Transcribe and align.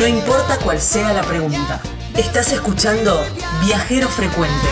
No 0.00 0.06
importa 0.06 0.56
cuál 0.64 0.80
sea 0.80 1.12
la 1.12 1.20
pregunta. 1.20 1.78
Estás 2.16 2.54
escuchando 2.54 3.22
Viajero 3.66 4.08
Frecuente. 4.08 4.66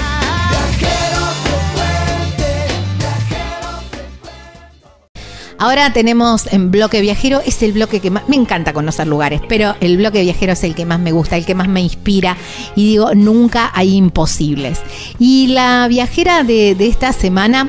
Ahora 5.59 5.93
tenemos 5.93 6.51
en 6.51 6.71
bloque 6.71 7.03
viajero, 7.03 7.43
es 7.45 7.63
el 7.63 7.73
bloque 7.73 8.01
que 8.01 8.11
más, 8.11 8.27
me 8.27 8.37
encanta 8.37 8.73
conocer 8.73 9.07
lugares, 9.07 9.43
pero 9.51 9.75
el 9.81 9.99
bloque 9.99 10.23
viajero 10.23 10.55
es 10.55 10.65
el 10.65 10.75
que 10.75 10.87
más 10.87 10.99
me 10.99 11.13
gusta, 11.13 11.37
el 11.37 11.45
que 11.45 11.55
más 11.55 11.69
me 11.69 11.83
inspira 11.83 12.39
y 12.75 12.87
digo, 12.87 13.15
nunca 13.15 13.71
hay 13.75 13.97
imposibles. 13.97 14.81
Y 15.19 15.49
la 15.49 15.89
viajera 15.89 16.43
de, 16.43 16.75
de 16.75 16.87
esta 16.87 17.13
semana 17.13 17.69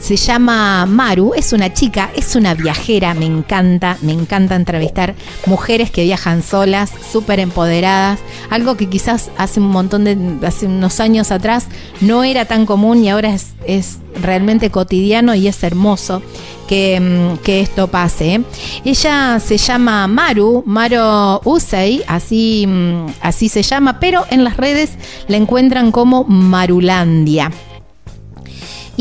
se 0.00 0.16
llama 0.16 0.86
Maru, 0.86 1.34
es 1.36 1.52
una 1.52 1.72
chica, 1.72 2.10
es 2.16 2.34
una 2.34 2.54
viajera, 2.54 3.14
me 3.14 3.26
encanta, 3.26 3.98
me 4.00 4.12
encanta 4.12 4.56
entrevistar 4.56 5.14
mujeres 5.46 5.90
que 5.90 6.04
viajan 6.04 6.42
solas, 6.42 6.90
súper 7.12 7.38
empoderadas, 7.38 8.18
algo 8.48 8.76
que 8.76 8.88
quizás 8.88 9.30
hace 9.36 9.60
un 9.60 9.68
montón 9.68 10.04
de, 10.04 10.16
hace 10.46 10.66
unos 10.66 11.00
años 11.00 11.30
atrás 11.30 11.66
no 12.00 12.24
era 12.24 12.46
tan 12.46 12.66
común 12.66 13.04
y 13.04 13.10
ahora 13.10 13.34
es, 13.34 13.52
es 13.66 13.98
realmente 14.20 14.70
cotidiano 14.70 15.34
y 15.34 15.46
es 15.48 15.62
hermoso 15.62 16.22
que, 16.66 16.98
mm, 17.00 17.42
que 17.44 17.60
esto 17.60 17.88
pase. 17.88 18.34
¿eh? 18.34 18.40
Ella 18.84 19.38
se 19.38 19.58
llama 19.58 20.06
Maru, 20.06 20.62
Maru 20.66 21.40
Usei, 21.44 22.02
así, 22.06 22.66
mm, 22.66 23.06
así 23.20 23.48
se 23.48 23.62
llama, 23.62 24.00
pero 24.00 24.24
en 24.30 24.44
las 24.44 24.56
redes 24.56 24.92
la 25.28 25.36
encuentran 25.36 25.92
como 25.92 26.24
Marulandia. 26.24 27.50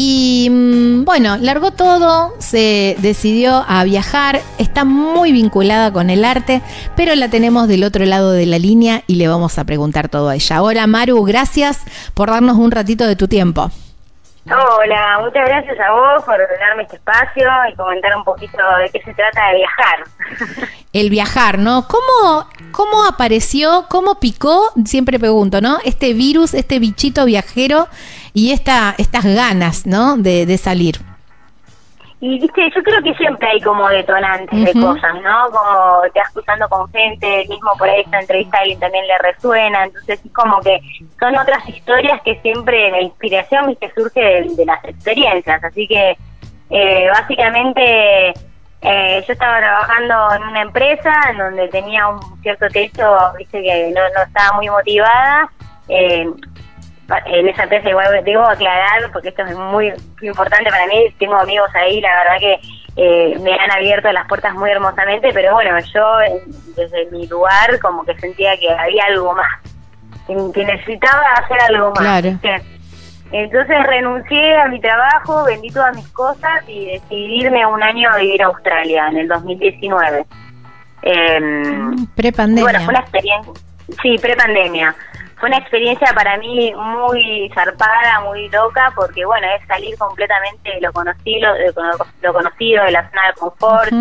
Y 0.01 0.47
mm, 0.49 1.03
bueno, 1.03 1.35
largó 1.35 1.71
todo, 1.71 2.33
se 2.39 2.95
decidió 3.01 3.65
a 3.67 3.83
viajar, 3.83 4.41
está 4.57 4.85
muy 4.85 5.33
vinculada 5.33 5.91
con 5.91 6.09
el 6.09 6.23
arte, 6.23 6.61
pero 6.95 7.13
la 7.15 7.27
tenemos 7.27 7.67
del 7.67 7.83
otro 7.83 8.05
lado 8.05 8.31
de 8.31 8.45
la 8.45 8.59
línea 8.59 9.03
y 9.07 9.15
le 9.15 9.27
vamos 9.27 9.59
a 9.59 9.65
preguntar 9.65 10.07
todo 10.07 10.29
a 10.29 10.35
ella. 10.35 10.63
Hola 10.63 10.87
Maru, 10.87 11.21
gracias 11.25 11.79
por 12.13 12.29
darnos 12.29 12.57
un 12.57 12.71
ratito 12.71 13.05
de 13.07 13.17
tu 13.17 13.27
tiempo. 13.27 13.71
Hola, 14.45 15.19
muchas 15.21 15.45
gracias 15.47 15.77
a 15.79 15.91
vos 15.91 16.23
por 16.23 16.37
darme 16.37 16.83
este 16.83 16.95
espacio 16.95 17.47
y 17.71 17.75
comentar 17.75 18.15
un 18.15 18.23
poquito 18.23 18.57
de 18.81 18.89
qué 18.89 19.01
se 19.03 19.13
trata 19.13 19.49
de 19.49 19.55
viajar. 19.57 20.69
El 20.93 21.09
viajar, 21.09 21.59
¿no? 21.59 21.87
¿Cómo, 21.87 22.47
cómo 22.71 23.05
apareció, 23.05 23.85
cómo 23.89 24.19
picó, 24.19 24.71
siempre 24.85 25.19
pregunto, 25.19 25.61
¿no? 25.61 25.77
Este 25.83 26.13
virus, 26.13 26.53
este 26.53 26.79
bichito 26.79 27.25
viajero 27.25 27.87
y 28.33 28.51
esta, 28.51 28.95
estas 28.97 29.25
ganas, 29.25 29.85
¿no? 29.85 30.17
De, 30.17 30.45
de 30.45 30.57
salir. 30.57 31.08
Y 32.21 32.37
viste, 32.37 32.69
yo 32.75 32.83
creo 32.83 33.01
que 33.01 33.13
siempre 33.13 33.47
hay 33.47 33.61
como 33.61 33.87
detonantes 33.87 34.65
de 34.65 34.73
cosas, 34.73 35.13
¿no? 35.23 35.49
Como 35.51 36.01
te 36.13 36.19
vas 36.19 36.29
cruzando 36.33 36.67
con 36.67 36.91
gente, 36.91 37.45
mismo 37.47 37.71
por 37.77 37.87
ahí 37.89 38.01
esta 38.01 38.19
entrevista 38.19 38.57
a 38.57 38.61
alguien 38.61 38.79
también 38.79 39.07
le 39.07 39.17
resuena, 39.19 39.85
entonces 39.85 40.19
es 40.25 40.31
como 40.33 40.59
que 40.59 40.81
son 41.17 41.37
otras 41.37 41.67
historias 41.69 42.21
que 42.23 42.35
siempre 42.41 42.91
la 42.91 43.01
inspiración, 43.01 43.67
viste, 43.67 43.89
surge 43.95 44.19
de, 44.19 44.65
las 44.65 44.83
experiencias, 44.83 45.63
así 45.63 45.87
que 45.87 46.17
eh, 46.69 47.07
básicamente 47.09 48.33
eh, 48.81 49.23
yo 49.25 49.33
estaba 49.33 49.59
trabajando 49.59 50.35
en 50.35 50.43
una 50.43 50.61
empresa 50.61 51.13
en 51.29 51.37
donde 51.37 51.69
tenía 51.69 52.05
un 52.09 52.19
cierto 52.41 52.67
techo, 52.67 53.17
viste, 53.37 53.63
que 53.63 53.93
no, 53.95 54.01
no 54.01 54.23
estaba 54.23 54.57
muy 54.57 54.69
motivada, 54.69 55.49
eh, 55.87 56.29
en 57.25 57.47
esa 57.47 57.63
empresa 57.63 57.89
igual 57.89 58.23
digo 58.23 58.43
aclarar 58.43 59.11
porque 59.11 59.29
esto 59.29 59.43
es 59.43 59.55
muy 59.55 59.93
importante 60.21 60.69
para 60.69 60.85
mí 60.87 61.13
tengo 61.17 61.35
amigos 61.35 61.69
ahí 61.75 62.01
la 62.01 62.15
verdad 62.17 62.39
que 62.39 62.59
eh, 62.95 63.39
me 63.41 63.53
han 63.53 63.71
abierto 63.71 64.11
las 64.11 64.27
puertas 64.27 64.53
muy 64.53 64.69
hermosamente 64.69 65.29
pero 65.33 65.53
bueno 65.53 65.77
yo 65.93 66.17
desde 66.75 67.09
mi 67.11 67.27
lugar 67.27 67.79
como 67.79 68.03
que 68.03 68.17
sentía 68.19 68.57
que 68.57 68.71
había 68.71 69.05
algo 69.05 69.33
más 69.33 69.47
que, 70.27 70.65
necesitaba 70.65 71.23
hacer 71.37 71.57
algo 71.69 71.91
más 71.95 72.23
entonces 73.31 73.83
renuncié 73.87 74.57
a 74.57 74.67
mi 74.67 74.79
trabajo 74.79 75.45
vendí 75.45 75.69
todas 75.69 75.95
mis 75.95 76.07
cosas 76.09 76.63
y 76.67 76.85
decidí 76.85 77.41
irme 77.41 77.65
un 77.65 77.81
año 77.81 78.09
a 78.11 78.17
vivir 78.17 78.43
a 78.43 78.47
Australia 78.47 79.07
en 79.09 79.17
el 79.17 79.27
2019 79.27 80.25
eh, 81.01 81.39
pre-pandemia. 82.15 82.63
bueno 82.63 82.79
fue 82.81 82.89
una 82.89 82.99
experiencia 82.99 83.53
sí 84.01 84.15
pre-pandemia 84.21 84.95
fue 85.39 85.49
una 85.49 85.57
experiencia 85.57 86.11
para 86.13 86.37
mí 86.37 86.73
muy 86.75 87.49
zarpada, 87.53 88.21
muy 88.21 88.49
loca, 88.49 88.91
porque 88.95 89.25
bueno, 89.25 89.47
es 89.57 89.65
salir 89.67 89.97
completamente 89.97 90.71
de 90.71 90.81
lo 90.81 90.91
conocido, 90.91 91.53
de 91.53 91.73
lo 92.21 92.33
conocido, 92.33 92.83
de 92.83 92.91
la 92.91 93.09
zona 93.09 93.27
de 93.27 93.33
confort. 93.33 93.91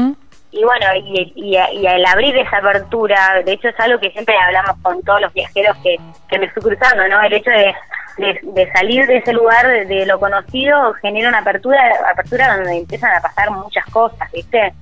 Y 0.50 0.64
bueno, 0.64 0.86
y, 0.96 1.32
y, 1.36 1.56
y, 1.56 1.86
el 1.86 2.06
abrir 2.06 2.36
esa 2.38 2.56
apertura, 2.56 3.42
de 3.44 3.52
hecho 3.52 3.68
es 3.68 3.78
algo 3.80 4.00
que 4.00 4.10
siempre 4.10 4.34
hablamos 4.36 4.76
con 4.82 5.02
todos 5.02 5.20
los 5.20 5.32
viajeros 5.34 5.76
que, 5.82 5.96
que 6.28 6.38
me 6.38 6.50
fui 6.50 6.62
cruzando, 6.62 7.06
¿no? 7.06 7.20
El 7.20 7.34
hecho 7.34 7.50
de, 7.50 7.74
de, 8.42 8.72
salir 8.72 9.06
de 9.06 9.18
ese 9.18 9.32
lugar, 9.32 9.66
de, 9.86 10.06
lo 10.06 10.18
conocido, 10.18 10.94
genera 10.94 11.28
una 11.28 11.38
apertura, 11.38 11.78
apertura 12.10 12.56
donde 12.56 12.78
empiezan 12.78 13.14
a 13.14 13.20
pasar 13.20 13.50
muchas 13.50 13.84
cosas, 13.86 14.30
¿viste? 14.32 14.72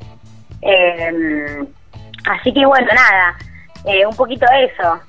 Eh, 0.63 1.65
así 2.31 2.53
que 2.55 2.65
bueno, 2.65 2.87
nada, 2.95 3.37
eh, 3.85 4.07
un 4.07 4.17
poquito 4.17 4.47
eso. 4.53 5.01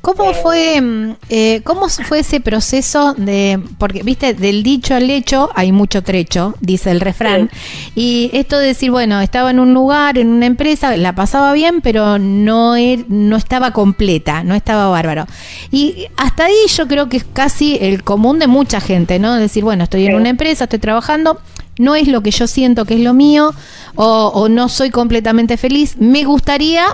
¿Cómo 0.00 0.32
fue, 0.32 0.80
mm, 0.80 1.16
eh, 1.28 1.60
¿Cómo 1.62 1.88
fue 1.90 2.20
ese 2.20 2.40
proceso 2.40 3.12
de, 3.18 3.60
porque 3.76 4.02
viste, 4.02 4.32
del 4.32 4.62
dicho 4.62 4.94
al 4.94 5.10
hecho 5.10 5.50
hay 5.54 5.72
mucho 5.72 6.02
trecho, 6.02 6.54
dice 6.60 6.90
el 6.90 7.00
refrán, 7.00 7.50
y 7.94 8.30
esto 8.32 8.58
de 8.58 8.68
decir, 8.68 8.90
bueno, 8.90 9.20
estaba 9.20 9.50
en 9.50 9.60
un 9.60 9.74
lugar, 9.74 10.16
en 10.16 10.28
una 10.28 10.46
empresa, 10.46 10.96
la 10.96 11.14
pasaba 11.14 11.52
bien, 11.52 11.82
pero 11.82 12.18
no, 12.18 12.76
er, 12.76 13.04
no 13.08 13.36
estaba 13.36 13.72
completa, 13.72 14.42
no 14.42 14.54
estaba 14.54 14.88
bárbaro. 14.88 15.26
Y 15.70 16.06
hasta 16.16 16.46
ahí 16.46 16.56
yo 16.74 16.88
creo 16.88 17.10
que 17.10 17.18
es 17.18 17.26
casi 17.30 17.76
el 17.80 18.02
común 18.02 18.38
de 18.38 18.46
mucha 18.46 18.80
gente, 18.80 19.18
¿no? 19.18 19.34
Decir, 19.34 19.64
bueno, 19.64 19.84
estoy 19.84 20.06
en 20.06 20.14
una 20.14 20.30
empresa, 20.30 20.64
estoy 20.64 20.78
trabajando, 20.78 21.38
no 21.78 21.94
es 21.94 22.08
lo 22.08 22.22
que 22.22 22.30
yo 22.30 22.46
siento 22.46 22.86
que 22.86 22.94
es 22.94 23.00
lo 23.00 23.12
mío, 23.12 23.52
o, 23.96 24.28
o 24.34 24.48
no 24.48 24.70
soy 24.70 24.88
completamente 24.88 25.58
feliz, 25.58 25.96
me 25.98 26.24
gustaría 26.24 26.84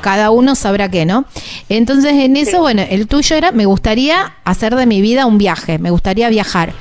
cada 0.00 0.30
uno 0.30 0.54
sabrá 0.54 0.88
qué, 0.90 1.04
¿no? 1.04 1.24
Entonces 1.68 2.12
en 2.14 2.36
eso, 2.36 2.60
bueno, 2.60 2.82
el 2.88 3.06
tuyo 3.06 3.36
era, 3.36 3.52
me 3.52 3.66
gustaría 3.66 4.34
hacer 4.44 4.74
de 4.74 4.86
mi 4.86 5.00
vida 5.00 5.26
un 5.26 5.38
viaje, 5.38 5.78
me 5.78 5.90
gustaría 5.90 6.28
viajar. 6.28 6.72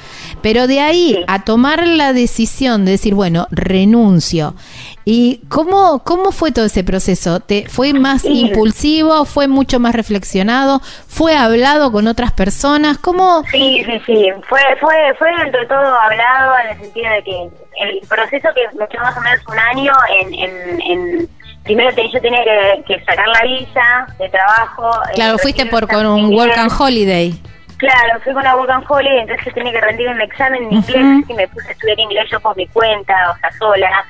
Pero 0.42 0.68
de 0.68 0.80
ahí 0.80 1.24
a 1.28 1.44
tomar 1.44 1.86
la 1.88 2.14
decisión 2.14 2.86
de 2.86 2.92
decir, 2.92 3.16
bueno, 3.16 3.48
renuncio. 3.52 4.56
¿Y 5.04 5.42
cómo, 5.48 6.04
cómo 6.04 6.32
fue 6.32 6.52
todo 6.52 6.66
ese 6.66 6.84
proceso? 6.84 7.40
¿Te, 7.40 7.68
¿Fue 7.70 7.94
más 7.94 8.26
impulsivo? 8.26 9.24
¿Fue 9.24 9.48
mucho 9.48 9.80
más 9.80 9.96
reflexionado? 9.96 10.82
¿Fue 11.08 11.36
hablado 11.36 11.92
con 11.94 12.08
otras 12.08 12.34
personas? 12.34 12.98
¿Cómo? 12.98 13.44
Sí, 13.50 13.84
sí, 13.86 14.02
sí. 14.06 14.30
Fue, 14.50 14.60
fue, 14.82 14.96
fue 15.18 15.30
entre 15.46 15.66
todo 15.66 15.78
hablado 15.80 16.56
en 16.64 16.70
el 16.72 16.84
sentido 16.84 17.10
de 17.10 17.24
que 17.24 17.50
el 17.80 18.08
proceso 18.08 18.50
que 18.54 18.78
me 18.78 18.86
echó 18.86 19.00
más 19.00 19.18
o 19.18 19.22
menos 19.22 19.40
un 19.48 19.60
año 19.60 19.94
en, 20.22 20.34
en, 20.34 20.82
en 20.82 21.30
primero 21.68 21.92
yo 21.92 22.22
tenía 22.22 22.44
que, 22.86 23.00
sacar 23.06 23.28
la 23.28 23.42
visa 23.44 24.08
de 24.18 24.30
trabajo. 24.30 24.90
Eh, 25.10 25.16
claro, 25.16 25.38
fuiste 25.38 25.66
por 25.66 25.88
con 25.88 26.06
un 26.06 26.34
Work 26.34 26.58
and 26.58 26.72
Holiday. 26.72 27.34
Claro, 27.78 28.20
fui 28.24 28.34
con 28.34 28.42
una 28.42 28.56
Work 28.56 28.72
and 28.72 28.86
Holiday, 28.88 29.20
entonces 29.20 29.54
tenía 29.54 29.74
que 29.74 29.82
rendir 29.82 30.08
un 30.08 30.22
examen 30.22 30.64
en 30.64 30.74
inglés 30.74 31.26
y 31.28 31.34
me 31.34 31.48
puse 31.50 31.68
a 31.68 31.72
estudiar 31.72 32.00
inglés 32.00 32.30
yo 32.32 32.40
por 32.40 32.56
mi 32.56 32.66
cuenta, 32.68 33.32
o 33.32 33.38
sea, 33.38 33.52
sola. 33.60 34.06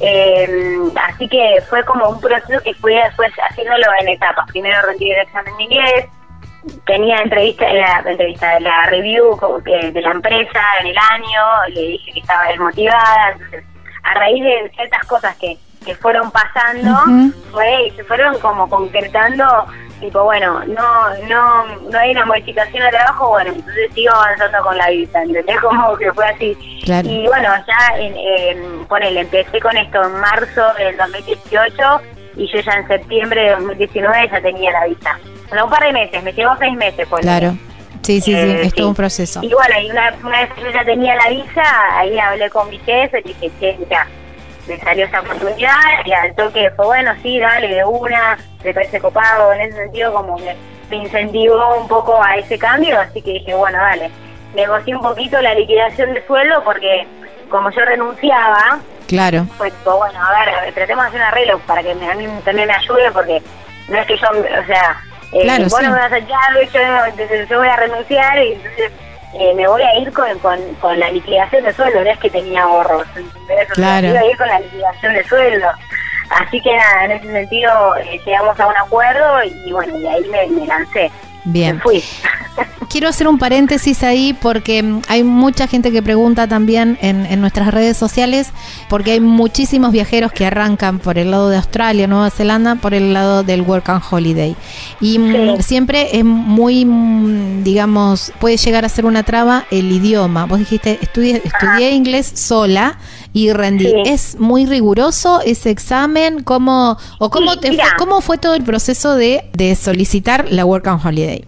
Eh, 0.00 0.78
así 1.08 1.26
que 1.28 1.60
fue 1.68 1.82
como 1.84 2.10
un 2.10 2.20
proceso 2.20 2.62
que 2.62 2.74
fui 2.74 2.94
después 2.94 3.32
haciéndolo 3.50 3.86
en 4.00 4.08
etapas. 4.08 4.46
Primero 4.48 4.76
rendí 4.86 5.10
el 5.10 5.20
examen 5.22 5.56
de 5.56 5.64
inglés, 5.64 6.06
tenía 6.86 7.18
entrevista, 7.20 7.72
la 7.72 8.02
entrevista, 8.04 8.60
la 8.60 8.86
review 8.86 9.36
de 9.64 10.00
la 10.00 10.10
empresa 10.10 10.60
en 10.82 10.88
el 10.88 10.96
año, 11.10 11.42
le 11.70 11.80
dije 11.80 12.12
que 12.12 12.20
estaba 12.20 12.48
desmotivada, 12.48 13.32
entonces 13.32 13.64
a 14.04 14.14
raíz 14.14 14.44
de 14.44 14.70
ciertas 14.76 15.04
cosas 15.06 15.36
que 15.38 15.56
que 15.88 15.94
fueron 15.94 16.30
pasando 16.30 16.94
fue 17.50 17.86
y 17.86 17.90
se 17.92 18.04
fueron 18.04 18.38
como 18.40 18.68
concretando 18.68 19.44
tipo 20.00 20.22
bueno 20.22 20.60
no 20.66 21.16
no 21.30 21.64
no 21.90 21.98
hay 21.98 22.10
una 22.10 22.26
modificación 22.26 22.84
de 22.84 22.90
trabajo 22.90 23.30
bueno 23.30 23.52
entonces 23.54 23.90
sigo 23.94 24.12
avanzando 24.12 24.58
con 24.64 24.76
la 24.76 24.90
vida 24.90 25.22
¿entendés? 25.22 25.58
como 25.62 25.96
que 25.96 26.12
fue 26.12 26.26
así. 26.26 26.82
Y 27.04 27.26
bueno 27.26 27.48
ya 27.66 27.98
en, 27.98 28.84
ponele 28.84 29.20
empecé 29.20 29.60
con 29.60 29.74
esto 29.78 30.02
en 30.02 30.12
marzo 30.20 30.62
del 30.76 30.94
2018 30.98 31.82
y 32.36 32.46
yo 32.52 32.60
ya 32.60 32.72
en 32.72 32.86
septiembre 32.86 33.40
de 33.44 33.50
2019 33.52 34.28
ya 34.30 34.40
tenía 34.42 34.70
la 34.72 34.84
visa. 34.84 35.18
Bueno, 35.48 35.64
un 35.64 35.70
par 35.70 35.84
de 35.84 35.92
meses 35.94 36.22
me 36.22 36.34
llevó 36.34 36.54
seis 36.58 36.76
meses 36.76 37.08
pues 37.08 37.22
claro. 37.22 37.56
Sí, 38.02 38.20
sí, 38.20 38.32
sí, 38.32 38.34
eh, 38.34 38.62
es 38.62 38.74
todo 38.74 38.88
un 38.88 38.94
proceso. 38.94 39.40
Y 39.42 39.52
bueno, 39.52 39.80
y 39.82 39.90
una, 39.90 40.14
una, 40.22 40.40
vez 40.42 40.52
que 40.52 40.62
yo 40.62 40.70
ya 40.70 40.84
tenía 40.84 41.14
la 41.16 41.28
visa, 41.30 41.62
ahí 41.94 42.18
hablé 42.18 42.48
con 42.48 42.70
mi 42.70 42.78
jefe 42.78 43.20
y 43.20 43.28
dije, 43.28 43.50
che, 43.60 43.78
ya, 43.90 44.06
me 44.68 44.78
salió 44.78 45.06
esa 45.06 45.20
oportunidad 45.20 45.72
y 46.04 46.12
al 46.12 46.34
toque 46.34 46.70
fue 46.76 46.86
bueno, 46.86 47.12
sí, 47.22 47.38
dale, 47.40 47.68
de 47.68 47.84
una, 47.84 48.38
me 48.62 48.74
parece 48.74 49.00
copado, 49.00 49.52
en 49.52 49.62
ese 49.62 49.76
sentido 49.76 50.12
como 50.12 50.36
que 50.36 50.54
me 50.90 50.96
incentivó 50.96 51.76
un 51.80 51.88
poco 51.88 52.22
a 52.22 52.36
ese 52.36 52.58
cambio, 52.58 52.98
así 53.00 53.20
que 53.22 53.32
dije, 53.32 53.54
bueno, 53.54 53.78
dale, 53.78 54.10
negocié 54.54 54.94
un 54.94 55.02
poquito 55.02 55.40
la 55.40 55.54
liquidación 55.54 56.14
de 56.14 56.26
sueldo 56.26 56.62
porque 56.64 57.06
como 57.48 57.70
yo 57.70 57.84
renunciaba, 57.84 58.78
claro 59.06 59.46
pues 59.56 59.72
bueno, 59.84 60.20
a 60.22 60.44
ver, 60.44 60.74
tratemos 60.74 61.04
de 61.04 61.08
hacer 61.08 61.20
un 61.20 61.26
arreglo 61.26 61.58
para 61.60 61.82
que 61.82 61.94
me, 61.94 62.10
a 62.10 62.14
mí 62.14 62.26
también 62.44 62.68
me 62.68 62.74
ayude 62.74 63.10
porque 63.12 63.42
no 63.88 63.98
es 63.98 64.06
que 64.06 64.16
yo, 64.16 64.26
o 64.28 64.66
sea, 64.66 65.00
eh, 65.32 65.42
Claro, 65.42 65.64
vos 65.64 65.78
sí. 65.78 65.84
no 65.84 65.92
me 65.92 65.98
vas 65.98 66.12
a 66.12 66.18
echar, 66.18 66.54
yo, 66.72 67.44
yo 67.48 67.58
voy 67.58 67.68
a 67.68 67.76
renunciar 67.76 68.38
y 68.38 68.52
entonces 68.52 68.92
eh, 69.34 69.54
me 69.54 69.66
voy 69.66 69.82
a 69.82 69.98
ir 69.98 70.12
con, 70.12 70.38
con, 70.38 70.58
con 70.76 70.98
la 70.98 71.10
liquidación 71.10 71.64
de 71.64 71.72
sueldo, 71.72 72.02
no 72.02 72.10
es 72.10 72.18
que 72.18 72.30
tenía 72.30 72.62
ahorros, 72.62 73.06
¿entendés? 73.16 73.70
O 73.70 73.74
sea, 73.74 74.00
Claro. 74.00 74.06
iba 74.08 74.20
a 74.20 74.24
ir 74.26 74.36
con 74.36 74.48
la 74.48 74.60
liquidación 74.60 75.14
de 75.14 75.24
sueldo. 75.24 75.68
Así 76.30 76.60
que 76.60 76.76
nada, 76.76 77.04
en 77.06 77.10
ese 77.12 77.32
sentido 77.32 77.96
eh, 77.96 78.20
llegamos 78.26 78.58
a 78.60 78.66
un 78.66 78.76
acuerdo 78.76 79.42
y 79.44 79.72
bueno, 79.72 79.98
y 79.98 80.06
ahí 80.06 80.24
me, 80.28 80.46
me 80.48 80.66
lancé. 80.66 81.10
Bien. 81.48 81.76
Me 81.76 81.82
fui. 81.82 82.02
Quiero 82.90 83.08
hacer 83.08 83.28
un 83.28 83.38
paréntesis 83.38 84.02
ahí 84.02 84.32
porque 84.40 84.82
mm, 84.82 85.02
hay 85.08 85.22
mucha 85.22 85.66
gente 85.68 85.92
que 85.92 86.02
pregunta 86.02 86.48
también 86.48 86.96
en, 87.02 87.26
en 87.26 87.40
nuestras 87.40 87.72
redes 87.72 87.96
sociales, 87.98 88.48
porque 88.88 89.12
hay 89.12 89.20
muchísimos 89.20 89.92
viajeros 89.92 90.32
que 90.32 90.46
arrancan 90.46 90.98
por 90.98 91.18
el 91.18 91.30
lado 91.30 91.50
de 91.50 91.58
Australia, 91.58 92.06
Nueva 92.06 92.30
Zelanda, 92.30 92.76
por 92.76 92.94
el 92.94 93.12
lado 93.12 93.42
del 93.42 93.60
Work 93.62 93.90
and 93.90 94.02
Holiday. 94.10 94.56
Y 95.00 95.18
mm, 95.18 95.56
Sí. 95.58 95.62
siempre 95.62 96.18
es 96.18 96.24
muy, 96.24 96.84
mm, 96.86 97.62
digamos, 97.62 98.32
puede 98.40 98.56
llegar 98.56 98.84
a 98.86 98.88
ser 98.88 99.04
una 99.04 99.22
traba 99.22 99.66
el 99.70 99.92
idioma. 99.92 100.46
Vos 100.46 100.58
dijiste, 100.58 100.98
estudié, 101.02 101.42
estudié 101.44 101.90
inglés 101.92 102.32
sola 102.34 102.98
y 103.38 103.52
rendí. 103.52 103.86
Sí. 103.86 104.02
¿Es 104.06 104.40
muy 104.40 104.66
riguroso 104.66 105.40
ese 105.44 105.70
examen? 105.70 106.42
¿Cómo, 106.42 106.96
o 107.18 107.30
cómo, 107.30 107.52
Sí, 107.52 107.60
te 107.60 107.70
mira. 107.70 107.84
fue, 107.84 107.96
cómo 107.98 108.20
fue 108.20 108.38
todo 108.38 108.54
el 108.54 108.64
proceso 108.64 109.14
de, 109.14 109.44
de 109.52 109.74
solicitar 109.76 110.46
la 110.50 110.64
Work 110.64 110.86
and 110.88 111.06
Holiday? 111.06 111.44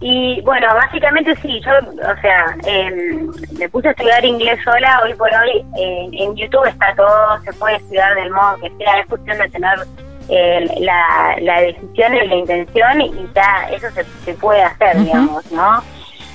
Y 0.00 0.40
bueno, 0.40 0.66
básicamente 0.74 1.34
sí, 1.42 1.60
yo, 1.64 1.70
o 1.72 2.20
sea, 2.20 2.56
em, 2.66 3.30
me 3.58 3.68
puse 3.68 3.88
a 3.88 3.90
estudiar 3.92 4.24
inglés 4.24 4.58
sola, 4.64 5.00
hoy 5.04 5.14
por 5.14 5.28
hoy 5.32 5.64
eh, 5.78 6.08
en 6.12 6.34
YouTube 6.34 6.66
está 6.66 6.92
todo, 6.96 7.40
se 7.44 7.52
puede 7.52 7.76
estudiar 7.76 8.14
del 8.16 8.30
modo 8.32 8.56
que 8.60 8.72
sea, 8.78 8.98
es 8.98 9.06
cuestión 9.06 9.38
de 9.38 9.48
tener 9.50 9.78
eh, 10.28 10.66
la, 10.80 11.36
la 11.40 11.60
decisión 11.60 12.14
y 12.16 12.26
la 12.26 12.34
intención 12.34 13.00
y 13.00 13.12
ya 13.34 13.68
eso 13.72 13.86
se, 13.94 14.04
se 14.24 14.34
puede 14.34 14.62
hacer, 14.62 14.98
digamos, 15.04 15.50
¿no? 15.52 15.82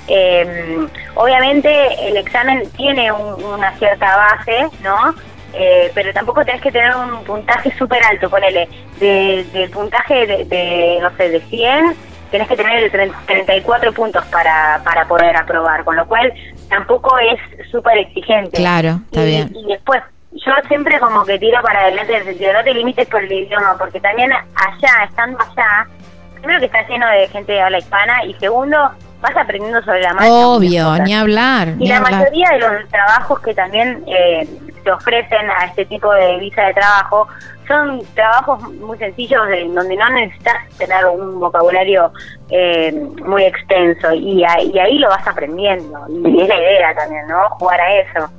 Em, 0.08 0.88
obviamente 1.16 1.70
el 2.08 2.18
examen 2.18 2.64
tiene 2.78 3.12
un- 3.12 3.44
una 3.44 3.72
cierta 3.78 4.16
base, 4.16 4.68
¿no? 4.82 5.14
Eh, 5.54 5.92
pero 5.94 6.14
tampoco 6.14 6.44
tenés 6.46 6.62
que 6.62 6.72
tener 6.72 6.96
un 6.96 7.24
puntaje 7.24 7.72
súper 7.78 8.04
alto, 8.04 8.30
ponele, 8.30 8.68
de, 9.00 9.44
del 9.54 9.70
puntaje 9.70 10.26
de, 10.28 10.46
de, 10.46 11.00
no 11.02 11.10
sé, 11.18 11.30
de 11.30 11.42
100, 11.42 11.96
tenés 12.32 12.48
que 12.48 12.56
tener 12.56 12.84
el 12.84 12.92
30 12.92 13.18
34 13.26 13.94
puntos 13.94 14.24
para, 14.26 14.82
para 14.84 15.06
poder 15.08 15.36
aprobar, 15.36 15.84
con 15.84 15.96
lo 15.96 16.06
cual 16.08 16.32
tampoco 16.70 17.18
es 17.20 17.40
súper 17.72 17.98
exigente. 17.98 18.58
Claro, 18.58 19.00
está 19.06 19.24
y, 19.24 19.26
bien. 19.28 19.56
Y 19.56 19.68
después, 19.68 20.02
yo 20.34 20.52
siempre 20.68 21.00
como 21.00 21.24
que 21.26 21.40
tiro 21.40 21.62
para 21.62 21.82
adelante 21.82 22.14
en 22.14 22.20
el 22.20 22.26
sentido, 22.28 22.54
no 22.54 22.64
te 22.64 22.74
limites 22.74 23.08
por 23.08 23.24
el 23.24 23.32
idioma, 23.32 23.76
porque 23.80 24.00
también 24.00 24.32
allá, 24.34 25.04
estando 25.10 25.40
allá, 25.40 25.88
primero 26.36 26.60
que 26.60 26.66
está 26.66 26.86
lleno 26.88 27.08
de 27.10 27.28
gente 27.30 27.54
de 27.54 27.62
habla 27.62 27.80
hispana 27.80 28.24
y 28.26 28.34
segundo, 28.36 28.92
vas 29.22 29.36
aprendiendo 29.36 29.82
sobre 29.84 30.02
la 30.02 30.14
marcha. 30.14 30.30
Obvio, 30.32 30.98
ni 31.00 31.14
hablar. 31.14 31.70
Y 31.70 31.72
ni 31.84 31.88
la 31.88 31.98
hablar. 31.98 32.12
mayoría 32.14 32.50
de 32.52 32.60
los 32.60 32.90
trabajos 32.90 33.40
que 33.42 33.54
también 33.54 34.04
eh, 34.08 34.48
se 34.84 34.92
ofrecen 34.92 35.50
a 35.50 35.66
este 35.66 35.86
tipo 35.86 36.12
de 36.14 36.38
visa 36.38 36.64
de 36.64 36.74
trabajo 36.74 37.28
son 37.68 38.02
trabajos 38.16 38.62
muy 38.76 38.98
sencillos 38.98 39.46
de, 39.50 39.66
donde 39.68 39.98
no 39.98 40.10
necesitas 40.12 40.56
tener 40.78 41.06
un 41.08 41.38
vocabulario 41.38 42.14
eh, 42.50 42.94
muy 43.26 43.44
extenso 43.44 44.14
y, 44.14 44.42
a- 44.46 44.62
y 44.62 44.80
ahí 44.80 44.98
lo 45.00 45.10
vas 45.10 45.28
aprendiendo. 45.28 46.06
Y 46.10 46.42
es 46.44 46.48
la 46.48 46.56
idea 46.58 46.96
también, 46.96 47.28
¿no? 47.28 47.50
Jugar 47.60 47.82
a 47.82 47.94
eso. 48.00 48.30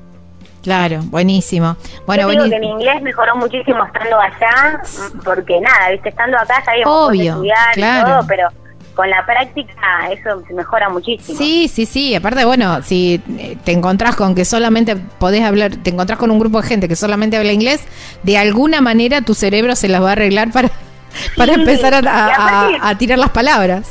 Claro, 0.63 1.01
buenísimo. 1.05 1.77
Bueno, 2.07 2.23
Yo 2.23 2.29
digo 2.31 2.43
buenísimo. 2.45 2.51
que 2.51 2.59
mi 2.61 2.67
inglés 2.73 3.03
mejoró 3.03 3.37
muchísimo 3.37 3.85
estando 3.85 4.19
allá, 4.19 4.81
porque 5.25 5.61
nada, 5.61 5.91
viste, 5.91 6.09
estando 6.09 6.39
acá 6.39 6.63
sabíamos 6.65 7.09
Obvio, 7.11 7.33
estudiar 7.33 7.75
claro. 7.75 8.09
y 8.09 8.11
todo, 8.13 8.27
pero 8.27 8.49
con 8.99 9.09
la 9.09 9.25
práctica 9.25 10.09
eso 10.11 10.43
mejora 10.53 10.89
muchísimo. 10.89 11.39
Sí, 11.39 11.69
sí, 11.73 11.87
sí. 11.87 12.17
Aparte, 12.17 12.45
bueno, 12.45 12.83
si 12.83 13.23
eh, 13.39 13.57
te 13.63 13.71
encontrás 13.71 14.17
con 14.17 14.35
que 14.35 14.45
solamente 14.45 14.97
podés 14.97 15.45
hablar, 15.45 15.77
te 15.77 15.91
encontrás 15.91 16.19
con 16.19 16.33
un 16.33 16.41
grupo 16.41 16.61
de 16.61 16.67
gente 16.67 16.89
que 16.89 16.97
solamente 16.97 17.37
habla 17.37 17.53
inglés, 17.53 17.81
de 18.25 18.37
alguna 18.39 18.81
manera 18.81 19.21
tu 19.23 19.35
cerebro 19.35 19.77
se 19.77 19.87
las 19.87 20.03
va 20.03 20.09
a 20.09 20.13
arreglar 20.13 20.51
para, 20.51 20.69
para 21.37 21.55
Sí, 21.55 21.61
empezar 21.61 21.95
a- 21.95 22.71
a 22.83 22.99
tirar 22.99 23.21
las 23.21 23.31
palabras. 23.31 23.89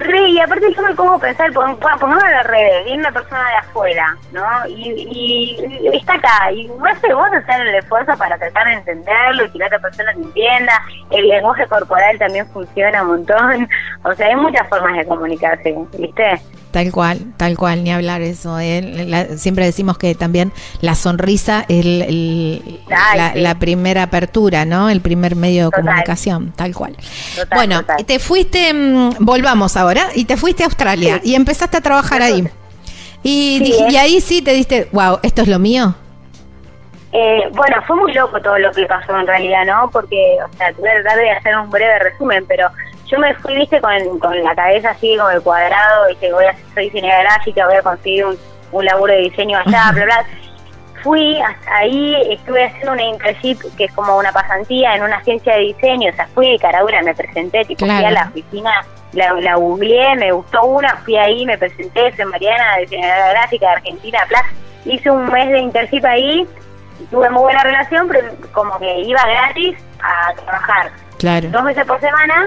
Re, 0.00 0.28
y 0.30 0.40
aparte 0.40 0.72
yo 0.74 0.82
me 0.82 0.94
pongo 0.94 1.14
a 1.14 1.18
pensar, 1.18 1.52
pon- 1.52 1.76
pon- 1.76 1.98
pongamos 1.98 2.24
al 2.24 2.44
revés, 2.44 2.84
viene 2.86 3.00
una 3.00 3.12
persona 3.12 3.46
de 3.50 3.54
afuera, 3.56 4.16
¿no? 4.32 4.42
Y, 4.68 5.06
y 5.10 5.88
está 5.92 6.14
acá, 6.14 6.50
y 6.52 6.68
no 6.68 6.94
sé, 7.00 7.12
vos 7.12 7.26
hacer 7.32 7.60
el 7.66 7.74
esfuerzo 7.74 8.16
para 8.16 8.38
tratar 8.38 8.66
de 8.66 8.72
entenderlo 8.74 9.44
y 9.44 9.50
que 9.50 9.58
la 9.58 9.66
otra 9.66 9.78
persona 9.78 10.12
te 10.14 10.20
entienda, 10.22 10.72
el 11.10 11.28
lenguaje 11.28 11.66
corporal 11.66 12.18
también 12.18 12.46
funciona 12.48 13.02
un 13.02 13.08
montón, 13.08 13.68
o 14.02 14.12
sea, 14.14 14.28
hay 14.28 14.36
muchas 14.36 14.66
formas 14.68 14.96
de 14.96 15.06
comunicarse, 15.06 15.74
¿viste? 15.98 16.40
Tal 16.70 16.92
cual, 16.92 17.18
tal 17.36 17.56
cual, 17.58 17.82
ni 17.82 17.90
hablar 17.90 18.20
eso. 18.22 18.58
eh. 18.60 18.80
La- 19.08 19.36
siempre 19.36 19.64
decimos 19.64 19.98
que 19.98 20.14
también 20.14 20.52
la 20.80 20.94
sonrisa 20.94 21.64
es 21.68 21.84
el- 21.84 22.02
el- 22.02 22.80
Ay, 22.88 23.18
la, 23.18 23.32
sí. 23.32 23.40
la 23.40 23.58
primera 23.58 24.04
apertura, 24.04 24.64
¿no? 24.64 24.88
El 24.88 25.00
primer 25.00 25.34
medio 25.34 25.64
de 25.64 25.70
Total. 25.70 25.84
comunicación, 25.84 26.52
tal 26.52 26.72
cual. 26.74 26.96
Total, 27.34 27.48
bueno, 27.56 27.80
total. 27.80 28.04
te 28.06 28.18
fuiste, 28.20 28.72
mm, 28.72 29.16
volvamos 29.18 29.76
ahora, 29.76 30.10
y 30.14 30.26
te 30.26 30.36
fuiste 30.36 30.62
a 30.62 30.66
Australia 30.66 31.20
Sí. 31.24 31.30
y 31.30 31.34
empezaste 31.34 31.76
a 31.78 31.80
trabajar 31.80 32.22
ahí. 32.22 32.48
Y, 33.24 33.58
Sí, 33.58 33.64
dij- 33.72 33.88
¿eh? 33.88 33.92
y 33.92 33.96
ahí 33.96 34.20
sí 34.20 34.40
te 34.40 34.52
diste, 34.52 34.88
wow, 34.92 35.18
esto 35.24 35.42
es 35.42 35.48
lo 35.48 35.58
mío. 35.58 35.96
Eh, 37.12 37.40
bueno, 37.52 37.76
fue 37.88 37.96
muy 37.96 38.12
loco 38.14 38.40
todo 38.40 38.56
lo 38.58 38.70
que 38.70 38.86
pasó 38.86 39.18
en 39.18 39.26
realidad, 39.26 39.64
¿no? 39.66 39.90
Porque, 39.90 40.36
o 40.48 40.56
sea, 40.56 40.72
voy 40.78 40.88
a 40.88 41.02
tratar 41.02 41.18
de 41.18 41.30
hacer 41.32 41.56
un 41.58 41.68
breve 41.68 41.98
resumen, 41.98 42.44
pero 42.46 42.68
yo 43.10 43.18
me 43.18 43.34
fui, 43.36 43.54
viste, 43.56 43.80
con, 43.80 44.18
con 44.18 44.42
la 44.42 44.54
cabeza 44.54 44.90
así 44.90 45.16
como 45.16 45.30
el 45.30 45.42
cuadrado, 45.42 46.08
viste, 46.08 46.32
voy 46.32 46.44
a, 46.44 46.54
soy 46.74 46.84
diseñadora 46.90 47.22
gráfica, 47.34 47.66
voy 47.66 47.76
a 47.76 47.82
conseguir 47.82 48.24
un, 48.26 48.38
un 48.72 48.84
laburo 48.84 49.12
de 49.12 49.20
diseño 49.20 49.58
allá, 49.58 49.90
bla, 49.92 50.04
bla. 50.04 50.24
Fui 51.02 51.40
hasta 51.40 51.76
ahí, 51.78 52.14
estuve 52.30 52.62
haciendo 52.66 52.92
una 52.92 53.02
internship 53.02 53.58
que 53.78 53.84
es 53.84 53.92
como 53.92 54.18
una 54.18 54.32
pasantía 54.32 54.94
en 54.96 55.02
una 55.02 55.16
agencia 55.16 55.54
de 55.54 55.60
diseño, 55.60 56.10
o 56.12 56.14
sea, 56.14 56.26
fui 56.34 56.52
de 56.52 56.58
caradura, 56.58 57.00
me 57.02 57.14
presenté, 57.14 57.64
tipo, 57.64 57.86
fui 57.86 57.94
a 57.94 57.98
Claro. 58.00 58.14
la 58.16 58.28
oficina, 58.28 58.70
la, 59.14 59.32
la 59.40 59.54
googleé, 59.56 60.14
me 60.16 60.30
gustó 60.32 60.62
una, 60.64 60.96
fui 60.96 61.16
ahí, 61.16 61.46
me 61.46 61.56
presenté, 61.56 62.14
soy 62.16 62.26
Mariana, 62.26 62.76
diseñadora 62.80 63.30
gráfica 63.30 63.66
de 63.66 63.72
Argentina, 63.72 64.18
bla. 64.28 64.44
Hice 64.84 65.10
un 65.10 65.24
mes 65.32 65.48
de 65.48 65.58
internship 65.60 66.04
ahí, 66.04 66.46
tuve 67.10 67.30
muy 67.30 67.42
buena 67.44 67.62
relación, 67.62 68.06
pero 68.06 68.28
como 68.52 68.78
que 68.78 69.00
iba 69.00 69.22
gratis 69.26 69.78
a 70.02 70.34
trabajar 70.34 70.90
Claro. 71.18 71.48
dos 71.48 71.64
veces 71.64 71.86
por 71.86 71.98
semana 72.00 72.44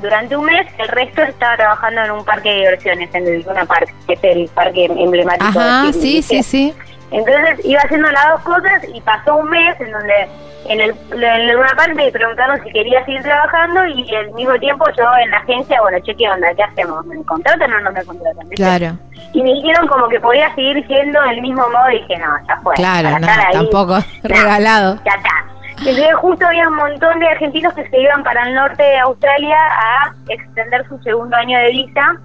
durante 0.00 0.36
un 0.36 0.44
mes, 0.46 0.66
el 0.78 0.88
resto 0.88 1.22
estaba 1.22 1.56
trabajando 1.56 2.02
en 2.02 2.10
un 2.10 2.24
parque 2.24 2.48
de 2.50 2.56
diversiones, 2.56 3.14
en 3.14 3.26
el 3.26 3.42
Luna 3.42 3.64
Park, 3.64 3.92
que 4.06 4.14
es 4.14 4.24
el 4.24 4.48
parque 4.48 4.86
emblemático. 4.86 5.46
Ajá, 5.58 5.86
de 5.86 5.92
sí, 5.92 6.22
sí, 6.22 6.42
sí. 6.42 6.74
Entonces 7.10 7.64
iba 7.64 7.80
haciendo 7.80 8.10
las 8.10 8.28
dos 8.30 8.40
cosas 8.42 8.82
y 8.92 9.00
pasó 9.02 9.36
un 9.36 9.48
mes 9.50 9.78
en 9.80 9.92
donde 9.92 10.28
en 10.66 10.80
el, 10.80 10.90
en 11.12 11.52
Luna 11.54 11.72
Park 11.76 11.94
me 11.94 12.10
preguntaron 12.10 12.60
si 12.64 12.70
quería 12.72 13.04
seguir 13.04 13.22
trabajando 13.22 13.86
y 13.86 14.14
al 14.14 14.32
mismo 14.32 14.54
tiempo 14.58 14.86
yo 14.96 15.04
en 15.22 15.30
la 15.30 15.36
agencia, 15.38 15.80
bueno, 15.82 15.98
che, 16.02 16.14
¿qué 16.16 16.28
onda? 16.28 16.54
¿Qué 16.54 16.62
hacemos? 16.62 17.04
¿Me 17.06 17.22
contratan 17.24 17.72
o 17.72 17.80
no 17.80 17.92
me 17.92 18.04
contratan? 18.04 18.48
¿Viste? 18.48 18.56
Claro, 18.56 18.98
Y 19.32 19.42
me 19.42 19.52
dijeron 19.52 19.86
como 19.86 20.08
que 20.08 20.18
podía 20.20 20.52
seguir 20.54 20.84
siendo 20.86 21.20
del 21.22 21.40
mismo 21.42 21.68
modo 21.68 21.90
y 21.90 22.00
dije, 22.00 22.16
no, 22.18 22.34
ya 22.48 22.56
fue. 22.62 22.74
claro, 22.74 23.10
no, 23.18 23.26
tampoco 23.52 23.94
no, 24.22 24.28
regalado. 24.28 24.98
ya 25.04 25.12
está. 25.12 25.44
Entonces 25.78 26.14
justo 26.14 26.46
había 26.46 26.68
un 26.68 26.76
montón 26.76 27.18
de 27.18 27.28
argentinos 27.28 27.72
que 27.74 27.88
se 27.88 28.00
iban 28.00 28.22
para 28.22 28.42
el 28.48 28.54
norte 28.54 28.82
de 28.82 28.98
Australia 28.98 29.56
a 29.58 30.12
extender 30.28 30.86
su 30.88 30.98
segundo 31.02 31.36
año 31.36 31.58
de 31.58 31.70
visa 31.72 32.16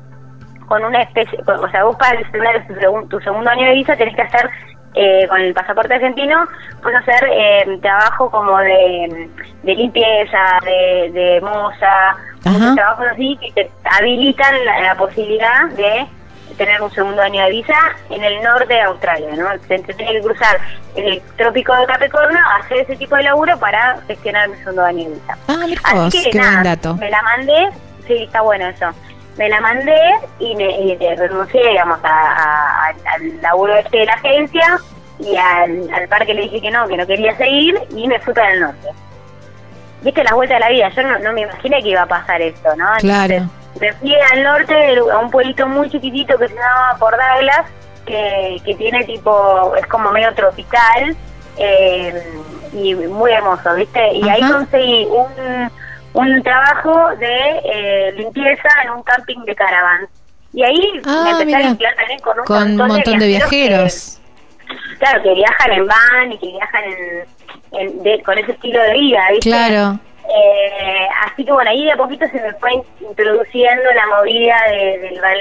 con 0.68 0.86
una 0.86 1.02
especie, 1.02 1.38
con- 1.44 1.64
o 1.64 1.70
sea, 1.72 1.84
vos 1.84 1.96
para 1.98 2.20
extender 2.20 2.66
tu, 2.68 2.74
segun- 2.76 3.10
tu 3.10 3.20
segundo 3.22 3.50
año 3.50 3.66
de 3.66 3.74
visa 3.74 3.96
tenés 3.96 4.16
que 4.16 4.22
hacer 4.22 4.50
eh, 4.96 5.28
con 5.28 5.40
el 5.42 5.54
pasaporte 5.54 5.94
argentino, 5.94 6.46
puedes 6.82 7.00
hacer 7.00 7.30
eh, 7.32 7.78
trabajo 7.82 8.30
como 8.32 8.58
de, 8.60 9.30
de 9.64 9.76
limpieza, 9.76 10.60
de, 10.64 11.12
de 11.12 11.42
moza, 11.42 12.16
muchos 12.46 12.76
trabajos 12.76 13.06
así 13.12 13.38
que 13.42 13.52
te 13.54 13.72
habilitan 14.00 14.54
la, 14.66 14.80
la 14.82 14.96
posibilidad 14.96 15.66
de 15.76 16.08
tener 16.58 16.82
un 16.82 16.92
segundo 16.92 17.22
año 17.22 17.44
de 17.44 17.50
visa 17.52 17.74
en 18.10 18.24
el 18.24 18.42
norte 18.42 18.74
de 18.74 18.82
Australia, 18.82 19.30
¿no? 19.38 19.48
Tenés 19.68 19.86
que 19.96 20.22
cruzar 20.22 20.58
el 20.96 21.22
trópico 21.38 21.74
de 21.76 21.86
Capricornio, 21.86 22.40
hacer 22.62 22.80
ese 22.80 22.96
tipo 22.96 23.16
de 23.16 23.24
laburo 23.24 23.58
para 23.60 23.98
gestionar 24.08 24.50
mi 24.50 24.56
segundo 24.58 24.84
año 24.86 25.10
de 25.10 25.16
visa. 25.16 25.38
Ah, 25.48 25.66
Así 26.08 26.24
que 26.24 26.30
qué 26.32 26.38
nada, 26.38 26.52
buen 26.52 26.64
dato. 26.64 26.96
me 26.96 27.10
la 27.10 27.22
mandé, 27.22 27.70
sí, 28.08 28.24
está 28.24 28.42
bueno 28.42 28.68
eso. 28.68 28.88
Me 29.38 29.48
la 29.48 29.62
mandé 29.62 30.00
y, 30.40 30.54
me, 30.56 30.70
y 30.82 30.98
renuncié, 31.16 31.70
digamos, 31.70 32.00
a- 32.04 32.10
a- 32.10 32.94
al- 33.14 33.42
laburo 33.42 33.76
este 33.78 34.00
de 34.00 34.06
la 34.06 34.14
agencia 34.14 34.78
y 35.20 35.36
al, 35.36 35.90
al 35.94 36.08
parque 36.10 36.34
le 36.34 36.42
dije 36.42 36.60
que 36.62 36.72
no, 36.72 36.88
que 36.88 36.98
no 36.98 37.08
quería 37.08 37.36
seguir 37.38 37.80
y 37.96 38.08
me 38.08 38.20
fui 38.20 38.34
para 38.34 38.52
el 38.54 38.60
norte. 38.62 38.88
Viste 40.02 40.24
la 40.24 40.34
vuelta 40.34 40.54
de 40.56 40.60
la 40.62 40.70
vida, 40.70 40.90
yo 40.90 41.04
no, 41.04 41.20
no 41.20 41.34
me 41.34 41.42
imaginé 41.42 41.82
que 41.82 41.90
iba 41.90 42.02
a 42.02 42.06
pasar 42.06 42.42
esto, 42.42 42.74
¿no? 42.78 42.86
Claro. 43.00 43.50
Me 43.80 43.94
fui 43.94 44.14
al 44.34 44.44
norte, 44.44 44.98
a 45.12 45.18
un 45.20 45.30
pueblito 45.32 45.68
muy 45.68 45.90
chiquitito 45.90 46.38
que 46.38 46.48
se 46.48 46.54
llama 46.56 46.96
Por 47.00 47.12
Douglas, 47.16 47.66
que, 48.06 48.58
que 48.66 48.76
tiene 48.76 49.04
tipo, 49.06 49.74
es 49.76 49.86
como 49.88 50.12
medio 50.12 50.34
tropical 50.34 51.16
eh, 51.58 52.24
y 52.74 52.96
muy 52.96 53.32
hermoso, 53.32 53.74
¿viste? 53.76 54.14
Y 54.14 54.28
ahí 54.28 54.42
Ajá. 54.42 54.54
conseguí 54.54 55.06
un, 55.06 55.72
un 56.14 56.44
trabajo 56.44 57.10
de 57.18 57.60
eh, 57.64 58.12
limpieza 58.18 58.70
en 58.84 58.92
un 58.92 59.04
camping 59.04 59.40
de 59.46 59.56
caravans. 59.56 60.10
Y 60.54 60.64
ahí 60.64 61.02
Ah, 61.06 61.22
me 61.26 61.30
empecé 61.32 61.46
mira. 61.46 61.60
a 61.60 61.62
vincular 61.70 61.96
también 61.96 62.20
con 62.22 62.40
un 62.40 62.46
Con 62.46 62.58
montón, 62.76 62.88
montón 62.88 63.14
de 63.14 63.20
que- 63.20 63.28
viajeros. 63.28 64.20
claro, 64.98 65.22
que 65.24 65.34
viajan 65.36 65.72
en 65.74 65.86
van 65.88 66.32
y 66.32 66.38
que 66.40 66.48
viajan 66.48 66.84
en, 66.84 67.26
en- 67.80 68.04
de- 68.04 68.24
con 68.24 68.38
ese 68.38 68.52
estilo 68.54 68.82
de 68.82 68.94
vida, 68.94 69.20
¿viste? 69.32 69.50
Claro. 69.50 70.00
Eh, 70.32 71.08
así 71.26 71.44
que 71.44 71.52
bueno, 71.52 71.70
ahí 71.72 71.86
de 71.86 71.92
a 71.92 71.98
poquito 71.98 72.26
se 72.28 72.40
me 72.40 72.54
fue 72.54 72.74
in- 72.74 72.84
introduciendo 73.10 73.84
la 73.96 74.06
movida 74.18 74.56
de- 74.70 75.00
del 75.00 75.20
van 75.22 75.38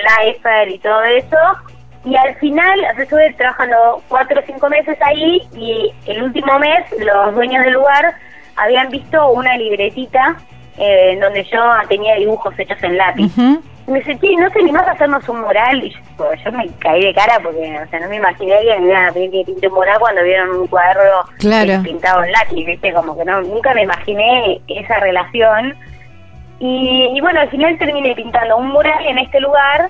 y 0.71 0.79
todo 0.79 1.03
eso. 1.05 1.37
Y 2.05 2.17
al 2.17 2.35
final, 2.37 2.79
o 2.91 2.95
sea, 2.95 3.03
estuve 3.03 3.33
trabajando 3.35 4.03
cuatro 4.09 4.41
o 4.41 4.43
cinco 4.47 4.71
meses 4.71 4.97
ahí 5.03 5.43
y 5.55 5.93
el 6.07 6.23
último 6.23 6.59
mes 6.59 6.85
los 6.99 7.35
dueños 7.35 7.65
del 7.65 7.75
lugar 7.75 8.15
habían 8.57 8.89
visto 8.89 9.31
una 9.31 9.57
libretita 9.57 10.37
eh, 10.79 11.19
donde 11.21 11.43
yo 11.45 11.59
tenía 11.89 12.15
dibujos 12.15 12.57
hechos 12.59 12.83
en 12.83 12.97
lápiz. 12.97 13.31
Y 13.89 13.91
me 13.91 13.99
dice, 14.01 14.19
"Che, 14.19 14.37
¿no 14.37 14.51
te 14.51 14.59
animás 14.61 14.87
a 14.87 14.91
hacernos 14.93 15.27
un 15.31 15.41
mural? 15.41 15.83
Y 15.83 15.91
yo, 15.91 15.99
pues, 16.19 16.39
yo 16.45 16.53
me 16.53 16.69
caí 16.79 17.01
de 17.03 17.15
cara 17.15 17.41
porque, 17.43 17.81
o 17.85 17.89
sea, 17.89 18.01
no 18.01 18.09
me 18.11 18.17
imaginé 18.17 18.55
que 18.61 18.79
me 18.81 18.87
iban 18.89 19.07
a 19.07 19.13
pedir 19.13 19.31
que 19.31 19.45
pinte 19.47 19.67
un 19.69 19.75
mural 19.75 19.99
cuando 19.99 20.23
vieron 20.23 20.51
un 20.51 20.67
cuadro 20.67 21.01
Claro. 21.39 21.73
eh, 21.73 21.81
pintado 21.83 22.23
en 22.23 22.33
lápiz, 22.33 22.67
¿viste? 22.67 22.93
Como 22.93 23.17
que 23.17 23.25
no, 23.25 23.41
nunca 23.41 23.73
me 23.75 23.83
imaginé 23.85 24.61
esa 24.69 25.01
relación. 25.01 25.75
Y, 26.61 27.13
y 27.15 27.21
bueno, 27.21 27.41
al 27.41 27.49
final 27.51 27.79
terminé 27.79 28.15
pintando 28.15 28.57
un 28.59 28.69
mural 28.69 29.07
en 29.07 29.19
este 29.19 29.41
lugar. 29.41 29.89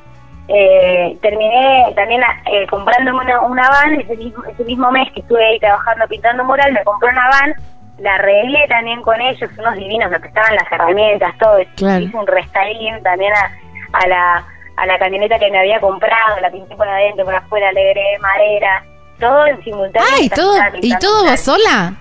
Eh, 0.48 1.16
terminé 1.20 1.92
también 1.94 2.22
eh, 2.46 2.66
comprándome 2.68 3.20
una, 3.22 3.40
una 3.42 3.68
van 3.68 4.00
ese 4.00 4.16
mismo, 4.16 4.42
ese 4.44 4.64
mismo 4.64 4.90
mes 4.90 5.10
que 5.12 5.20
estuve 5.20 5.44
ahí 5.44 5.58
trabajando 5.58 6.06
pintando 6.08 6.42
mural, 6.44 6.72
me 6.72 6.82
compré 6.84 7.10
una 7.10 7.28
van, 7.28 7.54
la 7.98 8.14
arreglé 8.14 8.64
también 8.68 9.02
con 9.02 9.20
ellos, 9.20 9.50
unos 9.58 9.74
divinos, 9.74 10.10
me 10.10 10.18
prestaban 10.20 10.54
las 10.54 10.70
herramientas, 10.72 11.36
todo, 11.38 11.58
Claro. 11.76 12.02
hice 12.04 12.16
un 12.16 12.26
restyling 12.26 13.02
también 13.02 13.32
a, 13.34 13.50
a 13.92 14.06
la 14.06 14.46
a 14.76 14.86
la 14.86 14.96
camioneta 14.96 15.38
que 15.40 15.50
me 15.50 15.58
había 15.58 15.80
comprado, 15.80 16.38
la 16.40 16.50
pinté 16.50 16.76
por 16.76 16.88
adentro, 16.88 17.24
por 17.24 17.34
afuera, 17.34 17.72
le 17.72 17.90
agregué 17.90 18.18
madera, 18.20 18.84
todo 19.18 19.46
en 19.46 19.62
simultáneo. 19.64 20.08
Ay, 20.14 20.20
mientras 20.20 20.40
todo, 20.40 20.56
¿y 20.80 20.98
todo 20.98 21.24
vos 21.24 21.40
sola? 21.40 21.94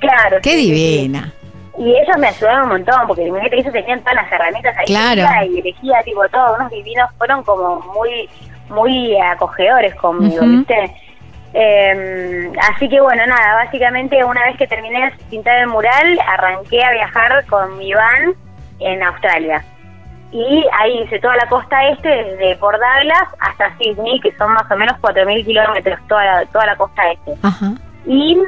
Claro. 0.00 0.38
Qué 0.42 0.50
sí, 0.52 0.56
sí, 0.56 0.62
sí. 0.64 0.72
divina. 0.72 1.32
Y 1.78 1.90
ellos 1.94 2.16
me 2.18 2.28
ayudaron 2.28 2.62
un 2.62 2.68
montón, 2.70 3.06
porque 3.06 3.30
que 3.50 3.56
ellos 3.58 3.72
tenían 3.72 4.00
todas 4.00 4.14
las 4.14 4.32
herramientas 4.32 4.74
ahí 4.78 4.86
Claro. 4.86 5.22
y 5.50 5.60
elegía 5.60 6.02
tipo 6.02 6.26
todo, 6.28 6.56
unos 6.56 6.70
divinos, 6.70 7.10
fueron 7.18 7.42
como 7.44 7.80
muy 7.94 8.28
muy 8.68 9.18
acogedores 9.20 9.94
conmigo. 9.96 10.44
¿viste? 10.46 10.94
Eh, 11.54 12.50
así 12.72 12.88
que 12.88 13.00
bueno, 13.00 13.26
nada, 13.26 13.64
básicamente 13.64 14.24
una 14.24 14.44
vez 14.46 14.56
que 14.56 14.66
terminé 14.66 15.10
de 15.10 15.24
pintar 15.28 15.58
el 15.58 15.66
mural, 15.66 16.18
arranqué 16.26 16.82
a 16.82 16.92
viajar 16.92 17.44
con 17.46 17.76
mi 17.76 17.92
van 17.92 18.34
en 18.80 19.02
Australia. 19.02 19.62
Y 20.32 20.64
ahí 20.80 21.02
hice 21.02 21.18
toda 21.20 21.36
la 21.36 21.46
costa 21.48 21.88
este, 21.88 22.08
desde 22.08 22.56
Port 22.56 22.78
Douglas 22.80 23.28
hasta 23.38 23.76
Sydney, 23.76 24.18
que 24.20 24.32
son 24.36 24.52
más 24.54 24.70
o 24.70 24.76
menos 24.76 24.96
4.000 25.02 25.44
kilómetros 25.44 25.98
toda 26.08 26.24
la, 26.24 26.46
toda 26.46 26.66
la 26.66 26.76
costa 26.76 27.02
este. 27.12 27.32
Ajá. 27.42 27.72
Y 28.06 28.38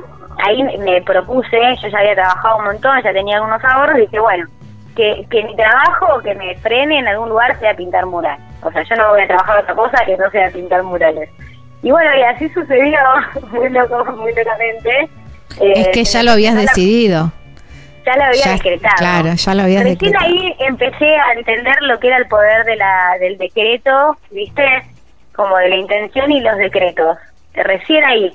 ahí 0.44 0.62
me- 0.78 1.02
propuse, 1.02 1.58
yo 1.82 1.88
ya 1.88 1.98
había 1.98 2.14
trabajado 2.14 2.56
un 2.58 2.64
montón, 2.64 3.02
ya 3.02 3.12
tenía 3.12 3.36
algunos 3.36 3.62
ahorros, 3.64 3.98
y 3.98 4.00
dije, 4.02 4.18
bueno, 4.18 4.46
que, 4.96 5.26
que 5.30 5.44
mi 5.44 5.54
trabajo, 5.56 6.20
que 6.22 6.34
me 6.34 6.56
frene 6.56 7.00
en 7.00 7.06
algún 7.08 7.28
lugar, 7.28 7.58
sea 7.58 7.74
pintar 7.76 8.06
mural. 8.06 8.38
O 8.62 8.70
sea, 8.72 8.82
yo 8.82 8.96
no 8.96 9.10
voy 9.10 9.20
a 9.22 9.26
trabajar 9.26 9.58
otra 9.58 9.74
cosa 9.74 10.04
que 10.06 10.16
no 10.16 10.30
sea 10.30 10.50
pintar 10.50 10.82
murales. 10.82 11.28
Y 11.82 11.90
bueno, 11.90 12.10
y 12.16 12.22
así 12.22 12.48
sucedió, 12.48 12.98
muy 13.52 13.68
loco, 13.68 14.04
muy 14.16 14.32
locamente. 14.34 14.90
Eh, 15.60 15.72
Es 15.76 15.88
que 15.88 16.04
ya 16.04 16.10
se 16.20 16.22
lo 16.24 16.30
habías 16.32 16.54
la- 16.54 16.62
decidido. 16.62 17.30
Ya 18.06 18.16
lo 18.16 18.24
había 18.24 18.44
Ya- 18.44 18.52
decretado. 18.52 18.94
claro, 18.98 19.34
ya 19.34 19.54
lo 19.54 19.62
habías 19.62 19.82
Recién 19.82 19.98
decretado. 20.12 20.26
ahí 20.26 20.54
empecé 20.60 21.16
a 21.16 21.32
entender 21.32 21.76
lo 21.82 21.98
que 21.98 22.06
era 22.08 22.18
el 22.18 22.26
poder 22.26 22.64
de 22.64 22.76
la, 22.76 23.16
del 23.18 23.38
decreto, 23.38 24.16
¿viste? 24.30 24.62
Como 25.34 25.56
de 25.56 25.70
la 25.70 25.76
intención 25.76 26.30
y 26.30 26.40
los 26.40 26.56
decretos. 26.58 27.16
Recién 27.54 28.04
ahí, 28.04 28.32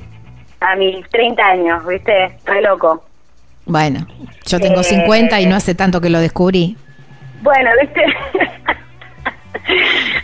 a 0.62 0.76
mis 0.76 1.08
30 1.10 1.44
años, 1.46 1.86
¿viste? 1.86 2.32
Re 2.46 2.62
loco. 2.62 3.04
Bueno, 3.66 4.08
yo 4.46 4.60
tengo 4.60 4.82
Eh, 4.82 4.86
50 4.86 5.40
y 5.40 5.46
no 5.46 5.56
hace 5.56 5.76
tanto 5.76 6.02
que 6.02 6.10
lo 6.10 6.20
descubrí. 6.20 6.76
Bueno, 7.42 7.70
¿viste? 7.80 8.04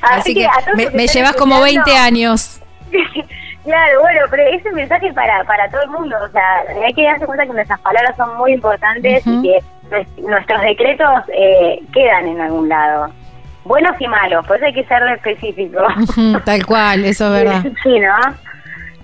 Así, 0.01 0.33
que, 0.33 0.47
me, 0.75 0.89
me 0.91 1.07
llevas 1.07 1.35
como 1.35 1.59
20 1.61 1.79
escuchando- 1.79 2.03
años. 2.03 2.61
Claro, 3.65 3.99
bueno, 4.01 4.19
pero 4.29 4.43
ese 4.43 4.71
mensaje 4.71 5.11
para, 5.13 5.43
para 5.43 5.67
todo 5.69 5.81
el 5.81 5.89
mundo, 5.89 6.15
o 6.23 6.29
sea, 6.29 6.63
hay 6.85 6.93
que 6.93 7.03
darse 7.03 7.25
cuenta 7.25 7.45
que 7.45 7.53
nuestras 7.53 7.79
palabras 7.81 8.15
son 8.15 8.37
muy 8.37 8.53
importantes 8.53 9.25
y 9.25 9.41
que 9.41 9.59
nues- 9.89 10.17
nuestros 10.29 10.61
decretos 10.61 11.09
eh, 11.33 11.79
quedan 11.91 12.27
en 12.27 12.41
algún 12.41 12.69
lado, 12.69 13.09
buenos 13.63 13.99
y 13.99 14.07
malos, 14.07 14.45
por 14.45 14.57
eso 14.57 14.65
hay 14.67 14.73
que 14.73 14.83
ser 14.85 15.01
específico. 15.09 15.79
Tal 16.45 16.65
cual, 16.65 17.05
eso 17.05 17.35
es 17.35 17.43
verdad. 17.43 17.63
Sí, 17.83 17.99
¿no? 17.99 18.15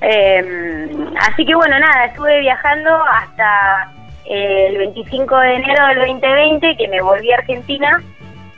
Eh, 0.02 0.90
así 1.20 1.46
que 1.46 1.56
bueno, 1.56 1.80
nada, 1.80 2.06
estuve 2.06 2.40
viajando 2.40 2.90
hasta 3.06 3.92
eh, 4.26 4.68
el 4.70 4.78
25 4.78 5.38
de 5.38 5.56
enero 5.56 5.88
del 5.88 6.00
2020, 6.00 6.78
que 6.78 6.88
me 6.88 7.02
volví 7.02 7.32
a 7.32 7.38
Argentina. 7.38 8.02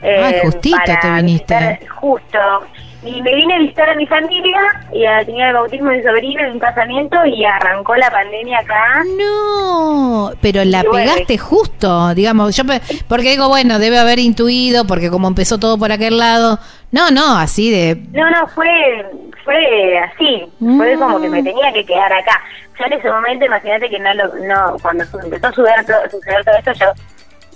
eh, 0.02 0.40
Ah, 0.42 0.46
justito 0.46 0.76
para 0.86 1.00
te 1.00 1.10
viniste. 1.12 1.80
justo. 2.00 2.38
Y 3.04 3.20
me 3.22 3.34
vine 3.34 3.54
a 3.54 3.58
visitar 3.58 3.90
a 3.90 3.94
mi 3.94 4.06
familia, 4.06 4.58
y 4.92 5.04
a- 5.04 5.24
tenía 5.24 5.48
el 5.48 5.54
bautismo 5.54 5.90
de 5.90 5.98
mi 5.98 6.02
sobrino 6.02 6.46
y 6.48 6.50
un 6.52 6.58
casamiento, 6.58 7.24
y 7.26 7.44
arrancó 7.44 7.94
la 7.96 8.10
pandemia 8.10 8.58
acá. 8.60 9.02
No, 9.18 10.30
pero 10.40 10.64
la 10.64 10.82
bueno, 10.82 10.92
pegaste 11.12 11.38
justo, 11.38 12.14
digamos, 12.14 12.56
yo 12.56 12.64
porque 13.08 13.30
digo, 13.30 13.48
bueno, 13.48 13.78
debe 13.78 13.98
haber 13.98 14.18
intuido, 14.18 14.86
porque 14.86 15.10
como 15.10 15.28
empezó 15.28 15.58
todo 15.58 15.76
por 15.78 15.92
aquel 15.92 16.18
lado, 16.18 16.58
no, 16.92 17.10
no, 17.10 17.36
así 17.36 17.70
de, 17.70 17.96
No, 18.12 18.30
no, 18.30 18.46
fue 18.48 18.68
fue 19.44 19.98
así, 19.98 20.42
fue 20.58 20.96
Mm. 20.96 20.98
como 20.98 21.20
que 21.20 21.28
me 21.28 21.42
tenía 21.42 21.70
que 21.74 21.84
quedar 21.84 22.10
acá. 22.10 22.40
Yo 22.78 22.86
en 22.86 22.94
ese 22.94 23.10
momento, 23.10 23.44
imagínate 23.44 23.90
que 23.90 23.98
no, 23.98 24.14
lo, 24.14 24.34
no 24.46 24.76
cuando 24.80 25.04
empezó 25.22 25.46
a 25.48 25.52
suceder 25.52 25.84
todo, 25.84 26.10
suceder 26.10 26.42
todo 26.44 26.56
esto, 26.56 26.72
yo 26.72 26.86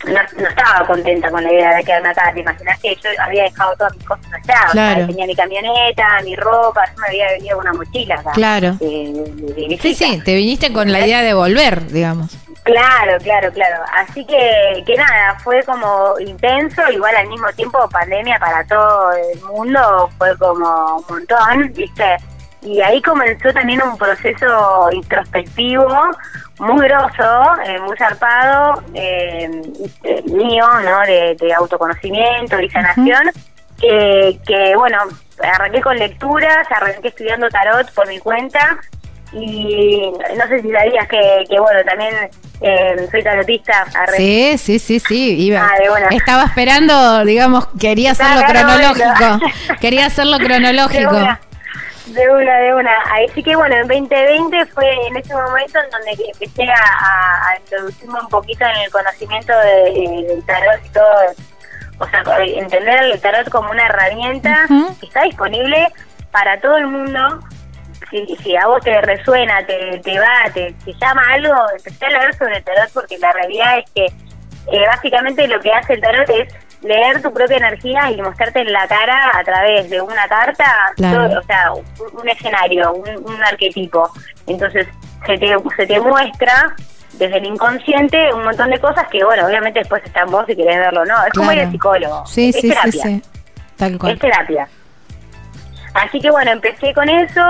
no, 0.06 0.20
no 0.42 0.48
estaba 0.48 0.86
contenta 0.86 1.30
con 1.30 1.42
la 1.44 1.52
idea 1.52 1.74
de 1.76 1.84
quedarme 1.84 2.08
acá. 2.10 2.32
Te 2.32 2.40
imaginas 2.40 2.78
que 2.80 2.94
yo 2.96 3.10
había 3.20 3.42
dejado 3.44 3.74
todas 3.76 3.96
mis 3.96 4.06
cosas 4.06 4.26
allá, 4.26 4.38
o 4.68 4.72
sea, 4.72 4.72
Claro. 4.72 5.06
tenía 5.06 5.26
mi 5.26 5.34
camioneta, 5.36 6.08
mi 6.24 6.36
ropa, 6.36 6.84
yo 6.86 7.00
me 7.00 7.06
había 7.08 7.26
venido 7.32 7.56
con 7.58 7.68
una 7.68 7.78
mochila 7.78 8.14
acá. 8.16 8.30
Claro. 8.32 8.76
eh, 8.80 9.78
sí, 9.80 9.94
sí, 9.94 10.22
te 10.24 10.34
viniste 10.34 10.72
con 10.72 10.90
la 10.92 11.00
idea 11.00 11.22
de 11.22 11.34
volver, 11.34 11.86
digamos. 11.90 12.36
Claro, 12.64 13.16
claro, 13.22 13.50
claro. 13.52 13.82
Así 13.96 14.26
que, 14.26 14.82
que 14.86 14.94
nada, 14.96 15.38
fue 15.42 15.62
como 15.62 16.18
intenso, 16.20 16.82
igual 16.92 17.16
al 17.16 17.26
mismo 17.28 17.48
tiempo 17.56 17.88
pandemia 17.88 18.38
para 18.38 18.62
todo 18.66 19.12
el 19.12 19.40
mundo, 19.42 20.10
fue 20.18 20.36
como 20.36 20.96
un 20.96 21.04
montón, 21.08 21.72
¿viste? 21.72 22.16
Y 22.62 22.80
ahí 22.80 23.00
comenzó 23.02 23.52
también 23.52 23.80
un 23.82 23.96
proceso 23.96 24.88
introspectivo 24.92 25.86
muy 26.58 26.88
grosso, 26.88 27.54
eh, 27.64 27.78
muy 27.80 27.96
zarpado, 27.96 28.82
eh, 28.94 29.48
eh, 30.02 30.22
mío, 30.26 30.66
¿no? 30.84 31.00
De, 31.02 31.36
de 31.40 31.54
autoconocimiento 31.54 32.60
y 32.60 32.68
sanación, 32.70 33.30
que, 33.80 34.40
que, 34.44 34.74
bueno, 34.76 34.98
arranqué 35.40 35.80
con 35.80 35.96
lecturas, 35.96 36.66
arranqué 36.70 37.08
estudiando 37.08 37.48
tarot 37.48 37.92
por 37.94 38.08
mi 38.08 38.18
cuenta, 38.18 38.78
y 39.32 40.10
no 40.36 40.48
sé 40.48 40.62
si 40.62 40.72
sabías 40.72 41.06
que, 41.06 41.44
que 41.48 41.60
bueno, 41.60 41.80
también 41.84 42.14
eh, 42.60 43.08
soy 43.10 43.22
tarotista. 43.22 43.84
arre- 43.94 44.16
Sí, 44.16 44.58
sí, 44.58 44.78
sí, 44.80 44.98
sí, 44.98 45.46
iba. 45.46 45.60
Ah. 45.64 46.08
Estaba 46.10 46.44
esperando, 46.44 47.24
digamos, 47.24 47.68
quería 47.78 48.12
hacerlo 48.12 48.42
cronológico, 48.48 49.38
quería 49.80 50.06
hacerlo 50.06 50.38
cronológico. 50.44 51.12
De 52.14 52.28
una, 52.30 52.58
de 52.58 52.74
una. 52.74 52.90
Así 53.28 53.42
que 53.42 53.54
bueno, 53.56 53.74
en 53.76 53.88
2020 53.88 54.66
fue 54.66 54.90
en 55.08 55.16
ese 55.16 55.34
momento 55.34 55.78
en 55.82 55.90
donde 55.90 56.10
empecé 56.32 56.64
a, 56.64 56.74
a- 56.74 57.48
a 57.50 57.56
introducirme 57.58 58.20
un 58.20 58.28
poquito 58.28 58.64
en 58.64 58.76
el 58.84 58.90
conocimiento 58.90 59.52
de- 59.58 60.24
del 60.28 60.44
tarot 60.46 60.84
y 60.84 60.88
todo. 60.90 61.14
O 62.00 62.06
sea, 62.08 62.22
entender 62.44 63.02
el 63.04 63.20
tarot 63.20 63.48
como 63.50 63.70
una 63.70 63.86
herramienta 63.86 64.66
que 65.00 65.06
está 65.06 65.22
disponible 65.22 65.88
para 66.30 66.60
todo 66.60 66.76
el 66.76 66.86
mundo. 66.86 67.40
Si, 68.10 68.24
si 68.42 68.56
a 68.56 68.66
vos 68.66 68.82
te 68.82 69.00
resuena, 69.02 69.64
te, 69.66 69.98
te 69.98 70.18
va, 70.18 70.44
te, 70.54 70.72
te 70.84 70.92
llama 70.94 71.22
algo, 71.32 71.54
empecé 71.76 72.06
a 72.06 72.10
leer 72.10 72.34
sobre 72.36 72.56
el 72.58 72.64
tarot 72.64 72.90
porque 72.94 73.18
la 73.18 73.32
realidad 73.32 73.78
es 73.78 73.90
que 73.90 74.04
eh, 74.06 74.86
básicamente 74.86 75.46
lo 75.48 75.60
que 75.60 75.72
hace 75.72 75.94
el 75.94 76.00
tarot 76.00 76.28
es 76.30 76.54
leer 76.82 77.20
tu 77.22 77.32
propia 77.32 77.56
energía 77.56 78.10
y 78.10 78.20
mostrarte 78.22 78.60
en 78.60 78.72
la 78.72 78.86
cara 78.86 79.30
a 79.34 79.42
través 79.44 79.90
de 79.90 80.00
una 80.00 80.28
carta, 80.28 80.64
Claro. 80.96 81.28
todo- 81.28 81.38
o 81.40 81.42
sea, 81.42 81.72
un, 81.72 82.20
un 82.20 82.28
escenario, 82.28 82.92
un, 82.92 83.08
un 83.32 83.42
arquetipo. 83.44 84.10
Entonces 84.46 84.86
se 85.26 85.38
te, 85.38 85.56
se 85.76 85.86
te 85.86 86.00
muestra 86.00 86.74
desde 87.14 87.38
el 87.38 87.46
inconsciente 87.46 88.32
un 88.32 88.44
montón 88.44 88.70
de 88.70 88.78
cosas 88.78 89.06
que, 89.08 89.24
bueno, 89.24 89.46
obviamente 89.46 89.80
después 89.80 90.02
está 90.04 90.20
en 90.20 90.30
vos 90.30 90.44
si 90.46 90.54
querés 90.54 90.78
verlo, 90.78 91.04
¿no? 91.04 91.14
Es 91.24 91.32
como 91.32 91.50
ir 91.52 91.60
al 91.60 91.70
psicólogo. 91.72 92.24
Sí, 92.26 92.50
es 92.50 92.54
sí, 92.56 92.60
sí, 92.62 92.68
terapia 92.68 93.02
sí. 93.02 93.22
Tal 93.76 93.98
cual. 93.98 94.12
es 94.12 94.18
terapia. 94.20 94.68
Así 95.94 96.20
que 96.20 96.30
bueno, 96.30 96.50
empecé 96.52 96.94
con 96.94 97.08
eso 97.08 97.42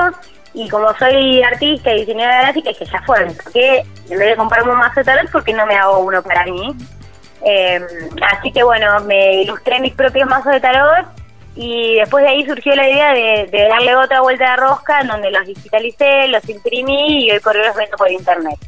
y 0.55 0.69
como 0.71 0.93
soy 0.97 1.43
artista 1.43 1.93
y 1.93 2.01
diseñadora 2.01 2.43
gráfica, 2.43 2.71
dije, 2.71 2.85
ya 2.87 3.03
fue, 3.03 3.27
que 3.53 3.79
en 4.11 4.19
vez 4.19 4.29
de 4.31 4.37
comprarme 4.37 4.73
un 4.73 4.79
mazo 4.79 5.01
de 5.01 5.05
tarot, 5.05 5.31
porque 5.31 5.53
no 5.53 5.67
me 5.67 5.75
hago 5.77 5.99
uno 5.99 6.23
para 6.23 6.45
mí? 6.45 6.75
Eh, 7.45 7.81
así 8.31 8.53
que 8.53 8.63
bueno, 8.63 9.01
me 9.01 9.43
ilustré 9.43 9.81
mis 9.81 9.95
propios 9.95 10.29
mazos 10.29 10.53
de 10.53 10.61
tarot 10.61 11.07
y 11.55 11.97
después 11.97 12.25
de 12.25 12.31
ahí 12.31 12.47
surgió 12.47 12.75
la 12.75 12.89
idea 12.89 13.13
de, 13.13 13.47
de 13.47 13.69
darle 13.69 13.97
otra 13.97 14.21
vuelta 14.21 14.51
de 14.51 14.57
rosca 14.57 15.01
en 15.01 15.09
donde 15.09 15.31
los 15.31 15.47
digitalicé, 15.47 16.29
los 16.29 16.49
imprimí 16.49 17.25
y 17.25 17.31
hoy 17.31 17.41
por 17.41 17.57
hoy 17.57 17.67
los 17.67 17.77
vendo 17.77 17.97
por 17.97 18.11
internet. 18.11 18.59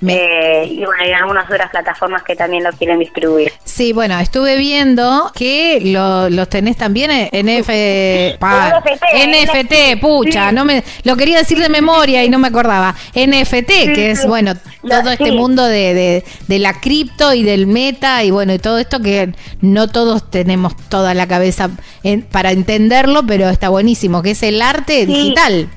Me- 0.00 0.14
Eh, 0.14 0.64
y 0.66 0.76
bueno, 0.84 1.02
hay 1.02 1.12
algunas 1.12 1.44
otras 1.50 1.70
plataformas 1.70 2.22
que 2.22 2.36
también 2.36 2.62
lo 2.62 2.70
quieren 2.72 2.98
distribuir. 3.00 3.52
Sí, 3.64 3.92
bueno, 3.92 4.18
estuve 4.20 4.56
viendo 4.56 5.32
que 5.34 5.80
lo- 5.82 6.30
los 6.30 6.48
tenés 6.48 6.76
también 6.76 7.10
en 7.32 7.48
F, 7.48 8.36
pa- 8.40 8.80
NFT, 8.84 9.04
NFT, 9.26 10.00
pucha, 10.00 10.50
sí. 10.50 10.54
no 10.54 10.64
me 10.64 10.84
lo 11.02 11.16
quería 11.16 11.38
decir 11.38 11.58
de 11.58 11.68
memoria 11.68 12.22
y 12.24 12.28
no 12.28 12.38
me 12.38 12.48
acordaba. 12.48 12.94
NFT, 13.14 13.66
que 13.94 14.10
es 14.12 14.26
bueno, 14.26 14.54
todo 14.88 15.10
este 15.10 15.26
sí. 15.26 15.32
mundo 15.32 15.64
de, 15.64 15.94
de, 15.94 16.24
de 16.46 16.58
la 16.60 16.74
cripto 16.80 17.34
y 17.34 17.42
del 17.42 17.66
meta 17.66 18.22
y 18.22 18.30
bueno, 18.30 18.54
y 18.54 18.58
todo 18.58 18.78
esto 18.78 19.00
que 19.00 19.32
no 19.60 19.88
todos 19.88 20.30
tenemos 20.30 20.76
toda 20.88 21.12
la 21.14 21.26
cabeza 21.26 21.70
en- 22.04 22.22
para 22.22 22.52
entenderlo, 22.52 23.24
pero 23.26 23.48
está 23.48 23.68
buenísimo, 23.68 24.22
que 24.22 24.30
es 24.30 24.42
el 24.44 24.62
arte 24.62 25.06
digital. 25.06 25.68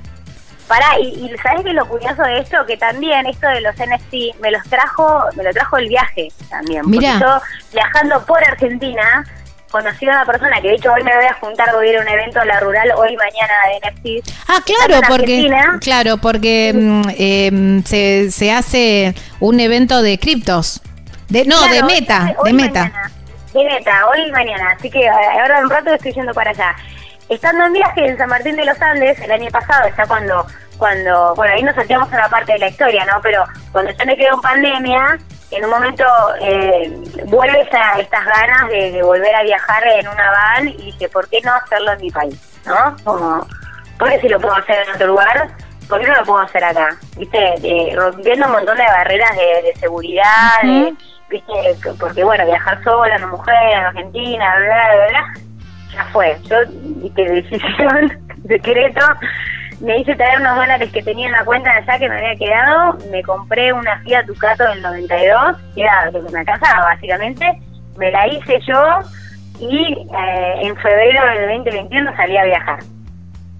Pará, 0.71 0.97
y, 1.01 1.07
y 1.25 1.37
¿sabes 1.43 1.63
qué 1.63 1.69
es 1.71 1.75
lo 1.75 1.85
curioso 1.85 2.23
de 2.23 2.39
esto? 2.39 2.65
Que 2.65 2.77
también 2.77 3.25
esto 3.25 3.45
de 3.49 3.59
los 3.59 3.75
NFT 3.75 4.39
me 4.41 4.51
los 4.51 4.63
trajo, 4.69 5.25
me 5.35 5.43
lo 5.43 5.51
trajo 5.51 5.77
el 5.77 5.89
viaje 5.89 6.29
también. 6.49 6.83
Mirá. 6.89 7.19
Porque 7.19 7.25
yo 7.25 7.41
viajando 7.73 8.25
por 8.25 8.41
Argentina 8.41 9.25
conocí 9.69 10.05
a 10.07 10.11
una 10.11 10.25
persona 10.25 10.61
que 10.61 10.69
de 10.69 10.75
hecho 10.75 10.93
hoy 10.93 11.03
me 11.03 11.13
voy 11.13 11.25
a 11.25 11.33
juntar, 11.33 11.73
voy 11.73 11.87
a 11.87 11.91
ir 11.91 11.97
a 11.97 12.01
un 12.03 12.07
evento 12.07 12.41
en 12.41 12.47
la 12.47 12.59
rural 12.61 12.89
hoy 12.95 13.09
y 13.13 13.17
mañana 13.17 13.53
de 13.67 13.89
NFT. 14.21 14.29
Ah, 14.47 14.59
claro, 14.65 15.01
porque 15.09 15.39
Argentina. 15.39 15.77
claro, 15.81 16.17
porque 16.19 16.69
em, 17.17 17.83
se, 17.83 18.31
se 18.31 18.51
hace 18.53 19.13
un 19.41 19.59
evento 19.59 20.01
de 20.01 20.17
criptos. 20.19 20.79
De, 21.27 21.43
no, 21.43 21.57
Claro, 21.57 21.73
de 21.73 21.83
meta, 21.83 22.33
hoy 22.37 22.51
de 22.51 22.53
meta. 22.53 22.83
mañana. 22.83 23.11
De 23.53 23.63
meta, 23.65 24.07
hoy 24.07 24.21
y 24.25 24.31
mañana. 24.31 24.69
Así 24.77 24.89
que 24.89 24.99
eh, 25.01 25.09
ahora 25.09 25.59
un 25.63 25.69
rato 25.69 25.93
estoy 25.93 26.13
yendo 26.13 26.33
para 26.33 26.51
allá. 26.51 26.73
Estando 27.31 27.63
en 27.65 27.73
viaje 27.73 28.05
en 28.07 28.17
San 28.17 28.27
Martín 28.29 28.57
de 28.57 28.65
los 28.65 28.79
Andes 28.81 29.17
el 29.21 29.31
año 29.31 29.49
pasado, 29.51 29.89
ya 29.97 30.05
cuando, 30.05 30.45
cuando, 30.77 31.33
bueno, 31.35 31.53
ahí 31.53 31.63
nos 31.63 31.75
salteamos 31.75 32.09
una 32.09 32.27
parte 32.27 32.51
de 32.53 32.59
la 32.59 32.67
historia, 32.67 33.05
¿no? 33.05 33.21
Pero 33.21 33.43
cuando 33.71 33.91
yo 33.91 34.05
me 34.05 34.17
quedé 34.17 34.27
en 34.27 34.41
pandemia, 34.41 35.17
en 35.51 35.63
un 35.65 35.69
momento 35.71 36.03
eh, 36.41 36.91
vuelve 37.27 37.61
esa- 37.61 37.99
estas 37.99 38.25
ganas 38.25 38.67
de, 38.69 38.91
de 38.91 39.01
volver 39.03 39.33
a 39.33 39.43
viajar 39.43 39.81
en 39.87 40.07
una 40.09 40.29
van 40.31 40.67
y 40.67 40.77
dije, 40.77 41.07
¿por 41.07 41.29
qué 41.29 41.39
no 41.41 41.53
hacerlo 41.53 41.93
en 41.93 42.01
mi 42.01 42.11
país? 42.11 42.59
¿No? 42.65 42.95
Como, 43.05 43.47
porque 43.97 44.19
si 44.19 44.27
lo 44.27 44.39
puedo 44.39 44.55
hacer 44.55 44.79
en 44.87 44.93
otro 44.95 45.07
lugar, 45.07 45.47
¿por 45.87 46.01
qué 46.01 46.07
no 46.07 46.15
lo 46.15 46.23
puedo 46.25 46.39
hacer 46.39 46.63
acá? 46.65 46.97
¿Viste? 47.17 47.53
Eh, 47.63 47.95
rompiendo 47.95 48.45
un 48.47 48.51
montón 48.51 48.77
de 48.77 48.83
barreras 48.85 49.35
de, 49.37 49.61
de 49.69 49.75
seguridad, 49.79 50.61
de- 50.63 50.69
Ujú. 50.69 50.97
¿viste? 51.29 51.53
Que- 51.81 51.93
Porque, 51.97 52.23
bueno, 52.25 52.45
viajar 52.45 52.83
sola, 52.83 53.15
una 53.15 53.27
mujer 53.27 53.55
en 53.71 53.79
Argentina, 53.85 54.55
bla, 54.57 54.65
bla, 54.95 55.07
bla, 55.09 55.33
ya 55.93 56.05
fue. 56.05 56.37
Yo, 56.43 56.57
de 57.15 57.23
decisión, 57.23 58.11
decreto, 58.43 59.05
me 59.81 59.97
hice 59.99 60.15
traer 60.15 60.39
unos 60.39 60.55
dólares 60.55 60.91
que 60.91 61.01
tenía 61.01 61.27
en 61.27 61.33
la 61.33 61.43
cuenta 61.43 61.71
de 61.71 61.79
allá 61.79 61.99
que 61.99 62.09
me 62.09 62.17
había 62.17 62.35
quedado, 62.35 62.97
me 63.11 63.23
compré 63.23 63.73
una 63.73 63.99
Fiat 64.01 64.25
Ducato 64.25 64.63
del 64.63 64.81
92, 64.81 65.57
que 65.75 65.81
era 65.81 66.11
lo 66.11 66.25
que 66.25 66.31
me 66.31 66.39
alcanzaba, 66.39 66.85
básicamente, 66.85 67.59
me 67.97 68.11
la 68.11 68.27
hice 68.27 68.59
yo 68.67 68.99
y 69.59 69.93
eh, 69.93 70.53
en 70.61 70.75
febrero 70.77 71.25
del 71.25 71.63
2021 71.63 72.15
salí 72.15 72.37
a 72.37 72.45
viajar. 72.45 72.79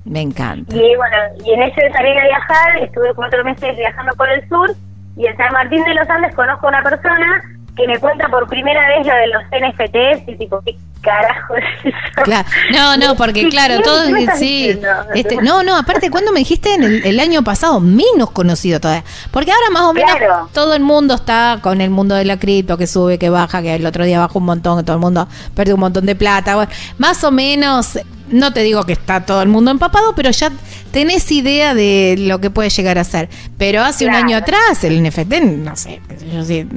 Me 0.05 0.21
encanta. 0.21 0.75
Y 0.75 0.95
bueno, 0.95 1.17
y 1.45 1.53
en 1.53 1.61
ese 1.63 1.81
de 1.83 1.91
salir 1.91 2.17
a 2.17 2.23
viajar, 2.23 2.77
estuve 2.81 3.13
cuatro 3.13 3.43
meses 3.43 3.77
viajando 3.77 4.15
por 4.15 4.29
el 4.29 4.47
sur 4.49 4.69
y 5.15 5.27
en 5.27 5.37
San 5.37 5.53
Martín 5.53 5.83
de 5.83 5.93
los 5.93 6.09
Andes 6.09 6.33
conozco 6.35 6.67
a 6.67 6.69
una 6.69 6.83
persona 6.83 7.41
que 7.75 7.87
me 7.87 7.99
cuenta 7.99 8.27
por 8.29 8.47
primera 8.47 8.87
vez 8.87 9.05
lo 9.05 9.13
de 9.13 9.27
los 9.27 9.43
NFTs 9.43 10.27
y 10.27 10.35
tipo, 10.37 10.61
¿qué 10.65 10.75
carajo 11.01 11.55
es 11.55 11.63
eso? 11.93 12.21
Claro. 12.23 12.47
No, 12.73 12.97
no, 12.97 13.15
porque 13.15 13.49
claro, 13.49 13.77
¿qué- 13.77 13.83
todo 13.83 14.05
qué 14.05 14.11
me 14.11 14.19
estás 14.21 14.39
sí. 14.39 14.79
Este, 15.15 15.37
no, 15.37 15.63
no, 15.63 15.75
aparte 15.75 16.09
cuando 16.11 16.31
me 16.31 16.39
dijiste 16.39 16.73
en 16.75 16.83
el, 16.83 17.05
el 17.05 17.19
año 17.19 17.43
pasado, 17.43 17.79
menos 17.79 18.31
conocido 18.31 18.79
todavía. 18.79 19.03
Porque 19.31 19.51
ahora 19.51 19.69
más 19.71 19.83
o 19.83 19.93
menos 19.93 20.15
Claro. 20.15 20.49
todo 20.53 20.73
el 20.75 20.81
mundo 20.81 21.15
está 21.15 21.59
con 21.61 21.81
el 21.81 21.89
mundo 21.89 22.15
de 22.15 22.25
la 22.25 22.37
cripto, 22.37 22.77
que 22.77 22.87
sube, 22.87 23.17
que 23.17 23.29
baja, 23.29 23.61
que 23.61 23.75
el 23.75 23.85
otro 23.85 24.05
día 24.05 24.19
bajó 24.19 24.39
un 24.39 24.45
montón, 24.45 24.77
que 24.77 24.83
todo 24.83 24.95
el 24.95 25.01
mundo 25.01 25.27
perdió 25.55 25.75
un 25.75 25.81
montón 25.81 26.05
de 26.05 26.15
plata. 26.15 26.55
Bueno, 26.55 26.71
más 26.97 27.23
o 27.23 27.31
menos, 27.31 27.97
no 28.29 28.53
te 28.53 28.61
digo 28.61 28.83
que 28.85 28.93
está 28.93 29.25
todo 29.25 29.41
el 29.41 29.49
mundo 29.49 29.71
empapado, 29.71 30.13
pero 30.15 30.29
ya 30.31 30.51
tenés 30.91 31.29
idea 31.31 31.73
de 31.73 32.15
lo 32.19 32.39
que 32.39 32.49
puede 32.49 32.69
llegar 32.69 32.97
a 32.97 33.03
ser. 33.03 33.27
Pero 33.57 33.81
hace 33.83 34.05
un 34.05 34.13
año 34.13 34.37
atrás, 34.37 34.83
el 34.83 35.01
NFT, 35.03 35.41
no 35.41 35.75
sé 35.75 35.99
yo 36.33 36.43
sí, 36.43 36.67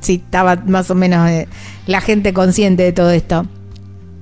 sí 0.00 0.22
estaba 0.24 0.56
más 0.66 0.90
o 0.90 0.94
menos 0.94 1.28
eh, 1.30 1.48
la 1.86 2.00
gente 2.00 2.32
consciente 2.32 2.82
de 2.82 2.92
todo 2.92 3.10
esto. 3.10 3.44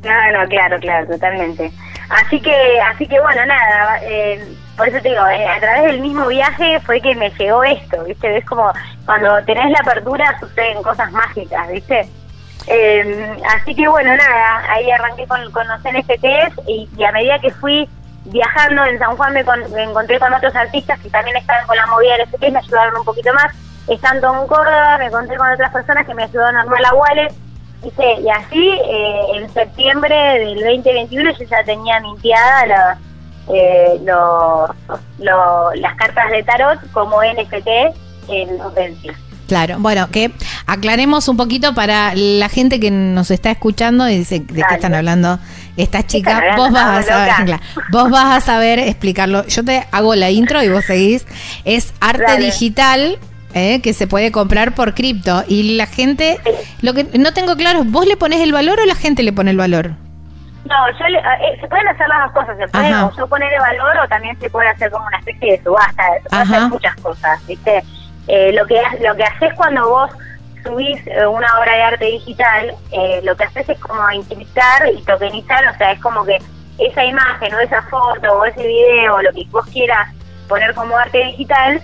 No, 0.05 0.33
no, 0.43 0.49
claro, 0.49 0.79
claro, 0.81 1.07
totalmente. 1.09 1.73
Así 2.09 2.41
que, 2.41 2.55
así 2.93 3.07
que 3.07 3.21
bueno, 3.21 3.45
nada, 3.47 3.99
eh, 4.03 4.43
por 4.77 4.88
eso 4.88 4.99
te 5.03 5.09
digo, 5.11 5.27
eh, 5.27 5.47
a 5.47 5.61
través 5.61 5.85
del 5.93 6.01
mismo 6.01 6.27
viaje 6.27 6.81
fue 6.81 7.01
que 7.01 7.14
me 7.14 7.31
llegó 7.31 7.62
esto, 7.64 8.05
¿viste? 8.05 8.38
Es 8.38 8.45
como 8.47 8.73
cuando 9.05 9.43
tenés 9.45 9.71
la 9.71 9.79
apertura 9.81 10.38
suceden 10.41 10.83
cosas 10.83 11.11
mágicas, 11.12 11.69
¿viste? 11.71 12.09
Eh, 12.67 13.37
así 13.57 13.75
que 13.75 13.88
bueno, 13.88 14.14
nada, 14.17 14.62
ahí 14.73 14.91
arranqué 14.91 15.27
con, 15.27 15.51
con 15.53 15.67
los 15.69 15.81
NFTs 15.81 16.67
y, 16.67 16.88
y 16.97 17.05
a 17.05 17.12
medida 17.12 17.38
que 17.41 17.51
fui 17.51 17.88
viajando 18.27 18.85
en 18.85 18.99
San 18.99 19.17
Juan 19.17 19.33
me, 19.33 19.45
con- 19.45 19.73
me 19.73 19.83
encontré 19.85 20.19
con 20.19 20.33
otros 20.35 20.55
artistas 20.55 20.99
que 21.01 21.09
también 21.11 21.37
estaban 21.37 21.67
con 21.67 21.77
la 21.77 21.87
movida 21.87 22.17
del 22.17 22.29
NFT, 22.29 22.53
me 22.53 22.59
ayudaron 22.59 22.97
un 22.99 23.05
poquito 23.05 23.33
más. 23.35 23.53
Estando 23.88 24.42
en 24.42 24.46
Córdoba 24.46 24.98
me 24.98 25.07
encontré 25.07 25.37
con 25.37 25.51
otras 25.53 25.72
personas 25.72 26.07
que 26.07 26.14
me 26.14 26.24
ayudaron 26.24 26.57
a 26.57 26.61
armar 26.62 26.81
la 26.81 26.94
wallet 26.94 27.33
¿viste? 27.83 28.20
Y 28.22 28.29
así, 28.29 28.68
eh, 28.70 29.20
en 29.37 29.55
septiembre 29.55 30.14
del 30.14 30.55
2021 30.57 31.31
yo 31.38 31.44
ya 31.46 31.62
tenía 31.64 32.01
mintiada 32.01 32.66
la- 32.66 32.98
eh, 33.55 34.01
lo- 34.05 34.66
lo- 35.20 35.74
las 35.74 35.94
cartas 35.94 36.31
de 36.31 36.42
tarot 36.42 36.79
como 36.92 37.22
NFT 37.22 37.68
en 38.29 38.61
OpenSea. 38.61 39.14
Claro, 39.46 39.77
bueno, 39.79 40.09
que 40.11 40.31
aclaremos 40.66 41.27
un 41.29 41.38
poquito 41.38 41.72
para 41.74 42.14
la 42.14 42.48
gente 42.51 42.79
que 42.81 42.90
nos 42.90 43.31
está 43.31 43.51
escuchando 43.51 44.07
y 44.09 44.18
dice 44.18 44.40
de 44.40 44.62
qué 44.62 44.74
están 44.74 44.94
hablando 44.94 45.38
estas 45.79 46.07
chicas. 46.07 46.42
Vos 46.57 46.70
vas 46.70 46.98
a 46.98 47.03
saber, 47.03 47.33
claro, 47.46 47.62
vos 47.90 48.11
vas 48.11 48.37
a 48.37 48.40
saber 48.44 48.79
explicarlo. 48.81 49.46
Yo 49.46 49.64
te 49.64 49.87
hago 49.92 50.14
la 50.16 50.29
intro 50.31 50.62
y 50.62 50.68
vos 50.68 50.85
seguís. 50.85 51.24
Es 51.64 51.94
arte 52.01 52.24
Dale. 52.24 52.44
digital. 52.44 53.18
Eh, 53.55 53.81
que 53.83 53.93
se 53.93 54.07
puede 54.07 54.31
comprar 54.33 54.75
por 54.75 54.95
cripto. 54.95 55.43
Y 55.49 55.77
la 55.77 55.87
gente 55.87 56.39
lo 56.83 56.95
que 56.95 57.05
no 57.19 57.33
tengo 57.33 57.57
claro 57.57 57.83
vos 57.85 58.07
le 58.07 58.17
pones 58.17 58.41
el 58.41 58.53
valor 58.53 58.79
o 58.81 58.85
la 58.87 58.95
gente 58.95 59.23
le 59.23 59.33
pone 59.33 59.51
el 59.51 59.57
valor 59.57 59.93
No, 60.65 60.75
yo 60.99 61.09
le- 61.09 61.19
eh, 61.19 61.59
se 61.61 61.67
pueden 61.69 61.89
hacer 61.89 62.07
las 62.09 62.25
dos 62.25 62.33
cosas, 62.43 62.57
se 62.59 62.69
puede 62.69 62.95
o 62.95 63.17
yo 63.17 63.27
poner 63.27 63.53
el 63.53 63.61
valor 63.61 63.97
o 64.05 64.09
también 64.09 64.39
se 64.39 64.51
puede 64.51 64.69
hacer 64.69 64.91
como 64.91 65.07
una 65.07 65.19
especie 65.19 65.53
de 65.53 65.63
subasta, 65.65 66.03
se 66.23 66.29
puede 66.29 66.43
hacer 66.43 66.63
muchas 66.69 66.97
cosas, 66.97 67.47
¿viste? 67.47 67.83
Eh, 68.27 68.53
lo 68.53 68.67
que 68.67 68.81
lo 69.01 69.17
que 69.17 69.25
haces 69.25 69.55
cuando 69.55 69.89
vos 69.89 70.11
subís 70.63 71.01
eh, 71.07 71.27
una 71.27 71.47
obra 71.59 71.73
de 71.75 71.83
arte 71.83 72.05
digital, 72.05 72.75
eh, 72.93 73.21
lo 73.25 73.35
que 73.37 73.45
haces 73.45 73.67
es 73.69 73.79
como 73.79 74.09
encriptar 74.11 74.83
y 74.95 75.01
tokenizar, 75.03 75.67
o 75.69 75.79
sea, 75.79 75.93
es 75.93 76.01
como 76.01 76.25
que 76.27 76.37
esa 76.79 77.05
imagen 77.05 77.55
o 77.55 77.59
esa 77.61 77.81
foto 77.83 78.31
o 78.35 78.45
ese 78.45 78.67
video 78.67 79.15
o 79.15 79.23
lo 79.23 79.33
que 79.33 79.45
vos 79.51 79.67
quieras 79.73 80.13
poner 80.49 80.75
como 80.75 80.97
arte 80.99 81.25
digital, 81.25 81.81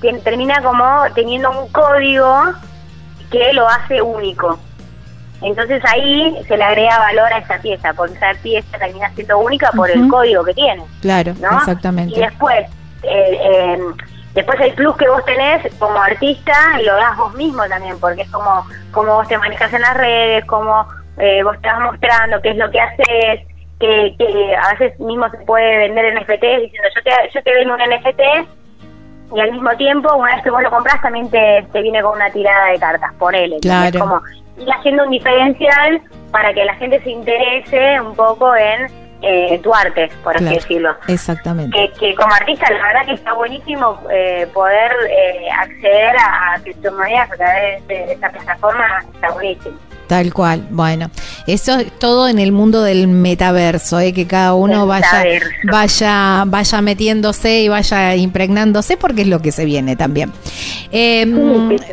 termina 0.00 0.62
como 0.62 0.84
teniendo 1.14 1.50
un 1.50 1.68
código 1.70 2.52
que 3.30 3.52
lo 3.52 3.68
hace 3.68 4.00
único. 4.00 4.58
Entonces 5.40 5.82
ahí 5.84 6.36
se 6.48 6.56
le 6.56 6.64
agrega 6.64 6.98
valor 6.98 7.32
a 7.32 7.38
esa 7.38 7.58
pieza, 7.58 7.92
porque 7.94 8.14
esa 8.14 8.32
pieza 8.42 8.78
termina 8.78 9.08
siendo 9.14 9.38
única 9.38 9.70
por 9.72 9.88
el 9.90 10.08
código 10.08 10.44
que 10.44 10.54
tiene, 10.54 10.82
claro 11.00 11.32
¿no? 11.40 11.58
exactamente 11.58 12.16
Y 12.16 12.20
después, 12.20 12.66
eh, 13.04 13.38
eh, 13.40 13.78
después 14.34 14.60
el 14.60 14.72
plus 14.72 14.96
que 14.96 15.08
vos 15.08 15.24
tenés 15.24 15.72
como 15.78 16.00
artista 16.00 16.52
lo 16.84 16.94
das 16.96 17.16
vos 17.16 17.34
mismo 17.34 17.62
también, 17.68 18.00
porque 18.00 18.22
es 18.22 18.30
como, 18.30 18.66
como 18.90 19.14
vos 19.14 19.28
te 19.28 19.38
manejas 19.38 19.72
en 19.72 19.82
las 19.82 19.96
redes, 19.96 20.44
como 20.46 20.88
eh, 21.18 21.42
vos 21.44 21.56
te 21.60 21.68
vas 21.68 21.80
mostrando 21.82 22.40
qué 22.42 22.50
es 22.50 22.56
lo 22.56 22.68
que 22.72 22.80
haces, 22.80 23.46
que, 23.78 24.16
que 24.18 24.56
a 24.56 24.72
veces 24.72 24.98
mismo 24.98 25.30
se 25.30 25.38
puede 25.38 25.78
vender 25.78 26.14
NFTs 26.14 26.62
diciendo 26.62 26.88
yo 26.96 27.02
te, 27.04 27.10
yo 27.32 27.42
te 27.44 27.54
vendo 27.54 27.74
un 27.74 27.80
NFT 27.80 28.48
y 29.34 29.40
al 29.40 29.52
mismo 29.52 29.70
tiempo, 29.76 30.14
una 30.16 30.34
vez 30.34 30.44
que 30.44 30.50
vos 30.50 30.62
lo 30.62 30.70
compras, 30.70 31.00
también 31.02 31.30
te, 31.30 31.66
te 31.72 31.82
viene 31.82 32.02
con 32.02 32.16
una 32.16 32.30
tirada 32.30 32.66
de 32.66 32.78
cartas, 32.78 33.12
ponele. 33.18 33.58
Claro. 33.60 33.98
Como 34.00 34.22
ir 34.58 34.68
haciendo 34.72 35.04
un 35.04 35.10
diferencial 35.10 36.00
para 36.30 36.52
que 36.54 36.64
la 36.64 36.74
gente 36.74 37.00
se 37.02 37.10
interese 37.10 38.00
un 38.00 38.14
poco 38.14 38.54
en, 38.56 38.86
eh, 39.20 39.58
tu 39.62 39.74
arte, 39.74 40.08
por 40.22 40.36
así 40.36 40.44
decirlo. 40.44 40.94
exactamente 41.08 41.76
Que, 41.76 41.92
que 41.98 42.14
como 42.14 42.32
artista, 42.32 42.70
la 42.70 42.86
verdad 42.86 43.06
que 43.06 43.14
está 43.14 43.32
buenísimo 43.32 44.00
eh, 44.10 44.46
poder 44.54 44.92
eh, 45.10 45.48
acceder 45.50 46.16
a, 46.16 46.54
a 46.54 46.58
criptomonedas 46.60 47.32
a 47.32 47.36
través 47.36 47.86
de, 47.88 47.94
de 47.94 48.12
esta 48.12 48.30
plataforma, 48.30 49.00
está 49.12 49.30
buenísimo. 49.32 49.76
Tal 50.08 50.32
cual. 50.32 50.66
Bueno, 50.70 51.10
eso 51.46 51.78
es 51.78 51.98
todo 51.98 52.28
en 52.28 52.38
el 52.38 52.50
mundo 52.50 52.82
del 52.82 53.08
metaverso, 53.08 54.00
¿eh? 54.00 54.14
que 54.14 54.26
cada 54.26 54.54
uno 54.54 54.86
vaya, 54.86 55.22
vaya, 55.70 56.44
vaya 56.46 56.80
metiéndose 56.80 57.60
y 57.60 57.68
vaya 57.68 58.16
impregnándose 58.16 58.96
porque 58.96 59.22
es 59.22 59.28
lo 59.28 59.42
que 59.42 59.52
se 59.52 59.66
viene 59.66 59.96
también. 59.96 60.32
Eh, 60.92 61.26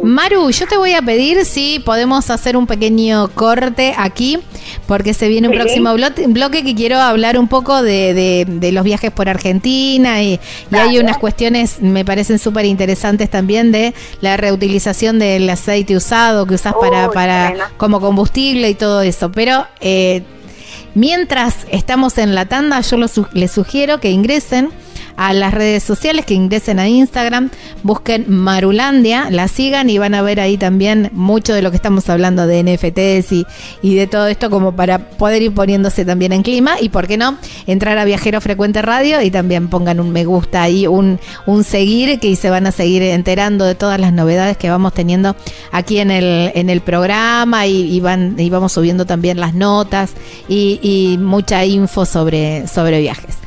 Maru, 0.01 0.49
yo 0.49 0.65
te 0.65 0.77
voy 0.77 0.93
a 0.93 1.01
pedir 1.01 1.43
si 1.43 1.79
podemos 1.79 2.29
hacer 2.29 2.55
un 2.55 2.67
pequeño 2.67 3.27
corte 3.35 3.93
aquí, 3.97 4.39
porque 4.87 5.13
se 5.13 5.27
viene 5.27 5.47
un 5.47 5.55
próximo 5.55 5.93
bloque, 5.93 6.63
que 6.63 6.75
quiero 6.75 6.99
hablar 6.99 7.37
un 7.37 7.47
poco 7.47 7.81
de, 7.81 8.45
los 8.71 8.83
viajes 8.83 9.11
por 9.11 9.29
Argentina 9.29 10.21
y, 10.23 10.39
hay 10.71 10.99
unas 10.99 11.17
cuestiones, 11.17 11.81
me 11.81 12.05
parecen 12.05 12.39
súper 12.39 12.65
interesantes 12.65 13.29
también 13.29 13.71
de 13.71 13.93
la 14.21 14.37
reutilización 14.37 15.19
del 15.19 15.49
aceite 15.49 15.95
usado 15.95 16.45
que 16.45 16.55
usas 16.55 16.73
para, 16.79 17.09
para 17.11 17.71
como 17.77 17.99
combustible 18.01 18.69
y 18.69 18.75
todo 18.75 19.01
eso. 19.01 19.31
Pero 19.31 19.67
eh, 19.79 20.23
mientras 20.93 21.65
estamos 21.71 22.17
en 22.17 22.35
la 22.35 22.45
tanda, 22.45 22.81
yo 22.81 22.97
les 23.33 23.51
sugiero 23.51 23.99
que 23.99 24.11
ingresen 24.11 24.69
a 25.17 25.33
las 25.33 25.53
redes 25.53 25.83
sociales, 25.83 26.25
que 26.25 26.33
ingresen 26.33 26.79
a 26.79 26.87
Instagram, 26.87 27.49
busquen 27.83 28.25
Marulandia, 28.27 29.29
la 29.29 29.47
sigan 29.47 29.89
y 29.89 29.97
van 29.97 30.13
a 30.13 30.21
ver 30.21 30.39
ahí 30.39 30.57
también 30.57 31.09
mucho 31.13 31.53
de 31.53 31.61
lo 31.61 31.71
que 31.71 31.77
estamos 31.77 32.09
hablando 32.09 32.47
de 32.47 32.63
NFTs 32.63 33.31
y, 33.31 33.45
y 33.81 33.95
de 33.95 34.07
todo 34.07 34.27
esto 34.27 34.49
como 34.49 34.75
para 34.75 35.09
poder 35.09 35.41
ir 35.41 35.53
poniéndose 35.53 36.05
también 36.05 36.31
en 36.33 36.43
clima 36.43 36.75
y, 36.79 36.89
¿por 36.89 37.07
qué 37.07 37.17
no?, 37.17 37.37
entrar 37.67 37.97
a 37.97 38.05
Viajero 38.05 38.41
Frecuente 38.41 38.81
Radio 38.81 39.21
y 39.21 39.31
también 39.31 39.69
pongan 39.69 39.99
un 39.99 40.11
me 40.11 40.25
gusta 40.25 40.63
ahí, 40.63 40.87
un, 40.87 41.19
un 41.45 41.63
seguir, 41.63 42.19
que 42.19 42.35
se 42.35 42.49
van 42.49 42.67
a 42.67 42.71
seguir 42.71 43.01
enterando 43.03 43.65
de 43.65 43.75
todas 43.75 43.99
las 43.99 44.13
novedades 44.13 44.57
que 44.57 44.69
vamos 44.69 44.93
teniendo 44.93 45.35
aquí 45.71 45.99
en 45.99 46.11
el, 46.11 46.51
en 46.55 46.69
el 46.69 46.81
programa 46.81 47.67
y, 47.67 47.99
van, 47.99 48.35
y 48.37 48.49
vamos 48.49 48.73
subiendo 48.73 49.05
también 49.05 49.39
las 49.39 49.53
notas 49.53 50.11
y, 50.47 50.79
y 50.81 51.17
mucha 51.17 51.65
info 51.65 52.05
sobre, 52.05 52.67
sobre 52.67 53.01
viajes. 53.01 53.37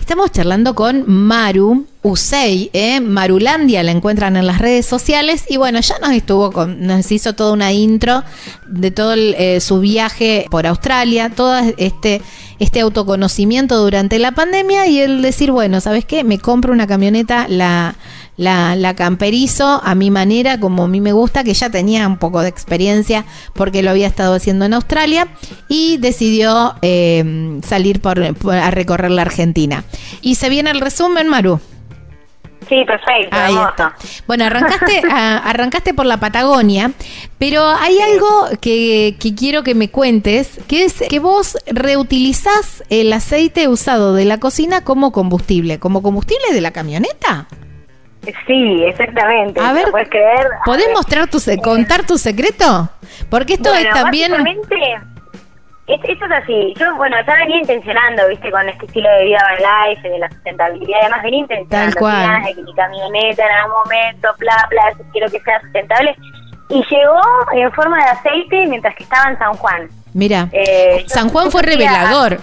Estamos 0.00 0.32
charlando 0.32 0.74
con 0.74 1.04
Maru 1.06 1.86
Usei, 2.02 2.70
¿eh? 2.72 3.00
Marulandia 3.00 3.82
la 3.82 3.90
encuentran 3.90 4.36
en 4.36 4.46
las 4.46 4.58
redes 4.58 4.86
sociales 4.86 5.44
y 5.48 5.56
bueno, 5.56 5.80
ya 5.80 5.98
nos 5.98 6.12
estuvo 6.12 6.50
con, 6.52 6.86
nos 6.86 7.10
hizo 7.12 7.34
toda 7.34 7.52
una 7.52 7.72
intro 7.72 8.22
de 8.66 8.90
todo 8.90 9.14
eh, 9.16 9.60
su 9.60 9.80
viaje 9.80 10.46
por 10.50 10.66
Australia, 10.66 11.30
todo 11.30 11.58
este, 11.76 12.22
este 12.58 12.80
autoconocimiento 12.80 13.76
durante 13.76 14.18
la 14.18 14.32
pandemia 14.32 14.86
y 14.86 15.00
el 15.00 15.20
decir, 15.20 15.52
bueno, 15.52 15.80
¿sabes 15.80 16.04
qué? 16.04 16.24
Me 16.24 16.38
compro 16.38 16.72
una 16.72 16.86
camioneta, 16.86 17.46
la, 17.48 17.96
la, 18.38 18.76
la 18.76 18.94
camperizo 18.94 19.82
a 19.84 19.94
mi 19.94 20.10
manera, 20.10 20.58
como 20.58 20.84
a 20.84 20.88
mí 20.88 21.02
me 21.02 21.12
gusta, 21.12 21.44
que 21.44 21.52
ya 21.52 21.68
tenía 21.68 22.06
un 22.06 22.16
poco 22.16 22.40
de 22.40 22.48
experiencia 22.48 23.24
porque 23.52 23.82
lo 23.82 23.90
había 23.90 24.06
estado 24.06 24.34
haciendo 24.34 24.64
en 24.64 24.72
Australia 24.72 25.28
y 25.68 25.98
decidió 25.98 26.74
eh, 26.80 27.58
salir 27.62 28.00
por, 28.00 28.22
a 28.22 28.70
recorrer 28.70 29.10
la 29.10 29.22
Argentina. 29.22 29.84
Y 30.22 30.36
se 30.36 30.48
viene 30.48 30.70
el 30.70 30.80
resumen, 30.80 31.28
Maru. 31.28 31.60
Sí, 32.68 32.84
perfecto. 32.84 33.36
Bueno, 34.26 34.44
arrancaste, 34.44 35.02
arrancaste 35.10 35.94
por 35.94 36.06
la 36.06 36.20
Patagonia, 36.20 36.92
pero 37.38 37.66
hay 37.66 37.98
algo 37.98 38.28
que, 38.60 39.16
que, 39.18 39.34
quiero 39.34 39.62
que 39.62 39.74
me 39.74 39.90
cuentes, 39.90 40.60
que 40.68 40.84
es 40.84 41.02
que 41.08 41.18
vos 41.18 41.56
reutilizás 41.66 42.84
el 42.90 43.12
aceite 43.12 43.68
usado 43.68 44.14
de 44.14 44.26
la 44.26 44.38
cocina 44.38 44.84
como 44.84 45.12
combustible, 45.12 45.78
como 45.78 46.02
combustible 46.02 46.52
de 46.52 46.60
la 46.60 46.72
camioneta. 46.72 47.48
Sí, 48.46 48.84
exactamente. 48.84 49.60
A 49.60 49.72
ver, 49.72 49.90
¿puedes 49.90 50.08
creer? 50.08 50.48
¿Podés 50.64 50.88
mostrar 50.92 51.28
tu, 51.28 51.38
contar 51.62 52.04
tu 52.06 52.18
secreto? 52.18 52.90
Porque 53.30 53.54
esto 53.54 53.72
es 53.74 53.88
también... 53.90 54.32
Esto 55.88 56.26
es 56.26 56.32
así. 56.32 56.74
Yo, 56.76 56.94
bueno, 56.96 57.16
ya 57.26 57.34
venía 57.36 57.60
intencionando, 57.60 58.28
viste, 58.28 58.50
con 58.50 58.68
este 58.68 58.84
estilo 58.84 59.08
de 59.08 59.24
vida 59.24 59.38
van 59.42 59.88
life, 59.88 60.06
de 60.06 60.18
la 60.18 60.28
sustentabilidad. 60.28 60.98
Además, 61.00 61.22
venía 61.22 61.40
intencionando 61.40 61.92
Tal 61.94 61.98
cual. 61.98 62.44
de 62.44 62.54
que 62.54 62.62
mi 62.62 62.74
camioneta 62.74 63.46
en 63.46 63.52
algún 63.52 63.76
momento, 63.84 64.28
bla, 64.38 64.66
bla, 64.68 64.82
quiero 65.12 65.30
que 65.30 65.40
sea 65.40 65.58
sustentable. 65.62 66.14
Y 66.68 66.84
llegó 66.90 67.20
en 67.52 67.72
forma 67.72 67.96
de 67.96 68.10
aceite 68.10 68.66
mientras 68.66 68.94
que 68.96 69.04
estaba 69.04 69.30
en 69.30 69.38
San 69.38 69.54
Juan. 69.54 69.88
Mira, 70.12 70.48
eh, 70.52 71.04
San 71.06 71.30
Juan 71.30 71.50
fue 71.50 71.62
revelador. 71.62 72.38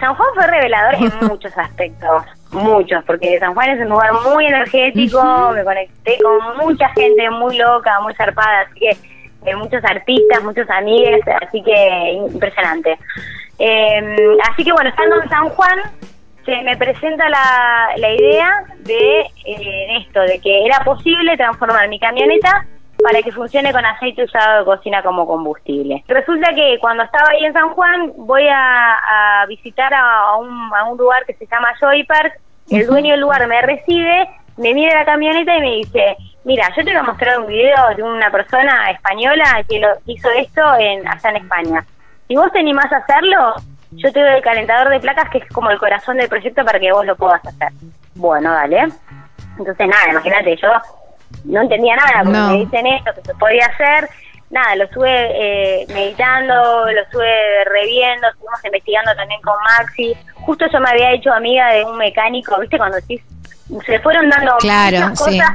San 0.00 0.14
Juan 0.14 0.28
fue 0.34 0.46
revelador 0.46 0.94
en 0.94 1.12
muchos 1.28 1.56
aspectos, 1.58 2.24
muchos, 2.52 3.04
porque 3.04 3.38
San 3.38 3.54
Juan 3.54 3.70
es 3.70 3.80
un 3.80 3.90
lugar 3.90 4.10
muy 4.24 4.46
energético, 4.46 5.50
me 5.54 5.64
conecté 5.64 6.18
con 6.22 6.56
mucha 6.58 6.88
gente 6.90 7.30
muy 7.30 7.56
loca, 7.56 8.00
muy 8.00 8.14
zarpada, 8.14 8.60
así 8.60 8.80
que 8.80 8.96
eh, 9.44 9.56
muchos 9.56 9.84
artistas, 9.84 10.42
muchos 10.42 10.68
amigos, 10.70 11.20
así 11.42 11.62
que 11.62 12.12
impresionante. 12.12 12.98
Eh, 13.58 14.16
así 14.50 14.64
que 14.64 14.72
bueno, 14.72 14.90
estando 14.90 15.22
en 15.22 15.28
San 15.28 15.48
Juan, 15.50 15.78
se 16.44 16.62
me 16.62 16.76
presenta 16.76 17.28
la, 17.28 17.90
la 17.96 18.12
idea 18.12 18.64
de 18.78 19.20
eh, 19.44 19.98
esto, 20.00 20.20
de 20.20 20.38
que 20.38 20.64
era 20.64 20.80
posible 20.84 21.36
transformar 21.36 21.88
mi 21.88 21.98
camioneta 21.98 22.66
para 23.02 23.22
que 23.22 23.32
funcione 23.32 23.72
con 23.72 23.84
aceite 23.84 24.24
usado 24.24 24.58
de 24.58 24.64
cocina 24.64 25.02
como 25.02 25.26
combustible. 25.26 26.04
Resulta 26.08 26.52
que 26.54 26.78
cuando 26.80 27.04
estaba 27.04 27.30
ahí 27.30 27.44
en 27.44 27.52
San 27.52 27.70
Juan 27.70 28.12
voy 28.16 28.46
a, 28.50 29.44
visitar 29.48 29.92
a 29.94 30.36
un, 30.36 30.70
a 30.74 30.84
un 30.84 30.98
lugar 30.98 31.24
que 31.24 31.34
se 31.34 31.46
llama 31.46 31.72
Joy 31.80 32.04
Park, 32.04 32.40
el 32.70 32.86
dueño 32.86 33.12
del 33.12 33.20
lugar 33.20 33.46
me 33.46 33.62
recibe, 33.62 34.28
me 34.56 34.74
mira 34.74 34.98
la 34.98 35.04
camioneta 35.04 35.56
y 35.56 35.60
me 35.60 35.76
dice, 35.76 36.16
mira, 36.44 36.68
yo 36.76 36.84
te 36.84 36.90
voy 36.90 37.00
a 37.00 37.02
mostrar 37.02 37.38
un 37.40 37.46
video 37.46 37.76
de 37.96 38.02
una 38.02 38.30
persona 38.30 38.90
española 38.90 39.64
que 39.68 39.78
lo 39.78 39.88
hizo 40.06 40.28
esto 40.30 40.62
en 40.78 41.06
allá 41.06 41.30
en 41.30 41.36
España. 41.36 41.84
Si 42.26 42.36
vos 42.36 42.50
te 42.52 42.58
animás 42.58 42.92
a 42.92 42.98
hacerlo, 42.98 43.54
yo 43.92 44.12
te 44.12 44.20
doy 44.20 44.34
el 44.34 44.42
calentador 44.42 44.90
de 44.90 45.00
placas 45.00 45.30
que 45.30 45.38
es 45.38 45.48
como 45.48 45.70
el 45.70 45.78
corazón 45.78 46.18
del 46.18 46.28
proyecto 46.28 46.64
para 46.64 46.78
que 46.78 46.92
vos 46.92 47.06
lo 47.06 47.16
puedas 47.16 47.44
hacer. 47.46 47.68
Bueno, 48.14 48.52
dale. 48.52 48.88
Entonces, 49.58 49.88
nada, 49.88 50.10
imagínate, 50.10 50.56
yo 50.56 50.68
no 51.48 51.62
entendía 51.62 51.96
nada, 51.96 52.22
porque 52.24 52.38
me 52.38 52.58
dicen 52.64 52.86
esto, 52.86 53.10
que 53.14 53.22
se 53.22 53.34
podía 53.34 53.66
hacer. 53.66 54.08
Nada, 54.50 54.76
lo 54.76 54.84
estuve 54.84 55.10
eh, 55.10 55.86
meditando, 55.88 56.90
lo 56.90 57.00
estuve 57.02 57.64
reviendo, 57.66 58.28
estuvimos 58.28 58.64
investigando 58.64 59.14
también 59.14 59.40
con 59.42 59.54
Maxi. 59.62 60.16
Justo 60.34 60.64
yo 60.72 60.80
me 60.80 60.88
había 60.90 61.12
hecho 61.12 61.32
amiga 61.32 61.68
de 61.74 61.84
un 61.84 61.98
mecánico, 61.98 62.58
¿viste? 62.58 62.78
Cuando 62.78 62.96
se 63.00 64.00
fueron 64.00 64.30
dando 64.30 64.54
muchas 64.54 65.18
cosas 65.18 65.50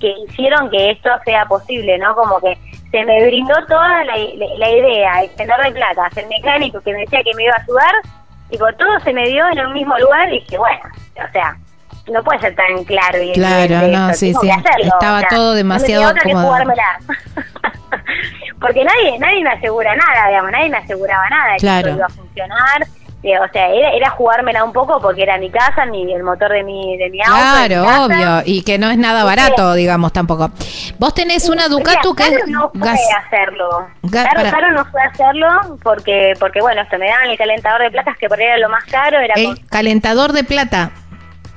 que, 0.00 0.14
hicieron 0.28 0.70
que 0.70 0.92
esto 0.92 1.10
sea 1.24 1.44
posible, 1.44 1.98
¿no? 1.98 2.14
Como 2.14 2.40
que 2.40 2.56
se 2.90 3.04
me 3.04 3.26
brindó 3.26 3.54
toda 3.66 4.04
la, 4.04 4.16
idea, 4.18 5.22
el 5.22 5.30
tenor 5.34 5.62
de 5.62 5.72
plata, 5.72 6.08
el 6.16 6.26
mecánico 6.28 6.80
que 6.80 6.92
me 6.94 7.00
decía 7.00 7.22
que 7.22 7.34
me 7.34 7.44
iba 7.44 7.52
a 7.52 7.62
ayudar, 7.62 7.94
por 8.58 8.74
todo 8.76 8.98
se 9.00 9.12
me 9.12 9.28
dio 9.28 9.46
en 9.50 9.58
el 9.58 9.68
mismo 9.74 9.98
lugar 9.98 10.32
y 10.32 10.40
dije, 10.40 10.56
bueno, 10.56 10.80
o 11.16 11.32
sea, 11.32 11.54
no 12.10 12.22
puede 12.22 12.40
ser 12.40 12.54
tan 12.54 12.84
claro 12.84 13.22
y 13.22 13.32
claro 13.32 13.88
no 13.88 14.12
sí 14.14 14.32
sí. 14.40 14.50
estaba 14.82 15.22
todo 15.28 15.54
demasiado 15.54 16.12
no 16.12 16.14
porque 18.60 18.84
nadie 18.84 19.18
nadie 19.18 19.42
me 19.42 19.50
asegura 19.50 19.94
nada 19.94 20.28
digamos 20.28 20.52
nadie 20.52 20.70
me 20.70 20.78
aseguraba 20.78 21.28
nada 21.28 21.52
de 21.52 21.58
que 21.58 21.90
iba 21.90 22.06
a 22.06 22.08
funcionar 22.08 22.86
eh, 23.20 23.36
o 23.36 23.48
sea 23.52 23.68
era, 23.68 23.90
era 23.90 24.10
jugármela 24.10 24.62
un 24.62 24.72
poco 24.72 25.00
porque 25.00 25.24
era 25.24 25.38
mi 25.38 25.50
casa 25.50 25.84
mi 25.86 26.12
el 26.12 26.22
motor 26.22 26.52
de 26.52 26.62
mi 26.62 26.96
de 26.96 27.10
mi 27.10 27.20
auto 27.20 27.34
claro 27.34 28.04
obvio 28.04 28.42
y 28.44 28.62
que 28.62 28.78
no 28.78 28.90
es 28.90 28.96
nada 28.96 29.24
barato 29.24 29.74
digamos 29.74 30.12
tampoco. 30.12 30.50
Vos 30.98 31.14
tenés 31.14 31.48
una 31.48 31.68
Ducatu 31.68 32.14
que 32.14 32.30
no 32.46 32.70
fue 32.70 32.90
hacerlo. 33.26 33.88
claro, 34.10 34.72
no 34.72 34.84
fue 34.84 35.02
hacerlo 35.02 35.78
porque 35.82 36.34
porque 36.38 36.60
bueno 36.60 36.82
esto 36.82 36.96
me 36.96 37.08
daban 37.08 37.30
el 37.30 37.36
calentador 37.36 37.82
de 37.82 37.90
placas 37.90 38.16
que 38.18 38.28
por 38.28 38.38
ahí 38.38 38.46
era 38.46 38.58
lo 38.58 38.68
más 38.68 38.84
caro 38.84 39.18
era 39.18 39.34
el 39.36 39.66
calentador 39.68 40.32
de 40.32 40.44
plata 40.44 40.92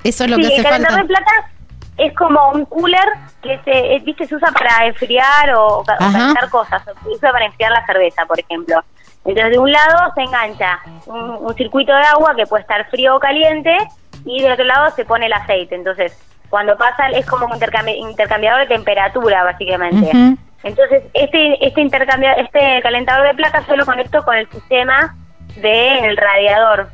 eso 0.03 0.23
es 0.23 0.29
lo 0.29 0.37
que 0.37 0.47
hace 0.47 0.57
el 0.57 0.63
calentador 0.63 1.01
de 1.01 1.07
plata 1.07 1.51
es 1.97 2.15
como 2.15 2.49
un 2.51 2.65
cooler 2.65 3.07
que 3.41 3.59
se, 3.63 3.99
viste, 4.03 4.25
se 4.25 4.35
usa 4.35 4.51
para 4.51 4.87
enfriar 4.87 5.53
o, 5.55 5.83
calentar 5.83 6.49
cosas. 6.49 6.83
Se 6.83 7.09
usa 7.09 7.31
para 7.31 7.45
enfriar 7.45 7.71
la 7.71 7.85
cerveza, 7.85 8.25
por 8.25 8.39
ejemplo. 8.39 8.83
Entonces, 9.23 9.51
de 9.51 9.59
un 9.59 9.71
lado 9.71 10.11
se 10.15 10.21
engancha 10.21 10.79
un, 11.05 11.53
circuito 11.55 11.93
de 11.93 12.01
agua 12.01 12.33
que 12.35 12.47
puede 12.47 12.61
estar 12.61 12.89
frío 12.89 13.15
o 13.15 13.19
caliente 13.19 13.75
y 14.25 14.41
del 14.41 14.53
otro 14.53 14.65
lado 14.65 14.89
se 14.95 15.05
pone 15.05 15.27
el 15.27 15.33
aceite. 15.33 15.75
Entonces, 15.75 16.17
cuando 16.49 16.75
pasa, 16.77 17.07
es 17.09 17.25
como 17.25 17.45
un 17.45 17.53
intercambiador 17.53 18.61
de 18.61 18.67
temperatura, 18.67 19.43
básicamente. 19.43 20.11
Entonces, 20.63 21.03
este 21.13 21.65
este 21.65 21.81
intercambio, 21.81 22.29
este 22.37 22.81
calentador 22.81 23.27
de 23.27 23.33
placas 23.35 23.65
solo 23.65 23.85
conecto 23.85 24.23
con 24.23 24.35
el 24.35 24.49
sistema 24.49 25.15
del 25.55 26.17
radiador 26.17 26.89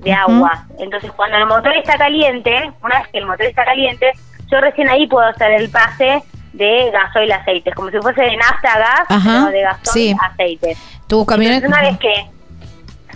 de 0.00 0.12
agua. 0.12 0.66
Entonces, 0.78 1.10
cuando 1.12 1.36
el 1.36 1.46
motor 1.46 1.76
está 1.76 1.96
caliente, 1.96 2.72
una 2.82 3.00
vez 3.00 3.08
que 3.08 3.18
el 3.18 3.26
motor 3.26 3.46
está 3.46 3.64
caliente, 3.64 4.12
yo 4.50 4.60
recién 4.60 4.88
ahí 4.88 5.06
puedo 5.06 5.26
hacer 5.26 5.52
el 5.52 5.70
pase 5.70 6.22
de 6.52 6.90
gasoil 6.90 7.30
aceite, 7.32 7.72
como 7.72 7.90
si 7.90 7.98
fuese 7.98 8.22
de 8.22 8.36
nafta 8.36 8.72
a 8.72 8.78
gas, 8.78 9.52
de 9.52 9.60
gasoil 9.62 10.16
aceite. 10.20 10.76
¿Tu 11.06 11.24
camioneta? 11.24 11.66
una 11.66 11.82
vez 11.82 11.98
que, 11.98 12.26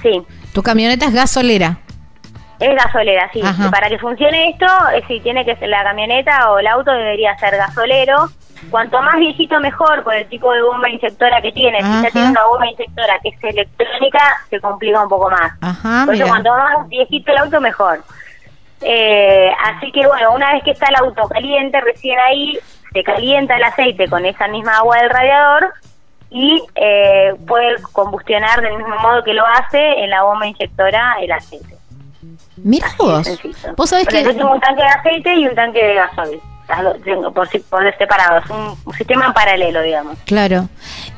sí. 0.02 0.22
¿Tu 0.52 0.62
camioneta 0.62 1.06
es 1.06 1.14
gasolera? 1.14 1.78
Es 2.60 2.74
gasolera, 2.76 3.28
sí. 3.32 3.42
Para 3.70 3.88
que 3.88 3.98
funcione 3.98 4.50
esto, 4.50 4.66
eh, 4.94 5.02
si 5.08 5.20
tiene 5.20 5.44
que 5.44 5.56
ser 5.56 5.68
la 5.68 5.82
camioneta 5.82 6.50
o 6.50 6.58
el 6.58 6.66
auto 6.66 6.92
debería 6.92 7.36
ser 7.38 7.56
gasolero. 7.56 8.28
Cuanto 8.70 9.00
más 9.02 9.16
viejito 9.16 9.58
mejor 9.60 10.02
por 10.04 10.14
el 10.14 10.28
tipo 10.28 10.52
de 10.52 10.62
bomba 10.62 10.88
inyectora 10.88 11.40
que 11.40 11.52
tiene. 11.52 11.78
Si 11.82 12.02
ya 12.02 12.10
tiene 12.10 12.30
una 12.30 12.44
bomba 12.46 12.66
inyectora 12.66 13.18
que 13.22 13.28
es 13.30 13.44
electrónica, 13.44 14.20
se 14.50 14.60
complica 14.60 15.02
un 15.02 15.08
poco 15.08 15.30
más. 15.30 15.52
Ajá, 15.60 16.04
por 16.06 16.14
eso 16.14 16.26
cuanto 16.26 16.50
más 16.50 16.88
viejito 16.88 17.32
el 17.32 17.38
auto, 17.38 17.60
mejor. 17.60 18.02
Eh, 18.80 19.50
así 19.64 19.90
que 19.92 20.06
bueno, 20.06 20.34
una 20.34 20.52
vez 20.52 20.62
que 20.64 20.72
está 20.72 20.86
el 20.88 20.96
auto 20.96 21.28
caliente, 21.28 21.80
recién 21.80 22.18
ahí 22.18 22.58
se 22.92 23.02
calienta 23.02 23.56
el 23.56 23.64
aceite 23.64 24.08
con 24.08 24.24
esa 24.26 24.46
misma 24.48 24.76
agua 24.78 24.98
del 24.98 25.10
radiador 25.10 25.72
y 26.30 26.62
eh, 26.74 27.34
puede 27.46 27.80
combustionar 27.92 28.60
del 28.60 28.76
mismo 28.76 28.96
modo 28.98 29.22
que 29.22 29.32
lo 29.32 29.46
hace 29.46 29.78
en 30.02 30.10
la 30.10 30.22
bomba 30.22 30.46
inyectora 30.46 31.16
el 31.20 31.32
aceite. 31.32 31.76
Mira 32.56 32.88
vos, 32.98 33.40
vos 33.76 33.90
sabés 33.90 34.06
que... 34.08 34.22
tengo 34.22 34.52
un 34.52 34.60
tanque 34.60 34.82
de 34.82 34.88
aceite 34.88 35.34
y 35.34 35.46
un 35.46 35.54
tanque 35.54 35.84
de 35.84 35.94
gasoil. 35.94 36.40
Por, 37.34 37.48
por 37.68 37.98
separados, 37.98 38.48
un, 38.48 38.74
un, 38.86 38.94
sistema 38.94 39.26
en 39.26 39.32
paralelo, 39.34 39.82
digamos. 39.82 40.18
Claro. 40.24 40.68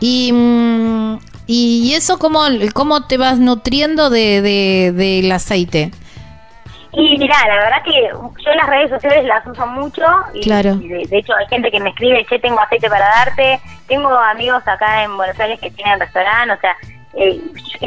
Y, 0.00 0.32
mm, 0.32 1.18
y 1.46 1.94
eso 1.94 2.18
cómo, 2.18 2.40
cómo 2.74 3.06
te 3.06 3.16
vas 3.16 3.38
nutriendo 3.38 4.10
de, 4.10 4.42
de, 4.42 4.92
del 4.92 5.30
aceite. 5.30 5.92
Y 6.92 7.18
mira, 7.18 7.36
la 7.46 7.56
verdad 7.56 7.82
que 7.84 8.08
yo 8.10 8.54
las 8.54 8.66
redes 8.68 8.90
sociales 8.90 9.24
las 9.26 9.46
uso 9.46 9.66
mucho 9.66 10.02
y, 10.32 10.40
claro. 10.40 10.76
de, 10.76 11.06
hecho 11.10 11.34
hay 11.36 11.46
gente 11.46 11.70
que 11.70 11.78
me 11.78 11.90
escribe, 11.90 12.24
che, 12.24 12.38
tengo 12.38 12.58
aceite 12.58 12.88
para 12.88 13.06
darte, 13.06 13.60
tengo 13.86 14.08
amigos 14.08 14.66
acá 14.66 15.04
en 15.04 15.14
Buenos 15.14 15.38
Aires 15.38 15.60
que 15.60 15.70
tienen 15.70 16.00
restaurante, 16.00 16.54
o 16.54 16.60
sea, 16.60 16.74
eh, 17.14 17.38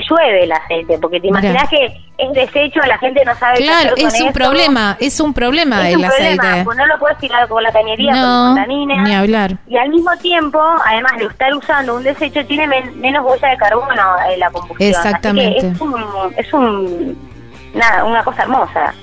llueve 0.08 0.44
el 0.44 0.52
aceite, 0.52 1.00
porque 1.00 1.20
te 1.20 1.28
imaginas 1.28 1.68
que 1.70 2.09
es 2.20 2.34
desecho, 2.34 2.80
la 2.82 2.98
gente 2.98 3.24
no 3.26 3.36
sabe 3.36 3.58
claro, 3.58 3.96
qué 3.96 4.06
hacer 4.06 4.22
es 4.22 4.28
un 4.28 4.34
problema, 4.34 4.98
es 5.00 5.20
un 5.20 5.34
problema 5.34 5.88
es 5.88 5.94
el 5.94 6.00
un 6.00 6.06
aceite. 6.06 6.38
Problema, 6.38 6.64
pues 6.64 6.78
no 6.78 6.86
lo 6.86 7.00
puedes 7.00 7.18
tirar 7.18 7.48
con 7.48 7.64
la 7.64 7.72
cañería, 7.72 8.14
no, 8.14 8.56
con 8.56 8.68
ni 8.68 9.16
hablar. 9.16 9.58
Y 9.68 9.78
al 9.78 9.90
mismo 9.90 10.16
tiempo, 10.18 10.62
además 10.86 11.14
de 11.18 11.26
estar 11.26 11.54
usando 11.54 11.96
un 11.96 12.04
desecho, 12.04 12.46
tiene 12.46 12.68
menos 12.96 13.26
huella 13.26 13.50
de 13.50 13.58
carbono 13.58 14.04
en 14.32 14.40
la 14.40 14.50
combustión. 14.50 14.90
Exactamente. 14.90 15.68
es 15.68 15.82
un, 15.82 16.06
es 16.38 16.54
un 16.54 17.18
nada, 17.74 18.04
una 18.04 18.24
cosa 18.24 18.44
hermosa. 18.44 18.94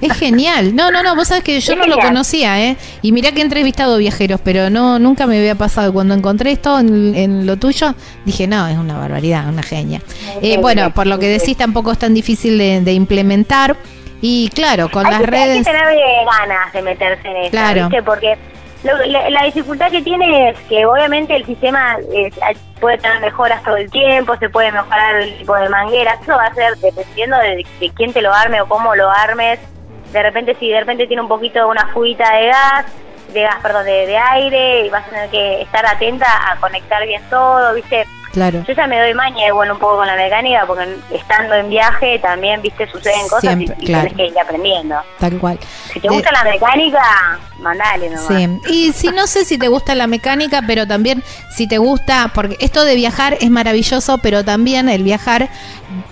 Es 0.00 0.12
genial. 0.14 0.74
No, 0.74 0.90
no, 0.90 1.02
no, 1.02 1.14
vos 1.14 1.28
sabés 1.28 1.44
que 1.44 1.60
yo 1.60 1.76
no 1.76 1.86
lo 1.86 1.98
conocía, 1.98 2.60
¿eh? 2.60 2.76
Y 3.02 3.12
mirá 3.12 3.32
que 3.32 3.40
he 3.40 3.42
entrevistado 3.42 3.98
viajeros, 3.98 4.40
pero 4.42 4.70
no 4.70 4.98
nunca 4.98 5.26
me 5.26 5.38
había 5.38 5.54
pasado. 5.54 5.92
Cuando 5.92 6.14
encontré 6.14 6.52
esto 6.52 6.78
en, 6.78 7.46
lo 7.46 7.56
tuyo, 7.56 7.94
dije, 8.24 8.46
no, 8.46 8.66
es 8.68 8.78
una 8.78 8.98
barbaridad, 8.98 9.48
una 9.48 9.62
genia. 9.62 10.00
Eh, 10.42 10.58
bueno, 10.58 10.92
por 10.92 11.06
lo 11.06 11.18
que 11.18 11.28
decís, 11.28 11.56
tampoco 11.56 11.92
es 11.92 11.98
tan 11.98 12.14
difícil 12.14 12.58
de, 12.58 12.92
implementar. 12.92 13.76
Y 14.22 14.50
claro, 14.50 14.90
con 14.90 15.04
las 15.04 15.22
redes. 15.22 15.58
Hay 15.58 15.58
que 15.58 15.64
tener 15.64 15.86
ganas 16.38 16.72
de 16.72 16.82
meterse 16.82 17.28
en 17.28 17.36
eso, 17.36 17.50
claro. 17.50 17.88
Porque 18.04 18.36
la, 18.82 19.44
dificultad 19.44 19.90
que 19.90 20.02
tiene 20.02 20.50
es 20.50 20.58
que 20.60 20.86
obviamente 20.86 21.36
el 21.36 21.44
sistema 21.44 21.98
eh, 22.12 22.30
puede 22.80 22.98
tener 22.98 23.20
mejoras 23.20 23.62
todo 23.62 23.76
el 23.76 23.90
tiempo, 23.90 24.36
se 24.36 24.48
puede 24.48 24.72
mejorar 24.72 25.16
el 25.16 25.38
tipo 25.38 25.54
de 25.54 25.68
manguera, 25.68 26.18
eso 26.20 26.32
va 26.32 26.46
a 26.46 26.54
ser 26.54 26.76
dependiendo 26.76 27.36
de, 27.38 27.66
quién 27.94 28.12
te 28.12 28.22
lo 28.22 28.32
arme 28.32 28.60
o 28.60 28.68
cómo 28.68 28.94
lo 28.94 29.10
armes. 29.10 29.58
De 30.12 30.22
repente, 30.22 30.56
si 30.58 30.68
de 30.68 30.80
repente 30.80 31.06
tiene 31.06 31.22
un 31.22 31.28
poquito 31.28 31.58
de 31.60 31.64
una 31.66 31.86
fuita 31.88 32.32
de 32.34 32.46
gas, 32.46 32.86
de 33.32 33.42
gas, 33.42 33.56
perdón, 33.62 33.84
de, 33.84 34.06
de 34.06 34.16
aire, 34.16 34.86
y 34.86 34.90
vas 34.90 35.06
a 35.06 35.10
tener 35.10 35.30
que 35.30 35.62
estar 35.62 35.86
atenta 35.86 36.26
a 36.50 36.56
conectar 36.56 37.06
bien 37.06 37.22
todo, 37.30 37.74
¿viste? 37.74 38.06
Claro. 38.32 38.64
Yo 38.66 38.74
ya 38.74 38.86
me 38.86 39.00
doy 39.00 39.14
maña 39.14 39.48
igual 39.48 39.72
un 39.72 39.78
poco 39.78 39.96
con 39.96 40.06
la 40.06 40.14
mecánica 40.14 40.64
porque 40.66 40.96
estando 41.12 41.54
en 41.54 41.68
viaje 41.68 42.18
también, 42.20 42.62
viste, 42.62 42.88
suceden 42.90 43.28
cosas 43.28 43.58
y, 43.60 43.66
tienes 43.66 44.14
que 44.14 44.26
ir 44.26 44.38
aprendiendo. 44.38 44.96
Tal 45.18 45.38
cual. 45.38 45.58
Si 45.92 46.00
te 46.00 46.08
gusta 46.08 46.30
la 46.30 46.44
mecánica, 46.44 47.00
mandale 47.58 48.10
nomás. 48.10 48.26
Sí. 48.28 48.60
Y 48.68 48.92
si 48.92 49.08
no 49.08 49.26
sé 49.26 49.44
si 49.44 49.58
te 49.58 49.68
gusta 49.68 49.94
la 49.94 50.06
mecánica, 50.06 50.62
pero 50.66 50.86
también 50.86 51.24
si 51.50 51.66
te 51.66 51.78
gusta, 51.78 52.30
porque 52.34 52.56
esto 52.60 52.84
de 52.84 52.94
viajar 52.94 53.36
es 53.40 53.50
maravilloso, 53.50 54.18
pero 54.18 54.44
también 54.44 54.88
el 54.88 55.02
viajar 55.02 55.48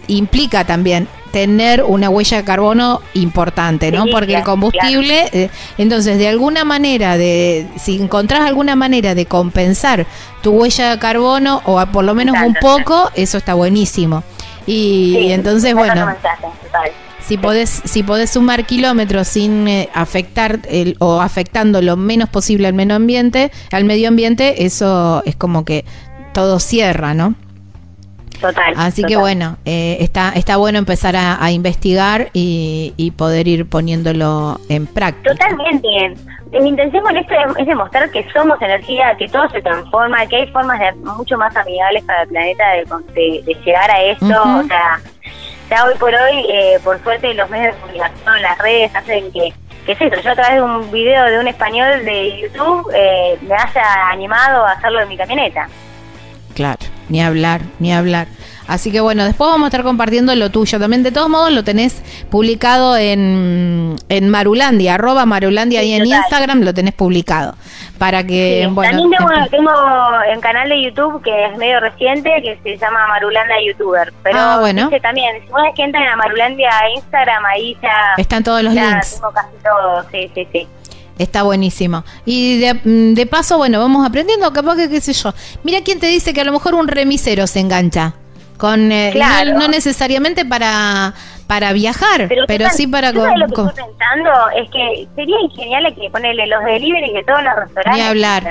implica 0.09 0.65
también 0.65 1.09
tener 1.33 1.83
una 1.83 2.09
huella 2.11 2.39
de 2.39 2.45
carbono 2.45 3.01
importante, 3.15 3.93
¿no? 3.93 4.07
Porque 4.07 4.37
el 4.37 4.43
combustible, 4.43 5.29
eh, 5.33 5.51
entonces 5.77 6.19
de 6.19 6.29
alguna 6.29 6.65
manera, 6.65 7.17
de 7.17 7.67
si 7.77 8.01
encontrás 8.01 8.43
alguna 8.43 8.77
manera 8.77 9.15
de 9.15 9.27
compensar 9.27 10.07
tu 10.43 10.53
huella 10.53 10.91
de 10.91 10.99
carbono 10.99 11.63
o 11.65 11.85
por 11.87 12.05
lo 12.05 12.15
menos 12.15 12.37
un 12.45 12.55
poco, 12.55 13.11
eso 13.15 13.39
está 13.39 13.55
buenísimo. 13.55 14.23
Y, 14.67 15.33
entonces, 15.33 15.75
bueno, 15.75 16.15
si 17.27 17.39
podés, 17.39 17.83
si 17.85 18.03
podés 18.03 18.31
sumar 18.31 18.67
kilómetros 18.67 19.29
sin 19.29 19.67
eh, 19.67 19.89
afectar 19.95 20.61
el, 20.69 20.97
o 20.99 21.21
afectando 21.21 21.81
lo 21.81 21.97
menos 21.97 22.29
posible 22.29 22.69
al 22.69 22.75
medio 22.75 22.95
ambiente, 22.95 23.51
al 23.73 23.85
medio 23.85 24.09
ambiente, 24.09 24.65
eso 24.67 25.23
es 25.25 25.37
como 25.37 25.65
que 25.65 25.85
todo 26.35 26.61
cierra, 26.61 27.15
¿no? 27.15 27.35
Total. 28.41 28.75
Así 28.77 29.03
que 29.03 29.17
bueno, 29.17 29.57
eh, 29.65 29.97
está, 30.01 30.33
está 30.35 30.57
bueno 30.57 30.79
empezar 30.79 31.17
a, 31.17 31.51
investigar 31.51 32.29
y, 32.33 33.13
poder 33.17 33.49
ir 33.49 33.69
poniéndolo 33.69 34.61
en 34.69 34.87
práctica. 34.87 35.31
Totalmente. 35.31 36.15
Mi 36.53 36.69
intención 36.69 37.03
con 37.03 37.17
esto 37.17 37.35
es, 37.59 37.67
demostrar 37.67 38.11
que 38.11 38.25
somos 38.33 38.61
energía, 38.63 39.15
que 39.19 39.29
todo 39.29 39.49
se 39.51 39.61
transforma, 39.61 40.25
que 40.27 40.37
hay 40.37 40.47
formas 40.53 40.79
de, 40.79 40.93
mucho 40.93 41.37
más 41.37 41.55
amigables 41.57 42.05
para 42.05 42.23
el 42.23 42.29
planeta 42.29 42.65
de, 43.15 43.57
llegar 43.65 43.91
a 43.91 44.03
esto. 44.03 44.27
O 44.27 44.63
sea, 44.65 45.01
ya 45.69 45.85
hoy 45.85 45.95
por 45.99 46.15
hoy, 46.15 46.47
eh, 46.49 46.79
por 46.85 47.03
suerte, 47.03 47.35
los 47.35 47.51
medios 47.51 47.75
de 47.75 47.81
comunicación, 47.81 48.43
las 48.43 48.59
redes 48.59 48.95
hacen 48.95 49.33
que 49.33 49.53
¿qué 49.89 49.93
es 49.93 50.13
eso? 50.13 50.21
Yo 50.21 50.33
a 50.33 50.35
través 50.35 50.57
de 50.57 50.63
un 50.63 50.91
video 50.91 51.25
de 51.25 51.39
un 51.39 51.49
español 51.49 52.05
de 52.05 52.41
YouTube 52.43 52.91
eh, 52.95 53.39
me 53.41 53.55
haya 53.55 54.11
animado 54.11 54.67
a 54.67 54.73
hacerlo 54.73 55.01
en 55.01 55.09
mi 55.09 55.17
camioneta. 55.17 55.67
Claro, 56.59 56.81
ni 57.09 57.23
hablar, 57.23 57.61
ni 57.79 57.93
hablar. 57.93 58.27
Así 58.67 58.91
que 58.91 59.01
bueno, 59.01 59.25
después 59.25 59.49
vamos 59.49 59.67
a 59.67 59.69
estar 59.69 59.85
compartiendo 59.85 60.35
lo 60.35 60.51
tuyo. 60.51 60.81
También 60.81 61.05
de 61.05 61.13
todos 61.13 61.29
modos 61.29 61.53
lo 61.53 61.63
tenés 61.63 62.03
publicado 62.33 62.97
en, 62.97 63.95
en 64.09 64.29
Marulandia, 64.29 64.95
arroba 64.95 65.25
Marulandia 65.25 65.85
y 65.85 65.93
en 65.93 66.05
Instagram 66.05 66.63
lo 66.63 66.75
tenés 66.75 66.95
publicado. 66.95 67.55
Para 67.97 68.25
que, 68.25 68.69
bueno. 68.73 68.99
También 68.99 69.21
tengo, 69.21 69.49
tengo 69.51 69.71
un 70.35 70.41
canal 70.41 70.69
de 70.69 70.83
YouTube 70.83 71.23
que 71.23 71.47
es 71.47 71.57
medio 71.59 71.79
reciente 71.79 72.29
que 72.43 72.59
se 72.65 72.77
llama 72.77 73.07
Marulandia 73.07 73.55
YouTuber. 73.65 74.13
Pero 74.25 74.39
ah, 74.41 74.59
bueno. 74.59 74.91
también, 75.01 75.41
si 75.41 75.53
una 75.53 75.73
que 75.75 75.85
entran 75.85 76.09
a 76.09 76.17
Marulandia 76.17 76.71
Instagram, 76.97 77.45
ahí 77.47 77.77
ya. 77.81 78.15
Están 78.17 78.43
todos 78.43 78.65
los 78.65 78.75
links. 78.75 79.15
Tengo 79.15 79.31
casi 79.31 79.55
todo, 79.63 80.05
sí, 80.11 80.29
sí, 80.35 80.49
sí. 80.51 80.67
Está 81.19 81.43
buenísimo. 81.43 82.05
Y 82.25 82.65
mm, 82.85 83.15
de, 83.15 83.27
paso, 83.27 83.59
bueno, 83.59 83.81
vamos 83.81 84.07
aprendiendo, 84.07 84.53
capaz 84.53 84.77
que 84.77 84.89
qué 84.89 85.01
sé 85.01 85.13
yo. 85.13 85.35
Mira 85.65 85.81
quién 85.83 85.99
te 85.99 86.07
dice 86.07 86.33
que 86.33 86.41
a 86.41 86.45
lo 86.45 86.53
mejor 86.53 86.75
un 86.75 86.89
remisero 86.89 87.47
se 87.47 87.61
engancha. 87.61 88.15
Con, 88.57 88.91
eh, 88.91 89.15
no, 89.55 89.69
necesariamente 89.69 90.45
para 90.45 91.15
para 91.49 91.73
viajar, 91.73 92.29
pero, 92.47 92.69
sí 92.69 92.87
para... 92.87 93.11
Con, 93.11 93.41
lo 93.41 93.47
que 93.47 93.63
estoy 93.63 93.85
pensando 93.87 94.31
es 94.55 94.71
que 94.71 95.09
sería 95.17 95.37
genial 95.57 95.95
que 95.95 96.11
ponerle 96.11 96.47
los 96.47 96.63
delivery 96.63 97.11
que 97.11 97.25
todos 97.25 97.43
los 97.43 97.57
restaurantes... 97.57 97.95
Ni 97.95 98.07
hablar. 98.07 98.43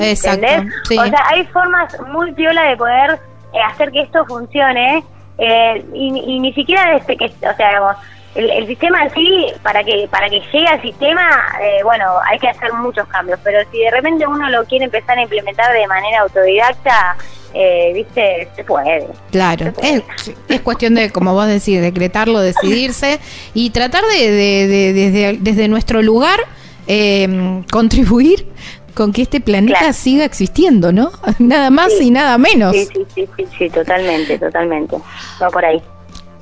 Exacto. 0.00 0.46
O 0.90 1.04
sea, 1.04 1.24
hay 1.30 1.44
formas 1.46 1.96
muy 2.12 2.32
piola 2.32 2.62
de 2.64 2.76
poder 2.76 3.20
eh, 3.52 3.58
hacer 3.70 3.92
que 3.92 4.00
esto 4.00 4.26
funcione 4.26 5.04
eh, 5.38 5.84
y, 5.94 6.34
y, 6.34 6.40
ni 6.40 6.52
siquiera 6.52 6.98
desde 6.98 7.16
que... 7.16 7.26
O 7.26 7.56
sea, 7.56 7.68
digamos, 7.68 7.96
el, 8.34 8.66
sistema 8.66 9.04
en 9.04 9.14
sí, 9.14 9.46
para 9.62 9.84
que 9.84 10.08
para 10.10 10.28
que 10.28 10.40
llegue 10.40 10.66
al 10.66 10.80
sistema, 10.80 11.28
eh, 11.62 11.82
bueno, 11.84 12.04
hay 12.24 12.38
que 12.38 12.48
hacer 12.48 12.72
muchos 12.72 13.06
cambios, 13.08 13.38
pero 13.44 13.58
si 13.70 13.78
de 13.78 13.90
repente 13.90 14.26
uno 14.26 14.48
lo 14.48 14.64
quiere 14.64 14.86
empezar 14.86 15.18
a 15.18 15.22
implementar 15.22 15.72
de 15.72 15.86
manera 15.86 16.20
autodidacta, 16.20 17.16
eh, 17.54 17.92
viste, 17.94 18.48
se 18.56 18.64
puede. 18.64 19.06
Claro, 19.30 19.72
Es, 19.82 20.02
es, 20.48 20.60
cuestión 20.62 20.94
de, 20.94 21.10
como 21.10 21.34
vos 21.34 21.46
decís, 21.46 21.82
decretarlo, 21.82 22.40
decidirse 22.40 23.20
y 23.54 23.70
tratar 23.70 24.04
de, 24.04 24.30
de, 24.30 24.92
desde, 24.94 25.38
desde 25.38 25.68
nuestro 25.68 26.00
lugar 26.00 26.40
eh, 26.86 27.62
contribuir 27.70 28.46
con 28.94 29.12
que 29.12 29.22
este 29.22 29.40
planeta 29.40 29.92
siga 29.92 30.24
existiendo, 30.24 30.92
¿no? 30.92 31.12
Nada 31.38 31.70
más 31.70 31.92
y 32.00 32.10
nada 32.10 32.38
menos. 32.38 32.74
Sí, 32.74 32.88
sí, 32.92 33.06
sí, 33.14 33.28
sí, 33.36 33.46
sí, 33.58 33.70
totalmente, 33.70 34.38
totalmente. 34.38 34.96
Va 35.40 35.48
por 35.48 35.64
ahí. 35.64 35.82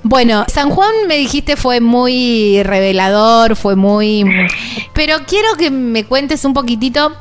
Bueno, 0.03 0.45
San 0.49 0.71
Juan 0.71 0.91
me 1.09 1.17
dijiste 1.17 1.57
fue 1.57 1.81
muy 1.81 2.63
revelador, 2.63 3.57
fue 3.57 3.77
muy... 3.77 4.25
Pero 4.95 5.17
quiero 5.27 5.55
que 5.59 5.71
me 5.71 6.05
cuentes 6.05 6.45
un 6.45 6.55
poquitito 6.55 7.13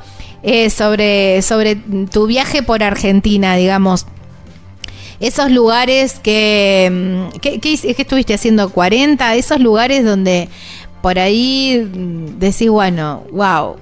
eh, 0.43 0.69
sobre, 0.69 1.41
sobre 1.41 1.75
tu 1.75 2.25
viaje 2.25 2.63
por 2.63 2.81
Argentina, 2.83 3.55
digamos. 3.55 4.05
Esos 5.19 5.51
lugares 5.51 6.19
que... 6.19 7.27
¿Qué, 7.41 7.59
qué, 7.59 7.77
qué 7.77 8.01
estuviste 8.01 8.33
haciendo? 8.33 8.69
¿40? 8.71 9.35
Esos 9.35 9.59
lugares 9.59 10.05
donde 10.05 10.47
por 11.01 11.17
ahí 11.19 11.89
decís, 12.37 12.69
bueno, 12.69 13.23
wow, 13.31 13.77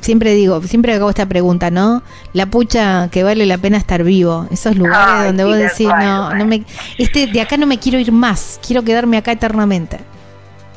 siempre 0.00 0.32
digo, 0.32 0.60
siempre 0.62 0.94
hago 0.94 1.10
esta 1.10 1.26
pregunta, 1.26 1.70
¿no? 1.70 2.02
La 2.32 2.46
pucha 2.46 3.08
que 3.10 3.22
vale 3.22 3.46
la 3.46 3.58
pena 3.58 3.76
estar 3.78 4.02
vivo. 4.02 4.46
Esos 4.50 4.76
lugares 4.76 5.26
donde 5.26 5.44
vos 5.44 5.56
decís, 5.56 5.88
no, 5.88 6.34
no 6.34 6.44
me, 6.44 6.64
este, 6.98 7.26
de 7.26 7.40
acá 7.40 7.56
no 7.56 7.66
me 7.66 7.78
quiero 7.78 7.98
ir 7.98 8.12
más, 8.12 8.60
quiero 8.66 8.82
quedarme 8.82 9.18
acá 9.18 9.32
eternamente. 9.32 9.98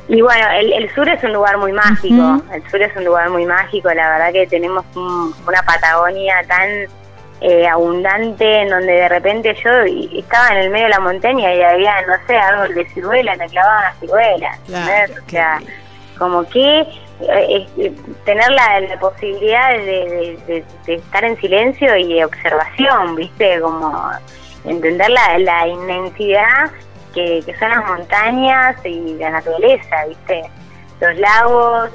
Y 0.08 0.22
bueno, 0.22 0.46
el, 0.52 0.94
sur 0.94 1.08
es 1.08 1.24
un 1.24 1.32
lugar 1.32 1.58
muy 1.58 1.72
mágico, 1.72 2.42
el 2.54 2.70
sur 2.70 2.82
es 2.82 2.94
un 2.98 3.06
lugar 3.06 3.30
muy 3.30 3.46
mágico, 3.46 3.94
la 3.94 4.10
verdad 4.10 4.34
que 4.34 4.48
tenemos 4.48 4.84
una 4.94 5.64
Patagonia 5.66 6.44
tan 6.48 6.68
eh, 7.40 7.66
abundante 7.66 8.64
en 8.64 8.70
donde 8.70 8.92
de 8.92 9.10
repente 9.10 9.56
yo 9.64 9.72
estaba 10.20 10.50
en 10.50 10.58
el 10.58 10.70
medio 10.70 10.86
de 10.86 10.92
la 10.92 11.00
montaña 11.00 11.54
y 11.54 11.62
había, 11.62 12.02
no 12.02 12.14
sé, 12.28 12.36
árbol 12.36 12.74
de 12.76 12.86
ciruela, 12.90 13.36
me 13.38 13.48
clavaban 13.48 13.84
las 13.84 14.00
ciruelas. 14.00 14.60
o 14.68 15.30
sea, 15.30 15.60
como 16.18 16.48
que 16.50 16.86
eh, 17.22 17.68
eh, 17.78 17.94
tener 18.26 18.50
la, 18.52 19.00
posibilidad 19.00 19.70
de, 19.78 20.64
estar 20.88 21.24
en 21.24 21.38
silencio 21.38 21.96
y 21.96 22.14
de 22.16 22.26
observación, 22.26 23.16
¿viste? 23.16 23.60
Como 23.60 24.12
entender 24.66 25.10
la, 25.10 25.38
la 25.40 25.68
inmensidad 25.68 26.72
que, 27.14 27.44
son 27.60 27.70
las 27.70 27.86
montañas 27.86 28.76
y 28.86 29.16
la 29.16 29.32
naturaleza, 29.32 30.06
¿viste? 30.08 30.44
Los 31.00 31.18
lagos, 31.18 31.90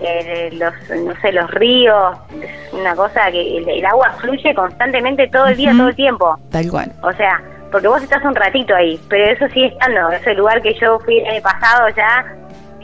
eh, 0.00 0.50
los, 0.52 0.72
no 0.90 1.20
sé, 1.20 1.32
los 1.32 1.50
ríos, 1.52 2.16
es 2.40 2.72
una 2.72 2.94
cosa 2.94 3.30
que 3.30 3.58
el, 3.58 3.84
agua 3.84 4.12
fluye 4.20 4.54
constantemente 4.54 5.28
todo 5.28 5.46
el 5.46 5.56
día, 5.56 5.72
todo 5.72 5.88
el 5.88 5.96
tiempo. 5.96 6.36
Tal 6.50 6.70
cual. 6.70 6.92
O 7.02 7.12
sea, 7.12 7.40
porque 7.70 7.88
vos 7.88 8.02
estás 8.02 8.24
un 8.24 8.34
ratito 8.34 8.74
ahí, 8.74 9.00
pero 9.08 9.24
eso 9.32 9.48
sigue 9.48 9.66
estando, 9.66 10.10
ese 10.10 10.34
lugar 10.34 10.62
que 10.62 10.74
yo 10.74 10.98
fui 11.00 11.18
el 11.18 11.26
año 11.26 11.42
pasado 11.42 11.88
ya, 11.90 12.24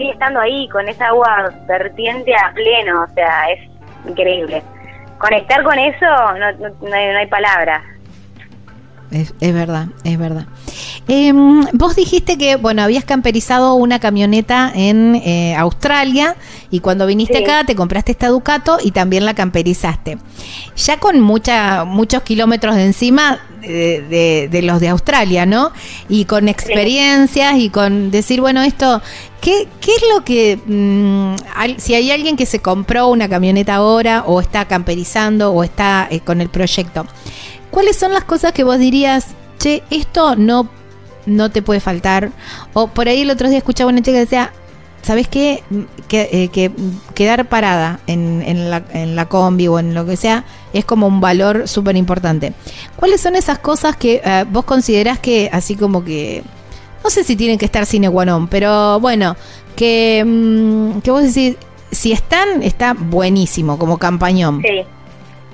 sigue 0.00 0.12
estando 0.12 0.40
ahí 0.40 0.66
con 0.70 0.88
esa 0.88 1.08
agua 1.08 1.52
vertiente 1.68 2.34
a 2.34 2.52
pleno, 2.54 3.02
o 3.02 3.14
sea, 3.14 3.50
es 3.50 3.70
increíble. 4.08 4.62
Conectar 5.18 5.62
con 5.62 5.78
eso 5.78 6.06
no, 6.38 6.52
no, 6.52 6.88
no 6.88 6.94
hay 6.94 7.26
palabras. 7.26 7.82
Es, 9.10 9.34
es, 9.40 9.52
verdad, 9.52 9.88
es 10.04 10.18
verdad. 10.18 10.46
Em, 11.06 11.66
vos 11.72 11.96
dijiste 11.96 12.38
que, 12.38 12.56
bueno, 12.56 12.82
habías 12.82 13.04
camperizado 13.04 13.74
una 13.74 13.98
camioneta 13.98 14.72
en 14.74 15.16
eh, 15.16 15.54
Australia 15.56 16.36
y 16.70 16.80
cuando 16.80 17.06
viniste 17.06 17.38
acá 17.38 17.64
te 17.64 17.74
compraste 17.74 18.12
esta 18.12 18.28
Ducato 18.28 18.78
y 18.82 18.92
también 18.92 19.26
la 19.26 19.34
camperizaste. 19.34 20.18
Ya 20.76 20.98
con 20.98 21.20
mucha, 21.20 21.84
muchos 21.84 22.22
kilómetros 22.22 22.76
de 22.76 22.84
encima 22.84 23.40
de, 23.60 24.60
los 24.62 24.80
de 24.80 24.88
Australia, 24.88 25.46
¿no? 25.46 25.72
Y 26.08 26.24
con 26.24 26.48
experiencias 26.48 27.58
y 27.58 27.70
con 27.70 28.10
decir, 28.10 28.40
bueno, 28.40 28.62
esto, 28.62 29.02
¿qué, 29.40 29.66
qué 29.80 29.92
es 29.92 30.02
lo 30.14 30.24
que, 30.24 30.58
mm, 30.64 31.76
si 31.78 31.94
hay 31.94 32.10
alguien 32.12 32.36
que 32.36 32.46
se 32.46 32.60
compró 32.60 33.08
una 33.08 33.28
camioneta 33.28 33.74
ahora 33.74 34.24
o 34.26 34.40
está 34.40 34.66
camperizando 34.66 35.52
o 35.52 35.64
está 35.64 36.06
eh, 36.10 36.20
con 36.20 36.40
el 36.40 36.48
proyecto? 36.48 37.06
¿Cuáles 37.70 37.96
son 37.96 38.12
las 38.12 38.24
cosas 38.24 38.52
que 38.52 38.64
vos 38.64 38.78
dirías, 38.78 39.28
che, 39.58 39.82
esto 39.90 40.36
no, 40.36 40.68
no 41.26 41.50
te 41.50 41.62
puede 41.62 41.80
faltar? 41.80 42.30
O 42.72 42.88
por 42.88 43.08
ahí 43.08 43.22
el 43.22 43.30
otro 43.30 43.48
día 43.48 43.58
escuchaba 43.58 43.90
una 43.90 44.00
chica 44.00 44.12
que 44.12 44.20
decía, 44.20 44.52
¿sabes 45.02 45.28
qué? 45.28 45.62
Que, 46.08 46.28
eh, 46.32 46.48
que 46.48 46.70
quedar 47.14 47.46
parada 47.46 48.00
en, 48.06 48.42
en, 48.42 48.70
la, 48.70 48.82
en 48.92 49.16
la 49.16 49.26
combi 49.26 49.68
o 49.68 49.78
en 49.78 49.94
lo 49.94 50.06
que 50.06 50.16
sea 50.16 50.44
es 50.72 50.84
como 50.84 51.06
un 51.06 51.20
valor 51.20 51.68
súper 51.68 51.96
importante. 51.96 52.52
¿Cuáles 52.96 53.20
son 53.20 53.36
esas 53.36 53.58
cosas 53.58 53.96
que 53.96 54.20
eh, 54.24 54.44
vos 54.48 54.64
considerás 54.64 55.18
que 55.18 55.50
así 55.52 55.76
como 55.76 56.04
que... 56.04 56.42
No 57.02 57.08
sé 57.08 57.24
si 57.24 57.34
tienen 57.34 57.56
que 57.56 57.64
estar 57.64 57.86
sin 57.86 58.06
guanón, 58.10 58.46
pero 58.48 59.00
bueno, 59.00 59.34
que, 59.74 60.22
mm, 60.24 61.00
que 61.00 61.10
vos 61.10 61.22
decís, 61.22 61.56
si 61.90 62.12
están, 62.12 62.62
está 62.62 62.94
buenísimo 62.94 63.78
como 63.78 63.96
campañón. 63.96 64.60
Sí 64.62 64.84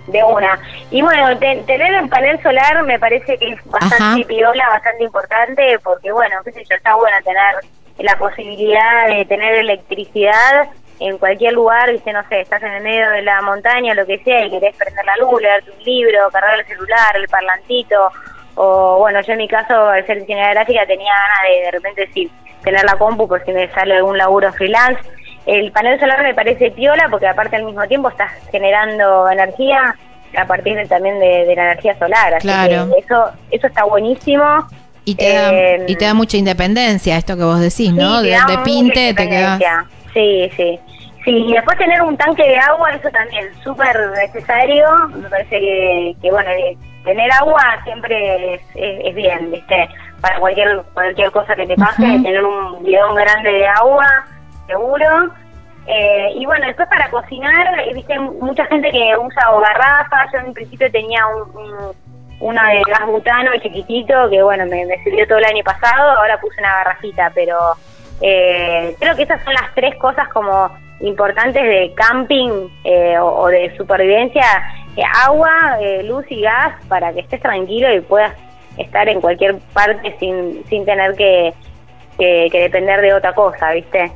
de 0.06 0.22
una. 0.22 0.58
Y 0.90 1.02
bueno, 1.02 1.36
tener 1.38 2.02
un 2.02 2.08
panel 2.08 2.40
solar 2.42 2.82
me 2.84 2.98
parece 2.98 3.38
que 3.38 3.52
es 3.52 3.64
bastante 3.64 4.24
piola, 4.24 4.68
bastante 4.68 5.04
importante, 5.04 5.78
porque 5.82 6.12
bueno, 6.12 6.36
qué 6.44 6.52
sé 6.52 6.64
yo, 6.68 6.76
está 6.76 6.94
bueno 6.94 7.16
tener 7.24 7.56
la 7.98 8.16
posibilidad 8.18 9.08
de 9.08 9.24
tener 9.24 9.54
electricidad 9.54 10.68
en 10.98 11.18
cualquier 11.18 11.52
lugar, 11.52 11.92
viste, 11.92 12.12
no 12.12 12.26
sé, 12.28 12.40
estás 12.40 12.62
en 12.62 12.72
el 12.72 12.82
medio 12.82 13.10
de 13.10 13.22
la 13.22 13.42
montaña, 13.42 13.94
lo 13.94 14.06
que 14.06 14.18
sea, 14.18 14.46
y 14.46 14.50
querés 14.50 14.74
prender 14.76 15.04
la 15.04 15.16
luz, 15.16 15.42
leerte 15.42 15.70
un 15.70 15.82
libro, 15.84 16.30
cargar 16.32 16.58
el 16.58 16.66
celular, 16.66 17.16
el 17.16 17.28
parlantito, 17.28 18.10
o 18.54 18.98
bueno, 18.98 19.20
yo 19.20 19.32
en 19.32 19.38
mi 19.38 19.48
caso, 19.48 19.88
al 19.88 20.06
ser 20.06 20.20
diseñadora 20.20 20.54
gráfica, 20.54 20.86
tenía 20.86 21.12
ganas 21.12 21.42
de 21.50 21.64
de 21.64 21.70
repente 21.70 22.10
sí, 22.14 22.30
tener 22.62 22.84
la 22.84 22.96
compu 22.96 23.28
por 23.28 23.44
si 23.44 23.52
me 23.52 23.68
sale 23.72 23.96
algún 23.96 24.16
laburo 24.16 24.52
freelance, 24.52 25.02
el 25.46 25.70
panel 25.70 26.00
solar 26.00 26.22
me 26.22 26.34
parece 26.34 26.72
piola 26.72 27.08
porque 27.08 27.28
aparte 27.28 27.56
al 27.56 27.64
mismo 27.64 27.86
tiempo 27.86 28.08
estás 28.08 28.32
generando 28.50 29.30
energía 29.30 29.94
a 30.36 30.44
partir 30.44 30.76
también 30.88 31.20
de, 31.20 31.46
la 31.54 31.70
energía 31.70 31.96
solar. 31.98 32.34
Así 32.34 32.48
claro. 32.48 32.92
que 32.92 32.98
eso, 32.98 33.30
eso 33.52 33.66
está 33.68 33.84
buenísimo. 33.84 34.66
Y 35.06 35.14
te, 35.14 35.32
da, 35.32 35.54
eh, 35.54 35.84
y 35.86 35.94
te 35.94 36.04
da 36.04 36.14
mucha 36.14 36.36
independencia, 36.36 37.16
esto 37.16 37.36
que 37.36 37.44
vos 37.44 37.60
decís, 37.60 37.92
¿no? 37.92 38.20
de, 38.22 38.36
pinte 38.64 39.14
te 39.14 39.28
quedas. 39.28 39.62
Sí, 40.12 40.50
sí. 40.56 40.80
Sí, 41.24 41.30
y 41.30 41.52
después 41.52 41.78
tener 41.78 42.02
un 42.02 42.16
tanque 42.16 42.42
de 42.42 42.58
agua, 42.58 42.90
eso 42.90 43.08
también 43.10 43.48
súper 43.62 43.96
necesario. 44.10 44.86
Me 45.14 45.28
parece 45.28 45.60
que, 45.60 46.16
que 46.20 46.30
bueno, 46.30 46.50
tener 47.04 47.32
agua 47.32 47.62
siempre 47.84 48.54
es, 48.54 48.60
es, 48.74 49.14
bien, 49.14 49.50
¿viste? 49.52 49.88
Para 50.20 50.38
cualquier 50.38 50.82
cualquier 50.92 51.30
cosa 51.30 51.54
que 51.54 51.66
te 51.66 51.76
pase, 51.76 52.02
tener 52.02 52.44
un 52.44 52.82
bidón 52.82 53.14
grande 53.14 53.50
de 53.50 53.66
agua 53.66 54.06
seguro. 54.66 55.30
Eh, 55.86 56.32
y 56.34 56.44
bueno, 56.46 56.66
después 56.66 56.88
para 56.88 57.08
cocinar, 57.10 57.78
eh, 57.80 57.94
viste, 57.94 58.18
mucha 58.18 58.64
gente 58.66 58.90
que 58.90 59.16
usa 59.16 59.52
o 59.52 59.60
garrafa. 59.60 60.26
Yo 60.32 60.38
en 60.40 60.52
principio 60.52 60.90
tenía 60.90 61.24
un, 61.28 61.92
uno 62.40 62.60
de 62.62 62.82
gas 62.86 63.06
butano 63.06 63.50
chiquitito 63.62 64.28
que, 64.30 64.42
bueno, 64.42 64.66
me, 64.66 64.86
sirvió 65.02 65.26
todo 65.26 65.38
el 65.38 65.44
año 65.44 65.64
pasado. 65.64 66.18
Ahora 66.18 66.38
puse 66.40 66.60
una 66.60 66.74
garrafita, 66.76 67.32
pero 67.34 67.56
eh, 68.20 68.94
creo 68.98 69.16
que 69.16 69.22
esas 69.22 69.42
son 69.44 69.54
las 69.54 69.74
tres 69.74 69.94
cosas 69.96 70.28
como 70.28 70.70
importantes 71.00 71.62
de 71.62 71.92
camping 71.94 72.68
o, 73.20 73.48
de 73.48 73.74
supervivencia: 73.76 74.44
agua, 75.24 75.78
luz 76.04 76.24
y 76.30 76.42
gas 76.42 76.74
para 76.88 77.12
que 77.12 77.20
estés 77.20 77.40
tranquilo 77.40 77.92
y 77.94 78.00
puedas 78.00 78.32
estar 78.76 79.08
en 79.08 79.20
cualquier 79.20 79.56
parte 79.72 80.14
sin, 80.18 80.64
sin 80.66 80.84
tener 80.84 81.14
que, 81.14 81.54
que 82.18 82.50
depender 82.52 83.00
de 83.00 83.14
otra 83.14 83.34
cosa, 83.34 83.72
¿viste? 83.72 84.12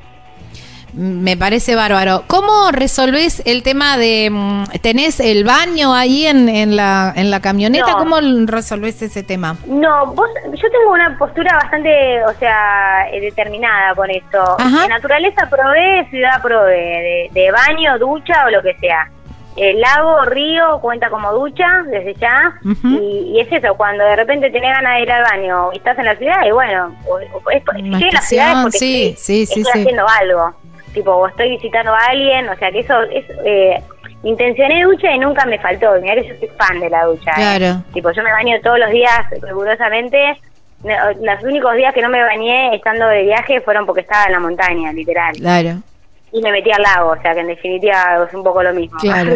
Me 0.93 1.37
parece 1.37 1.75
bárbaro. 1.75 2.25
¿Cómo 2.27 2.71
resolvés 2.73 3.43
el 3.47 3.63
tema 3.63 3.97
de... 3.97 4.29
Mm, 4.31 4.65
¿Tenés 4.83 5.21
el 5.21 5.45
baño 5.45 5.95
ahí 5.95 6.27
en, 6.27 6.49
en, 6.49 6.77
la, 6.77 7.13
en 7.15 7.31
la 7.31 7.41
camioneta? 7.41 7.93
¿Cómo 7.99 8.17
resolvés 8.47 9.01
ese 9.03 9.23
tema? 9.23 9.57
No, 9.67 10.07
vos, 10.07 10.29
yo 10.45 10.71
tengo 10.71 10.93
una 10.93 11.17
postura 11.19 11.55
bastante, 11.55 12.25
o 12.25 12.33
sea, 12.35 13.09
eh, 13.13 13.21
determinada 13.21 13.95
con 13.95 14.11
esto. 14.11 14.57
De 14.59 14.89
naturaleza 14.89 15.49
probé, 15.49 16.07
ciudad 16.11 16.43
probé, 16.43 17.31
de, 17.33 17.51
baño, 17.51 17.99
ducha 17.99 18.47
o 18.47 18.51
lo 18.51 18.63
que 18.63 18.75
sea. 18.77 19.09
El 19.57 19.81
lago, 19.81 20.25
río, 20.27 20.79
cuenta 20.81 21.11
como 21.11 21.33
ducha 21.33 21.67
desde 21.87 22.15
ya. 22.15 22.55
y, 22.85 23.41
es 23.41 23.53
eso, 23.53 23.75
cuando 23.75 24.05
de 24.05 24.17
repente 24.17 24.51
tenés 24.51 24.73
ganas 24.75 24.97
de 24.97 25.03
ir 25.03 25.13
al 25.13 25.23
baño 25.23 25.71
y 25.73 25.79
estás 25.79 25.99
en 25.99 26.05
la 26.07 26.17
ciudad, 26.17 26.47
y 26.47 26.51
bueno, 26.53 26.95
es, 27.53 27.63
en 27.77 27.91
la 27.91 28.21
ciudad 28.21 28.53
es 28.53 28.63
porque 28.63 28.79
sí, 28.79 29.15
sí, 29.19 29.47
sí, 29.47 29.61
estoy 29.61 29.83
haciendo 29.83 30.07
algo 30.09 30.55
tipo, 30.93 31.13
o 31.13 31.27
estoy 31.27 31.51
visitando 31.51 31.93
a 31.95 32.07
alguien, 32.07 32.49
o 32.49 32.57
sea 32.57 32.71
que 32.71 32.81
eso 32.81 33.01
es... 33.03 33.25
Eh, 33.45 33.83
intencioné 34.23 34.85
ducha 34.85 35.13
y 35.13 35.19
nunca 35.19 35.45
me 35.47 35.59
faltó. 35.59 35.93
Mira 36.01 36.15
que 36.17 36.29
yo 36.29 36.35
soy 36.39 36.49
fan 36.49 36.81
de 36.81 36.91
la 36.91 37.05
ducha. 37.05 37.31
¿eh? 37.33 37.35
Claro. 37.37 37.83
Tipo, 37.93 38.11
yo 38.11 38.23
me 38.23 38.33
baño 38.33 38.61
todos 38.63 38.79
los 38.79 38.91
días 38.91 39.27
rigurosamente. 39.43 40.37
Los 40.83 41.43
únicos 41.45 41.75
días 41.77 41.93
que 41.93 42.03
no 42.03 42.09
me 42.09 42.23
bañé 42.23 42.75
estando 42.75 43.07
de 43.07 43.23
viaje 43.23 43.61
fueron 43.61 43.85
porque 43.85 44.01
estaba 44.01 44.25
en 44.27 44.33
la 44.33 44.41
montaña, 44.41 44.93
literal. 44.93 45.35
Claro. 45.37 45.83
Y 46.33 46.41
me 46.43 46.53
metí 46.53 46.71
al 46.71 46.83
lago, 46.83 47.11
o 47.11 47.21
sea 47.21 47.35
que 47.35 47.41
en 47.41 47.49
definitiva 47.49 48.25
es 48.27 48.35
un 48.35 48.43
poco 48.43 48.63
lo 48.63 48.73
mismo. 48.73 48.99
Claro. 48.99 49.35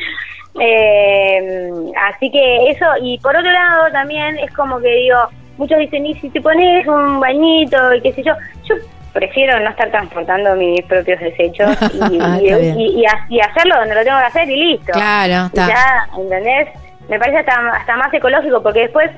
eh, 0.60 1.70
así 2.10 2.30
que 2.30 2.70
eso, 2.70 2.86
y 3.02 3.18
por 3.18 3.36
otro 3.36 3.50
lado 3.50 3.90
también 3.92 4.38
es 4.38 4.50
como 4.52 4.78
que 4.78 4.88
digo, 4.88 5.18
muchos 5.58 5.78
dicen, 5.78 6.06
y 6.06 6.14
si 6.20 6.30
te 6.30 6.40
pones 6.40 6.86
un 6.86 7.20
bañito 7.20 7.94
y 7.94 8.00
qué 8.00 8.12
sé 8.12 8.22
yo, 8.22 8.32
yo 8.64 8.76
prefiero 9.12 9.58
no 9.60 9.70
estar 9.70 9.90
transportando 9.90 10.54
mis 10.54 10.82
propios 10.82 11.20
desechos 11.20 11.76
y, 12.10 12.18
ah, 12.20 13.26
y, 13.28 13.40
hacerlo 13.40 13.76
donde 13.76 13.94
lo 13.94 14.04
tengo 14.04 14.18
que 14.18 14.24
hacer 14.24 14.50
y 14.50 14.56
listo. 14.56 14.92
Claro, 14.92 15.46
está. 15.46 15.68
ya, 15.68 16.08
¿entendés? 16.18 16.68
Me 17.08 17.18
parece 17.18 17.38
hasta, 17.38 17.54
hasta 17.72 17.96
más 17.96 18.12
ecológico 18.12 18.62
porque 18.62 18.80
después 18.80 19.10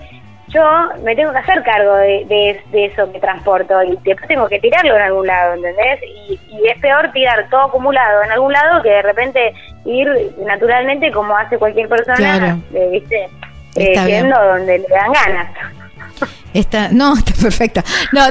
yo 0.48 0.62
me 1.03 1.14
tengo 1.14 1.33
que 1.33 1.38
hacer 1.38 1.62
cargo 1.62 1.95
de, 1.97 2.59
de, 2.70 2.84
eso 2.86 3.11
que 3.12 3.20
transporto 3.20 3.82
y 3.82 3.97
después 4.03 4.28
tengo 4.28 4.49
que 4.49 4.59
tirarlo 4.59 4.97
en 4.97 5.03
algún 5.03 5.26
lado, 5.26 5.55
¿entendés? 5.55 6.01
Y, 6.03 6.38
es 6.68 6.78
peor 6.80 7.11
tirar 7.12 7.49
todo 7.51 7.62
acumulado 7.62 8.22
en 8.22 8.32
algún 8.32 8.53
lado 8.53 8.82
que 8.82 8.91
de 8.91 9.03
repente 9.03 9.55
ir 9.84 10.09
naturalmente 10.45 11.11
como 11.12 11.36
hace 11.36 11.59
cualquier 11.59 11.88
persona, 11.88 12.59
eh, 12.74 12.88
¿viste? 12.91 13.28
Eh, 13.76 14.22
donde 14.22 14.78
le 14.78 14.88
dan 14.88 15.12
ganas. 15.12 15.51
Está, 16.53 16.88
no, 16.88 17.14
está 17.18 17.32
perfecto. 17.34 17.82
No, 18.12 18.22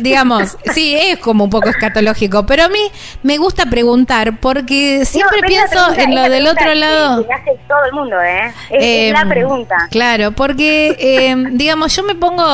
digamos, 0.00 0.56
sí, 0.72 0.94
es 0.94 1.18
como 1.18 1.44
un 1.44 1.50
poco 1.50 1.68
escatológico, 1.68 2.44
pero 2.46 2.64
a 2.64 2.68
mí 2.68 2.80
me 3.22 3.38
gusta 3.38 3.66
preguntar 3.66 4.38
porque 4.40 5.04
siempre 5.04 5.40
pienso 5.46 5.78
en 5.96 6.14
lo 6.14 6.22
del 6.28 6.46
otro 6.46 6.74
lado. 6.74 7.26
Que 7.26 7.32
hace 7.32 7.58
todo 7.68 7.84
el 7.86 7.92
mundo, 7.92 8.20
¿eh? 8.20 8.52
Es, 8.70 9.12
la 9.12 9.22
em, 9.22 9.28
pregunta. 9.28 9.76
Claro, 9.90 10.32
porque, 10.32 10.96
em, 10.98 11.56
digamos, 11.56 11.94
yo 11.94 12.02
me 12.02 12.14
pongo 12.14 12.44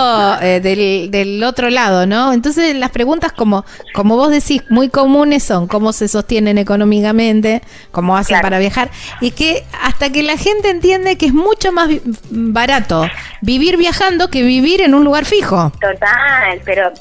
eh, 0.40 0.60
del, 0.60 1.10
del, 1.10 1.42
otro 1.44 1.70
lado, 1.70 2.06
¿no? 2.06 2.32
Entonces 2.32 2.74
las 2.76 2.90
preguntas 2.90 3.32
como, 3.32 3.64
como 3.94 4.16
vos 4.16 4.30
decís, 4.30 4.62
muy 4.70 4.88
comunes 4.88 5.42
son 5.42 5.66
cómo 5.66 5.92
se 5.92 6.08
sostienen 6.08 6.58
económicamente, 6.58 7.62
cómo 7.90 8.16
hacen 8.16 8.40
para 8.40 8.58
viajar, 8.58 8.90
y 9.20 9.32
que 9.32 9.64
hasta 9.82 10.10
que 10.10 10.22
la 10.22 10.36
gente 10.36 10.70
entiende 10.70 11.16
que 11.16 11.26
es 11.26 11.34
mucho 11.34 11.72
más 11.72 11.90
barato 12.30 13.06
vivir 13.40 13.76
viajando 13.76 14.28
que 14.28 14.42
vivir 14.42 14.80
en 14.80 14.94
un 14.94 15.07
lugar 15.08 15.24
fijo. 15.24 15.72
Total, 15.80 16.60
pero 16.64 16.92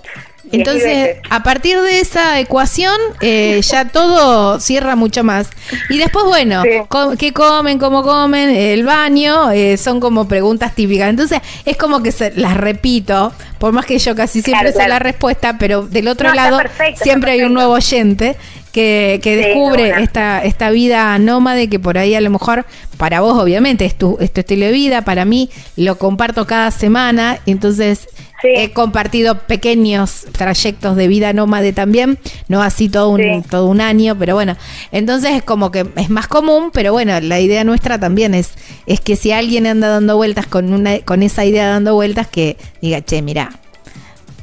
entonces, 0.51 1.17
a 1.29 1.43
partir 1.43 1.79
de 1.81 1.99
esa 1.99 2.39
ecuación, 2.39 2.95
eh, 3.21 3.59
ya 3.61 3.85
todo 3.85 4.59
cierra 4.59 4.95
mucho 4.95 5.23
más. 5.23 5.49
Y 5.89 5.97
después, 5.97 6.25
bueno, 6.25 6.63
¿qué 7.17 7.33
comen? 7.33 7.79
¿Cómo 7.79 8.03
comen? 8.03 8.49
El 8.49 8.85
baño, 8.85 9.51
eh, 9.51 9.77
son 9.77 9.99
como 9.99 10.27
preguntas 10.27 10.73
típicas. 10.73 11.09
Entonces, 11.09 11.41
es 11.65 11.75
como 11.77 12.01
que 12.01 12.11
se, 12.11 12.31
las 12.31 12.55
repito, 12.55 13.33
por 13.59 13.73
más 13.73 13.85
que 13.85 13.99
yo 13.99 14.15
casi 14.15 14.41
siempre 14.41 14.71
sé 14.71 14.87
la 14.87 14.99
respuesta, 14.99 15.57
pero 15.57 15.83
del 15.83 16.07
otro 16.07 16.33
lado 16.33 16.59
siempre 16.95 17.31
hay 17.31 17.43
un 17.43 17.53
nuevo 17.53 17.73
oyente 17.73 18.37
que, 18.77 19.19
que 19.23 19.35
descubre 19.35 20.03
esta, 20.03 20.43
esta 20.43 20.69
vida 20.69 21.17
nómade 21.17 21.67
que 21.67 21.79
por 21.79 21.97
ahí 21.97 22.13
a 22.13 22.21
lo 22.21 22.29
mejor 22.29 22.67
para 22.97 23.21
vos 23.21 23.35
obviamente 23.35 23.85
es 23.85 23.95
tu, 23.95 24.17
es 24.19 24.31
tu 24.31 24.41
estilo 24.41 24.67
de 24.67 24.71
vida, 24.71 25.01
para 25.01 25.25
mí 25.25 25.49
lo 25.77 25.97
comparto 25.97 26.45
cada 26.45 26.69
semana, 26.69 27.39
entonces 27.47 28.07
He 28.43 28.71
compartido 28.71 29.39
pequeños 29.39 30.27
trayectos 30.31 30.95
de 30.95 31.07
vida 31.07 31.33
nómade 31.33 31.73
también, 31.73 32.19
no 32.47 32.61
así 32.61 32.87
todo 32.87 33.09
un, 33.09 33.41
todo 33.41 33.65
un 33.65 33.81
año, 33.81 34.15
pero 34.15 34.35
bueno, 34.35 34.55
entonces 34.91 35.31
es 35.31 35.41
como 35.41 35.71
que 35.71 35.87
es 35.95 36.11
más 36.11 36.27
común, 36.27 36.69
pero 36.71 36.91
bueno, 36.93 37.19
la 37.19 37.39
idea 37.39 37.63
nuestra 37.63 37.99
también 37.99 38.35
es, 38.35 38.51
es 38.85 38.99
que 38.99 39.15
si 39.15 39.31
alguien 39.31 39.65
anda 39.65 39.87
dando 39.87 40.17
vueltas 40.17 40.45
con, 40.45 40.71
una, 40.71 40.99
con 40.99 41.23
esa 41.23 41.45
idea 41.45 41.67
dando 41.67 41.95
vueltas, 41.95 42.27
que 42.27 42.57
diga, 42.79 43.01
che, 43.01 43.23
mira, 43.23 43.59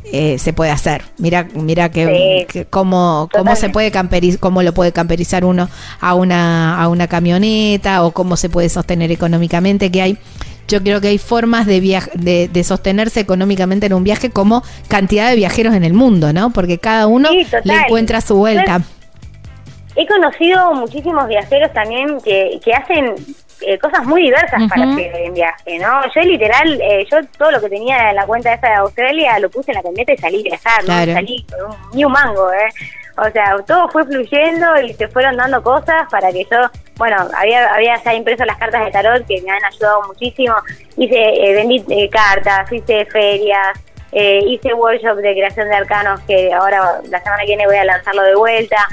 eh, 0.04 0.38
se 0.38 0.52
puede 0.52 0.70
hacer. 0.70 1.02
Mira, 1.18 1.48
mira 1.54 1.90
que, 1.90 2.66
cómo, 2.70 3.28
cómo 3.32 3.56
se 3.56 3.70
puede 3.70 3.90
camperizar, 3.90 4.38
cómo 4.38 4.62
lo 4.62 4.72
puede 4.72 4.92
camperizar 4.92 5.44
uno 5.44 5.68
a 6.00 6.14
una, 6.14 6.80
a 6.80 6.88
una 6.88 7.08
camioneta 7.08 8.04
o 8.04 8.12
cómo 8.12 8.36
se 8.36 8.48
puede 8.48 8.68
sostener 8.68 9.10
económicamente, 9.10 9.90
que 9.90 10.02
hay 10.02 10.18
yo 10.66 10.82
creo 10.82 11.00
que 11.00 11.08
hay 11.08 11.18
formas 11.18 11.66
de, 11.66 11.80
de, 12.14 12.48
de, 12.48 12.64
sostenerse 12.64 13.20
económicamente 13.20 13.86
en 13.86 13.92
un 13.92 14.02
viaje 14.02 14.30
como 14.30 14.62
cantidad 14.88 15.28
de 15.28 15.36
viajeros 15.36 15.74
en 15.74 15.84
el 15.84 15.92
mundo, 15.92 16.32
¿no? 16.32 16.54
Porque 16.54 16.78
cada 16.78 17.06
uno 17.06 17.28
le 17.30 17.74
encuentra 17.74 18.22
su 18.22 18.36
vuelta. 18.36 18.80
He 19.94 20.06
conocido 20.06 20.74
muchísimos 20.74 21.28
viajeros 21.28 21.72
también 21.72 22.18
que, 22.24 22.58
que 22.64 22.72
hacen 22.72 23.14
eh, 23.60 23.78
cosas 23.78 24.04
muy 24.04 24.22
diversas 24.22 24.62
para 24.68 24.84
hacer 24.84 25.14
en 25.16 25.34
viaje, 25.34 25.78
¿no? 25.78 26.02
Yo 26.14 26.20
literal, 26.22 26.80
eh, 26.80 27.06
yo 27.10 27.18
todo 27.38 27.50
lo 27.50 27.60
que 27.60 27.68
tenía 27.68 28.10
en 28.10 28.16
la 28.16 28.26
cuenta 28.26 28.52
esa 28.52 28.68
de 28.68 28.74
Australia 28.74 29.38
lo 29.38 29.50
puse 29.50 29.70
en 29.70 29.76
la 29.76 29.82
camioneta 29.82 30.12
y 30.12 30.18
salí 30.18 30.40
a 30.40 30.42
viajar, 30.42 30.82
¿no? 30.82 31.14
Salí 31.14 31.46
con 31.50 31.70
un, 31.70 31.76
ni 31.92 32.04
un 32.04 32.12
mango, 32.12 32.52
¿eh? 32.52 32.68
O 33.16 33.30
sea, 33.30 33.56
todo 33.66 33.88
fue 33.88 34.04
fluyendo 34.04 34.80
y 34.80 34.92
se 34.94 35.06
fueron 35.06 35.36
dando 35.36 35.62
cosas 35.62 36.08
para 36.10 36.32
que 36.32 36.44
yo, 36.50 36.58
bueno, 36.96 37.16
había, 37.36 37.72
había 37.72 38.02
ya 38.02 38.12
impreso 38.12 38.44
las 38.44 38.56
cartas 38.56 38.84
de 38.84 38.90
tarot 38.90 39.24
que 39.26 39.40
me 39.42 39.52
han 39.52 39.64
ayudado 39.64 40.02
muchísimo. 40.08 40.54
Hice, 40.96 41.16
eh, 41.16 41.54
vendí 41.54 41.84
eh, 41.90 42.10
cartas, 42.10 42.70
hice 42.72 43.04
ferias, 43.06 43.78
eh, 44.10 44.40
hice 44.48 44.74
workshop 44.74 45.16
de 45.18 45.32
creación 45.32 45.68
de 45.68 45.76
arcanos 45.76 46.20
que 46.22 46.52
ahora 46.52 47.00
la 47.08 47.22
semana 47.22 47.42
que 47.42 47.48
viene 47.48 47.66
voy 47.66 47.76
a 47.76 47.84
lanzarlo 47.84 48.22
de 48.22 48.34
vuelta. 48.34 48.88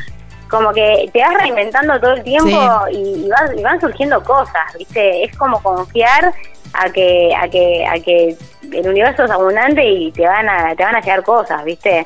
Como 0.51 0.71
que 0.71 1.09
te 1.11 1.19
vas 1.19 1.33
reinventando 1.41 1.99
todo 1.99 2.11
el 2.11 2.23
tiempo 2.23 2.59
y, 2.91 3.25
y, 3.25 3.61
van 3.63 3.81
surgiendo 3.81 4.21
cosas, 4.23 4.63
¿viste? 4.77 5.23
Es 5.23 5.35
como 5.37 5.63
confiar 5.63 6.33
a 6.73 6.89
que, 6.89 7.33
a 7.35 7.47
que, 7.47 7.85
a 7.85 7.99
que 7.99 8.37
el 8.71 8.87
universo 8.87 9.23
es 9.23 9.31
abundante 9.31 9.83
y 9.83 10.11
te 10.11 10.27
van 10.27 10.47
a, 10.47 10.75
te 10.75 10.83
van 10.83 10.95
a 10.95 11.01
llegar 11.01 11.23
cosas, 11.23 11.63
¿viste? 11.63 12.05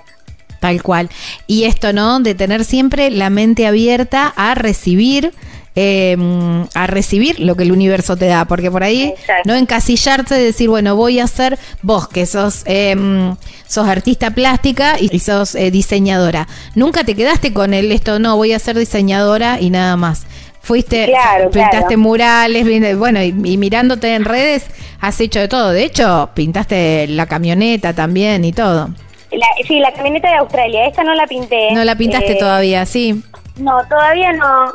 Tal 0.59 0.81
cual. 0.81 1.09
Y 1.47 1.65
esto, 1.65 1.93
¿no? 1.93 2.19
De 2.19 2.33
tener 2.33 2.63
siempre 2.63 3.11
la 3.11 3.29
mente 3.29 3.67
abierta 3.67 4.33
a 4.35 4.55
recibir. 4.55 5.33
Em, 5.77 6.67
a 6.73 6.87
recibir 6.87 7.41
lo 7.41 7.57
que 7.57 7.63
el 7.63 7.73
universo 7.73 8.15
te 8.15 8.27
da, 8.27 8.45
porque 8.45 8.71
por 8.71 8.83
ahí 8.83 9.13
no 9.43 9.55
encasillarse 9.55 10.39
y 10.39 10.45
decir, 10.45 10.69
bueno, 10.69 10.95
voy 10.95 11.19
a 11.19 11.27
ser 11.27 11.59
vos 11.81 12.07
que 12.07 12.25
sos, 12.25 12.63
em, 12.65 13.35
sos 13.67 13.85
artista 13.85 14.31
plástica 14.31 14.95
y 14.97 15.19
sos 15.19 15.53
eh, 15.53 15.71
diseñadora. 15.71 16.47
Nunca 16.75 17.03
te 17.03 17.13
quedaste 17.13 17.51
con 17.51 17.73
el 17.73 17.91
esto, 17.91 18.19
no, 18.19 18.37
voy 18.37 18.53
a 18.53 18.59
ser 18.59 18.79
diseñadora 18.79 19.59
y 19.59 19.69
nada 19.69 19.97
más. 19.97 20.25
Fuiste, 20.61 21.13
pintaste 21.51 21.97
murales, 21.97 22.97
bueno, 22.97 23.21
y, 23.21 23.35
y, 23.43 23.57
mirándote 23.57 24.15
en 24.15 24.23
redes, 24.23 24.67
has 25.01 25.19
hecho 25.19 25.41
de 25.41 25.49
todo. 25.49 25.71
De 25.71 25.83
hecho, 25.83 26.29
pintaste 26.33 27.05
la 27.09 27.25
camioneta 27.25 27.93
también 27.93 28.45
y 28.45 28.53
todo. 28.53 28.91
La, 29.31 29.47
sí, 29.67 29.79
la 29.79 29.91
camioneta 29.91 30.29
de 30.29 30.37
Australia, 30.37 30.87
esta 30.87 31.03
no 31.03 31.13
la 31.13 31.27
pinté. 31.27 31.73
No 31.73 31.83
la 31.83 31.97
pintaste 31.97 32.31
eh, 32.31 32.39
todavía, 32.39 32.85
sí. 32.85 33.21
No, 33.57 33.85
todavía 33.87 34.33
no. 34.33 34.73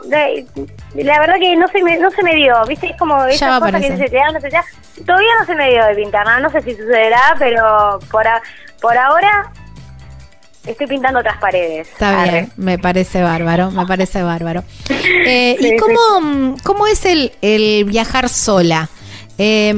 La 0.94 1.20
verdad 1.20 1.34
que 1.38 1.56
no 1.56 1.68
se 1.68 1.82
me, 1.82 1.98
no 1.98 2.10
se 2.10 2.22
me 2.22 2.34
dio, 2.34 2.54
¿viste? 2.66 2.88
Es 2.88 2.96
como 2.96 3.24
esas 3.24 3.60
cosas 3.60 3.80
que 3.80 3.96
se 3.96 4.08
te 4.08 4.16
dan, 4.16 4.34
no 4.34 4.40
se 4.40 4.48
te 4.48 4.58
Todavía 5.04 5.30
no 5.38 5.46
se 5.46 5.54
me 5.54 5.70
dio 5.70 5.84
de 5.84 5.94
pintar, 5.94 6.26
no, 6.26 6.40
no 6.40 6.50
sé 6.50 6.60
si 6.62 6.72
sucederá, 6.72 7.34
pero 7.38 7.98
por, 8.10 8.24
por 8.80 8.98
ahora 8.98 9.50
estoy 10.66 10.86
pintando 10.86 11.20
otras 11.20 11.38
paredes. 11.38 11.88
Está 11.88 12.24
bien, 12.24 12.52
me 12.56 12.78
parece 12.78 13.22
bárbaro, 13.22 13.70
me 13.70 13.86
parece 13.86 14.22
bárbaro. 14.22 14.62
Eh, 14.88 15.56
¿Y 15.60 15.76
cómo, 15.76 16.56
cómo 16.64 16.86
es 16.86 17.06
el, 17.06 17.32
el 17.40 17.84
viajar 17.84 18.28
sola? 18.28 18.88
Eh, 19.38 19.74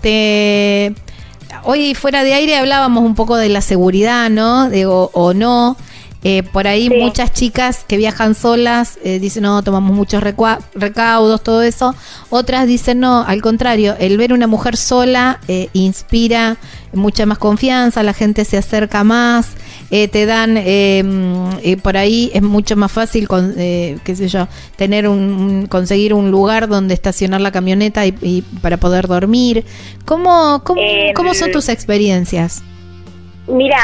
te 0.00 0.94
hoy 1.64 1.94
fuera 1.94 2.24
de 2.24 2.34
aire 2.34 2.56
hablábamos 2.56 3.04
un 3.04 3.14
poco 3.14 3.36
de 3.36 3.48
la 3.48 3.60
seguridad, 3.60 4.30
¿no? 4.30 4.68
De, 4.68 4.86
o, 4.86 5.32
no. 5.34 5.76
Eh, 6.24 6.42
por 6.42 6.66
ahí 6.66 6.90
muchas 6.90 7.32
chicas 7.32 7.84
que 7.86 7.96
viajan 7.96 8.34
solas 8.34 8.98
eh, 9.04 9.20
dicen, 9.20 9.44
no, 9.44 9.62
tomamos 9.62 9.94
muchos 9.94 10.22
recaudos, 10.22 11.42
todo 11.42 11.62
eso. 11.62 11.94
Otras 12.30 12.66
dicen, 12.66 13.00
no, 13.00 13.22
al 13.22 13.40
contrario, 13.40 13.94
el 13.98 14.16
ver 14.18 14.32
una 14.32 14.46
mujer 14.46 14.76
sola 14.76 15.40
eh, 15.48 15.68
inspira 15.72 16.56
mucha 16.92 17.26
más 17.26 17.38
confianza, 17.38 18.02
la 18.02 18.14
gente 18.14 18.44
se 18.44 18.56
acerca 18.56 19.04
más. 19.04 19.50
Eh, 19.90 20.08
te 20.08 20.26
dan, 20.26 20.56
em, 20.58 21.48
eh, 21.62 21.78
por 21.78 21.96
ahí 21.96 22.30
es 22.34 22.42
mucho 22.42 22.76
más 22.76 22.92
fácil, 22.92 23.26
con, 23.26 23.54
eh, 23.56 23.96
qué 24.04 24.14
sé 24.14 24.28
yo, 24.28 24.46
tener 24.76 25.08
un, 25.08 25.66
conseguir 25.66 26.12
un 26.12 26.30
lugar 26.30 26.68
donde 26.68 26.92
estacionar 26.92 27.40
la 27.40 27.52
camioneta 27.52 28.06
y, 28.06 28.42
para 28.60 28.76
poder 28.76 29.06
dormir. 29.06 29.64
¿Cómo, 30.04 30.62
cómo, 30.64 30.80
¿Cómo 31.14 31.34
son 31.34 31.52
tus 31.52 31.68
experiencias? 31.70 32.62
Mira, 33.48 33.78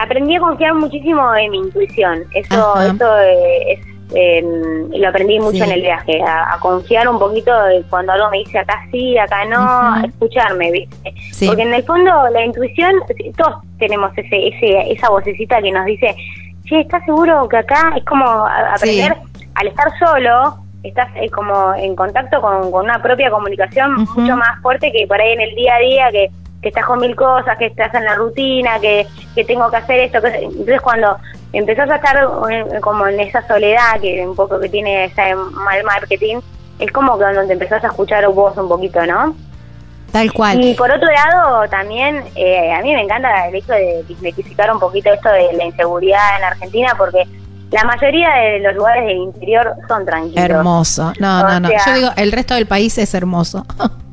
aprendí 0.00 0.36
a 0.36 0.40
confiar 0.40 0.74
muchísimo 0.74 1.34
en 1.34 1.50
mi 1.50 1.58
intuición. 1.58 2.24
Eso, 2.34 2.80
eso 2.80 3.18
es 3.18 3.78
lo 4.10 5.08
aprendí 5.08 5.40
mucho 5.40 5.64
en 5.64 5.72
el 5.72 5.82
viaje, 5.82 6.22
a, 6.22 6.56
confiar 6.60 7.08
un 7.08 7.18
poquito 7.18 7.50
de 7.64 7.82
cuando 7.90 8.12
algo 8.12 8.30
me 8.30 8.38
dice 8.38 8.58
acá 8.58 8.86
sí, 8.90 9.16
acá 9.18 9.44
no, 9.46 10.04
escucharme, 10.04 10.70
¿viste? 10.70 11.14
Porque 11.46 11.62
en 11.62 11.74
el 11.74 11.82
fondo 11.84 12.10
la 12.30 12.44
intuición, 12.44 12.94
todos 13.36 13.56
tenemos 13.78 14.16
ese, 14.16 14.48
ese 14.48 14.92
esa 14.92 15.08
vocecita 15.10 15.60
que 15.60 15.72
nos 15.72 15.84
dice, 15.86 16.14
sí, 16.68 16.76
¿estás 16.76 17.04
seguro 17.04 17.48
que 17.48 17.56
acá? 17.56 17.92
Es 17.96 18.04
como 18.04 18.24
aprender, 18.46 19.16
al 19.54 19.66
estar 19.66 19.90
solo, 19.98 20.58
estás 20.82 21.08
eh, 21.16 21.30
como 21.30 21.74
en 21.74 21.96
contacto 21.96 22.40
con, 22.40 22.72
una 22.72 23.02
propia 23.02 23.30
comunicación 23.30 23.94
mucho 23.94 24.36
más 24.36 24.60
fuerte 24.62 24.92
que 24.92 25.06
por 25.06 25.20
ahí 25.20 25.32
en 25.32 25.40
el 25.40 25.54
día 25.54 25.74
a 25.74 25.78
día, 25.78 26.10
que, 26.12 26.30
que 26.64 26.70
estás 26.70 26.86
con 26.86 26.98
mil 26.98 27.14
cosas, 27.14 27.56
que 27.58 27.66
estás 27.66 27.94
en 27.94 28.04
la 28.04 28.14
rutina, 28.14 28.80
que, 28.80 29.06
que 29.34 29.44
tengo 29.44 29.70
que 29.70 29.76
hacer 29.76 30.00
esto. 30.00 30.20
Que, 30.20 30.28
entonces 30.38 30.80
cuando 30.80 31.16
empezás 31.52 31.88
a 31.90 31.96
estar 31.96 32.26
como 32.80 33.06
en 33.06 33.20
esa 33.20 33.46
soledad 33.46 34.00
que 34.00 34.26
un 34.26 34.34
poco 34.34 34.58
que 34.58 34.70
tiene 34.70 35.04
ese 35.04 35.34
mal 35.34 35.84
marketing, 35.84 36.38
es 36.78 36.90
como 36.90 37.18
que 37.18 37.24
donde 37.26 37.52
empezás 37.52 37.84
a 37.84 37.88
escuchar 37.88 38.26
vos 38.28 38.56
un 38.56 38.68
poquito, 38.68 39.04
¿no? 39.06 39.36
Tal 40.10 40.32
cual. 40.32 40.64
Y 40.64 40.74
por 40.74 40.90
otro 40.90 41.08
lado, 41.10 41.68
también 41.68 42.24
eh, 42.34 42.72
a 42.72 42.80
mí 42.80 42.94
me 42.94 43.02
encanta 43.02 43.48
el 43.48 43.56
hecho 43.56 43.72
de 43.72 44.32
criticar 44.32 44.72
un 44.72 44.80
poquito 44.80 45.12
esto 45.12 45.28
de 45.28 45.52
la 45.52 45.64
inseguridad 45.64 46.38
en 46.38 46.44
Argentina, 46.44 46.94
porque 46.96 47.24
la 47.70 47.84
mayoría 47.84 48.30
de 48.30 48.60
los 48.60 48.74
lugares 48.74 49.06
del 49.06 49.16
interior 49.18 49.74
son 49.86 50.06
tranquilos. 50.06 50.44
Hermoso. 50.44 51.12
No, 51.18 51.42
no, 51.42 51.60
no. 51.60 51.68
Yo 51.68 51.94
digo, 51.94 52.08
el 52.16 52.32
resto 52.32 52.54
del 52.54 52.66
país 52.66 52.96
es 52.98 53.12
hermoso. 53.14 53.66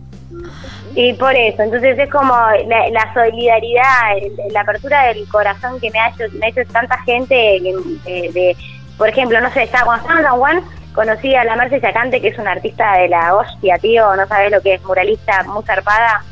Y 0.93 1.13
por 1.13 1.33
eso, 1.33 1.63
entonces 1.63 1.97
es 1.97 2.09
como 2.09 2.33
la, 2.33 3.13
solidaridad, 3.13 4.17
la 4.51 4.61
apertura 4.61 5.05
del 5.05 5.27
corazón 5.29 5.79
que 5.79 5.89
me 5.89 5.99
ha 5.99 6.09
hecho, 6.09 6.23
me 6.37 6.47
ha 6.47 6.49
hecho 6.49 6.61
tanta 6.71 6.97
gente, 7.03 7.33
de, 7.33 8.57
por 8.97 9.07
ejemplo, 9.07 9.39
no 9.39 9.51
sé, 9.53 9.63
estaba, 9.63 9.85
cuando 9.85 10.01
estaba 10.01 10.19
en 10.19 10.25
San 10.25 10.37
Juan, 10.37 10.61
conocí 10.93 11.33
a 11.33 11.45
la 11.45 11.55
Merce 11.55 11.79
Chacante, 11.79 12.19
que 12.19 12.27
es 12.27 12.37
una 12.37 12.51
artista 12.51 12.97
de 12.97 13.07
la 13.07 13.33
hostia, 13.35 13.77
tío, 13.77 14.15
no 14.15 14.27
sabes 14.27 14.51
lo 14.51 14.61
que 14.61 14.73
es, 14.73 14.83
muralista, 14.83 15.43
muy 15.43 15.63
zarpada. 15.63 16.23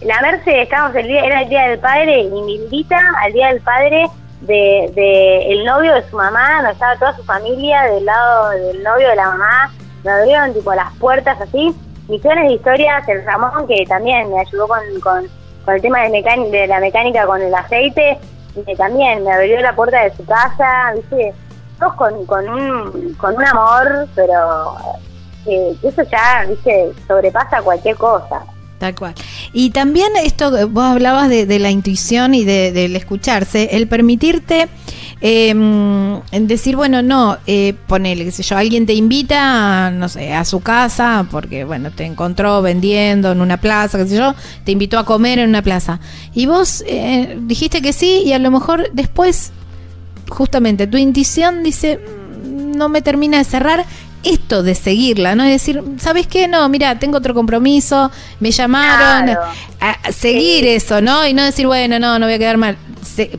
la 0.00 0.20
Merce, 0.20 0.62
estábamos 0.62 0.96
el 0.96 1.06
día, 1.06 1.24
era 1.24 1.42
el 1.42 1.48
Día 1.48 1.68
del 1.68 1.78
Padre 1.78 2.22
y 2.22 2.28
me 2.28 2.52
invita 2.52 3.00
al 3.22 3.32
Día 3.32 3.48
del 3.48 3.60
Padre 3.60 4.06
de, 4.40 4.90
de 4.92 5.52
el 5.52 5.64
novio 5.64 5.94
de 5.94 6.02
su 6.10 6.16
mamá, 6.16 6.56
donde 6.56 6.72
estaba 6.72 6.96
toda 6.96 7.14
su 7.14 7.22
familia 7.22 7.82
del 7.82 8.04
lado 8.04 8.50
del 8.50 8.82
novio 8.82 9.08
de 9.08 9.16
la 9.16 9.26
mamá, 9.26 9.70
me 10.02 10.10
abrieron 10.10 10.52
tipo 10.52 10.74
las 10.74 10.92
puertas 10.96 11.40
así, 11.40 11.72
millones 12.10 12.48
de 12.48 12.54
historias, 12.54 13.08
el 13.08 13.24
Ramón 13.24 13.66
que 13.66 13.84
también 13.86 14.30
me 14.30 14.40
ayudó 14.40 14.68
con, 14.68 15.00
con, 15.00 15.74
el 15.74 15.82
tema 15.82 16.00
de, 16.02 16.48
de 16.50 16.66
la 16.66 16.80
mecánica 16.80 17.26
con 17.26 17.40
el 17.40 17.54
aceite, 17.54 18.18
que 18.66 18.76
también 18.76 19.24
me 19.24 19.32
abrió 19.32 19.60
la 19.60 19.74
puerta 19.74 20.02
de 20.02 20.14
su 20.16 20.24
casa, 20.24 20.92
viste, 20.94 21.32
todos 21.78 21.94
con, 21.94 22.26
con, 22.26 22.48
un, 22.48 23.14
con 23.14 23.36
un 23.36 23.44
amor, 23.44 24.08
pero 24.14 24.76
eh, 25.46 25.74
eso 25.82 26.02
ya, 26.02 26.44
viste, 26.48 26.92
sobrepasa 27.06 27.62
cualquier 27.62 27.96
cosa. 27.96 28.44
Tal 28.78 28.94
cual. 28.94 29.14
Y 29.52 29.70
también 29.70 30.08
esto, 30.16 30.68
vos 30.68 30.84
hablabas 30.84 31.28
de, 31.28 31.46
de 31.46 31.58
la 31.58 31.70
intuición 31.70 32.34
y 32.34 32.44
de, 32.44 32.72
del 32.72 32.96
escucharse, 32.96 33.76
el 33.76 33.86
permitirte 33.88 34.68
eh, 35.22 36.20
decir, 36.32 36.76
bueno, 36.76 37.02
no, 37.02 37.36
eh, 37.46 37.74
ponele, 37.86 38.24
qué 38.24 38.30
sé 38.32 38.42
yo, 38.42 38.56
alguien 38.56 38.86
te 38.86 38.94
invita, 38.94 39.90
no 39.90 40.08
sé, 40.08 40.32
a 40.32 40.44
su 40.44 40.60
casa, 40.60 41.26
porque, 41.30 41.64
bueno, 41.64 41.90
te 41.90 42.04
encontró 42.04 42.62
vendiendo 42.62 43.32
en 43.32 43.40
una 43.40 43.58
plaza, 43.58 43.98
qué 43.98 44.06
sé 44.08 44.16
yo, 44.16 44.34
te 44.64 44.72
invitó 44.72 44.98
a 44.98 45.04
comer 45.04 45.38
en 45.38 45.48
una 45.50 45.62
plaza. 45.62 46.00
Y 46.34 46.46
vos 46.46 46.82
eh, 46.86 47.36
dijiste 47.42 47.82
que 47.82 47.92
sí 47.92 48.22
y 48.24 48.32
a 48.32 48.38
lo 48.38 48.50
mejor 48.50 48.90
después, 48.92 49.52
justamente, 50.28 50.86
tu 50.86 50.96
intuición 50.96 51.62
dice, 51.62 51.98
"Mm, 51.98 52.76
no 52.76 52.88
me 52.88 53.02
termina 53.02 53.38
de 53.38 53.44
cerrar 53.44 53.84
esto 54.22 54.62
de 54.62 54.74
seguirla, 54.74 55.34
¿no? 55.34 55.44
Es 55.44 55.50
decir, 55.52 55.82
¿sabes 55.98 56.26
qué? 56.26 56.46
No, 56.46 56.68
mira, 56.68 56.98
tengo 56.98 57.16
otro 57.18 57.32
compromiso, 57.34 58.10
me 58.38 58.50
llamaron, 58.50 59.24
Claro. 59.24 59.40
a, 59.80 59.90
a 60.08 60.12
seguir 60.12 60.66
eso, 60.66 61.00
¿no? 61.00 61.26
Y 61.26 61.32
no 61.32 61.42
decir, 61.42 61.66
bueno, 61.66 61.98
no, 61.98 62.18
no 62.18 62.26
voy 62.26 62.34
a 62.34 62.38
quedar 62.38 62.58
mal. 62.58 62.76
Se- 63.02 63.38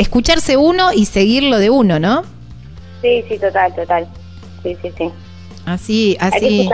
escucharse 0.00 0.56
uno 0.56 0.92
y 0.92 1.04
seguirlo 1.06 1.58
de 1.58 1.70
uno, 1.70 1.98
¿no? 1.98 2.22
Sí, 3.02 3.24
sí, 3.28 3.38
total, 3.38 3.74
total. 3.74 4.06
Sí, 4.62 4.76
sí, 4.82 4.90
sí. 4.96 5.08
Así, 5.66 6.16
así, 6.20 6.68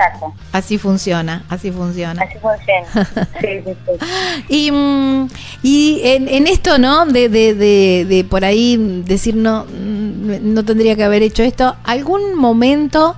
así 0.52 0.78
funciona, 0.78 1.44
así 1.48 1.70
funciona. 1.72 2.22
Así 2.22 2.38
funciona. 2.38 3.28
Sí, 3.40 3.48
sí, 3.64 3.72
sí. 3.84 4.46
Y, 4.48 4.70
mm, 4.70 5.28
y 5.62 6.00
en, 6.04 6.28
en 6.28 6.46
esto, 6.46 6.78
¿no? 6.78 7.04
De, 7.04 7.28
de, 7.28 7.54
de, 7.54 8.06
de 8.08 8.24
por 8.24 8.44
ahí 8.44 8.76
decir, 9.04 9.34
no, 9.34 9.64
mm, 9.64 10.54
no 10.54 10.64
tendría 10.64 10.94
que 10.96 11.02
haber 11.04 11.22
hecho 11.22 11.42
esto. 11.42 11.76
¿Algún 11.84 12.36
momento 12.36 13.16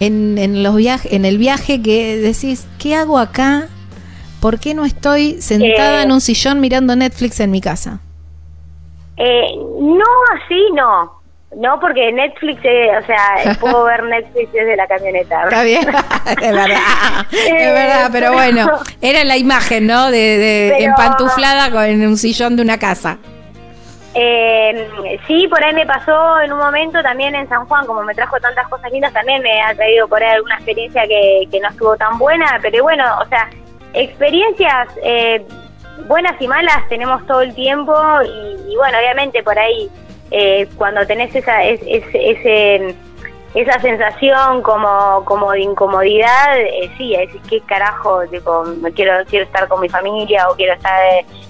en, 0.00 0.38
en, 0.38 0.62
los 0.62 0.74
viajes, 0.76 1.12
en 1.12 1.24
el 1.26 1.36
viaje 1.38 1.82
que 1.82 2.16
decís, 2.16 2.66
¿qué 2.78 2.94
hago 2.94 3.18
acá? 3.18 3.68
¿Por 4.40 4.58
qué 4.58 4.72
no 4.74 4.86
estoy 4.86 5.36
sentada 5.42 6.00
Eh. 6.00 6.04
en 6.04 6.12
un 6.12 6.22
sillón 6.22 6.60
mirando 6.60 6.96
Netflix 6.96 7.40
en 7.40 7.50
mi 7.50 7.60
casa? 7.60 8.00
Eh, 9.22 9.54
no, 9.80 10.04
así 10.34 10.66
no. 10.74 11.20
No, 11.56 11.80
porque 11.80 12.12
Netflix, 12.12 12.60
eh, 12.64 12.90
o 12.96 13.04
sea, 13.04 13.56
puedo 13.60 13.84
ver 13.84 14.04
Netflix 14.04 14.52
desde 14.52 14.76
la 14.76 14.86
camioneta. 14.86 15.42
Está 15.44 15.62
bien, 15.62 15.88
es 16.42 16.52
verdad, 16.52 17.26
es 17.32 17.50
verdad, 17.74 18.08
pero 18.12 18.32
bueno, 18.32 18.70
era 19.02 19.24
la 19.24 19.36
imagen, 19.36 19.86
¿no? 19.86 20.10
De, 20.10 20.38
de 20.38 20.74
Pero- 20.78 20.90
empantuflada 20.90 21.70
con, 21.70 21.84
en 21.84 22.06
un 22.06 22.16
sillón 22.16 22.56
de 22.56 22.62
una 22.62 22.78
casa. 22.78 23.18
Eh, 24.14 25.18
sí, 25.26 25.46
por 25.48 25.62
ahí 25.62 25.74
me 25.74 25.86
pasó 25.86 26.40
en 26.40 26.52
un 26.52 26.58
momento 26.58 27.00
también 27.02 27.34
en 27.34 27.48
San 27.48 27.64
Juan, 27.66 27.86
como 27.86 28.02
me 28.02 28.14
trajo 28.14 28.38
tantas 28.40 28.66
cosas 28.68 28.90
lindas, 28.90 29.12
también 29.12 29.42
me 29.42 29.60
ha 29.62 29.74
traído 29.74 30.08
por 30.08 30.22
ahí 30.22 30.30
alguna 30.34 30.54
experiencia 30.56 31.02
que, 31.06 31.46
que 31.50 31.60
no 31.60 31.68
estuvo 31.68 31.96
tan 31.96 32.18
buena, 32.18 32.58
pero 32.62 32.82
bueno, 32.82 33.04
o 33.20 33.26
sea, 33.28 33.48
experiencias 33.92 34.88
eh, 35.02 35.44
buenas 36.06 36.40
y 36.40 36.48
malas 36.48 36.88
tenemos 36.88 37.26
todo 37.26 37.40
el 37.42 37.54
tiempo 37.54 37.94
y, 38.24 38.72
y 38.72 38.76
bueno, 38.76 38.98
obviamente 38.98 39.42
por 39.42 39.58
ahí 39.58 39.90
eh, 40.30 40.68
cuando 40.76 41.06
tenés 41.06 41.34
esa, 41.34 41.64
es, 41.64 41.80
es- 41.86 42.04
ese, 42.14 42.94
esa 43.54 43.80
sensación 43.80 44.62
como, 44.62 45.24
como 45.24 45.50
de 45.52 45.60
incomodidad, 45.62 46.56
eh, 46.58 46.88
sí, 46.96 47.14
es 47.14 47.30
qué 47.48 47.60
carajo, 47.62 48.22
tipo, 48.30 48.64
quiero, 48.94 49.24
quiero 49.28 49.44
estar 49.44 49.66
con 49.68 49.80
mi 49.80 49.88
familia 49.88 50.48
o 50.48 50.54
quiero 50.54 50.74
estar 50.74 51.00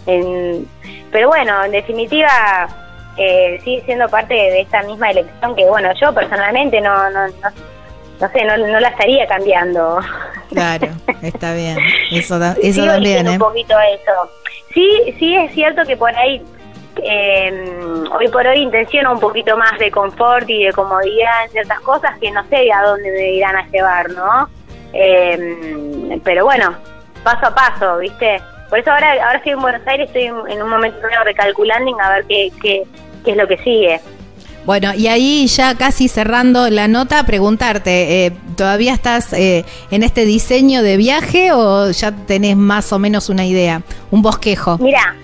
en... 0.06 0.66
Pero 1.12 1.28
bueno, 1.28 1.62
en 1.64 1.72
definitiva, 1.72 2.68
eh, 3.18 3.60
sigue 3.64 3.82
siendo 3.84 4.08
parte 4.08 4.32
de 4.32 4.60
esta 4.62 4.82
misma 4.84 5.10
elección 5.10 5.54
que, 5.56 5.66
bueno, 5.66 5.90
yo 6.00 6.14
personalmente 6.14 6.80
no, 6.80 7.10
no, 7.10 7.26
no, 7.26 7.48
no 8.20 8.28
sé, 8.30 8.44
no, 8.44 8.56
no 8.56 8.80
la 8.80 8.88
estaría 8.88 9.26
cambiando. 9.26 10.00
Claro, 10.50 10.88
está 11.22 11.54
bien. 11.54 11.78
Eso, 12.10 12.38
da- 12.38 12.56
eso 12.62 12.82
Sigo 12.82 12.92
también, 12.92 13.26
¿eh? 13.26 13.30
un 13.30 13.38
poquito 13.38 13.74
eso. 13.78 14.30
Sí, 14.74 15.14
sí 15.18 15.34
es 15.36 15.52
cierto 15.52 15.82
que 15.86 15.96
por 15.96 16.14
ahí, 16.14 16.42
eh, 17.02 17.74
hoy 18.12 18.28
por 18.28 18.46
hoy 18.46 18.58
intenciono 18.60 19.12
un 19.12 19.20
poquito 19.20 19.56
más 19.56 19.78
de 19.78 19.90
confort 19.90 20.48
y 20.48 20.64
de 20.64 20.72
comodidad 20.72 21.44
en 21.44 21.50
ciertas 21.50 21.80
cosas 21.80 22.18
que 22.20 22.30
no 22.30 22.44
sé 22.48 22.70
a 22.72 22.82
dónde 22.82 23.10
me 23.10 23.32
irán 23.32 23.56
a 23.56 23.66
llevar, 23.68 24.10
¿no? 24.10 24.48
Eh, 24.92 26.20
pero 26.24 26.44
bueno, 26.44 26.74
paso 27.24 27.46
a 27.46 27.54
paso, 27.54 27.98
¿viste? 27.98 28.40
Por 28.68 28.78
eso 28.78 28.90
ahora, 28.92 29.12
ahora 29.12 29.36
estoy 29.38 29.52
en 29.52 29.60
Buenos 29.60 29.86
Aires, 29.86 30.06
estoy 30.08 30.24
en, 30.24 30.62
un 30.62 30.68
momento 30.68 30.98
recalculando 31.24 31.96
a 32.00 32.10
ver 32.10 32.24
qué, 32.26 32.52
qué, 32.62 32.84
qué 33.24 33.30
es 33.32 33.36
lo 33.36 33.48
que 33.48 33.58
sigue. 33.58 34.00
Bueno, 34.66 34.92
y 34.94 35.06
ahí 35.06 35.46
ya 35.46 35.74
casi 35.74 36.08
cerrando 36.08 36.68
la 36.68 36.86
nota, 36.86 37.24
preguntarte, 37.24 38.26
eh, 38.26 38.32
¿todavía 38.56 38.92
estás 38.92 39.32
eh, 39.32 39.64
en 39.90 40.02
este 40.02 40.24
diseño 40.24 40.82
de 40.82 40.96
viaje 40.96 41.52
o 41.52 41.90
ya 41.90 42.12
tenés 42.12 42.56
más 42.56 42.92
o 42.92 42.98
menos 42.98 43.28
una 43.30 43.46
idea, 43.46 43.82
un 44.10 44.22
bosquejo? 44.22 44.78
Mira, 44.78 45.16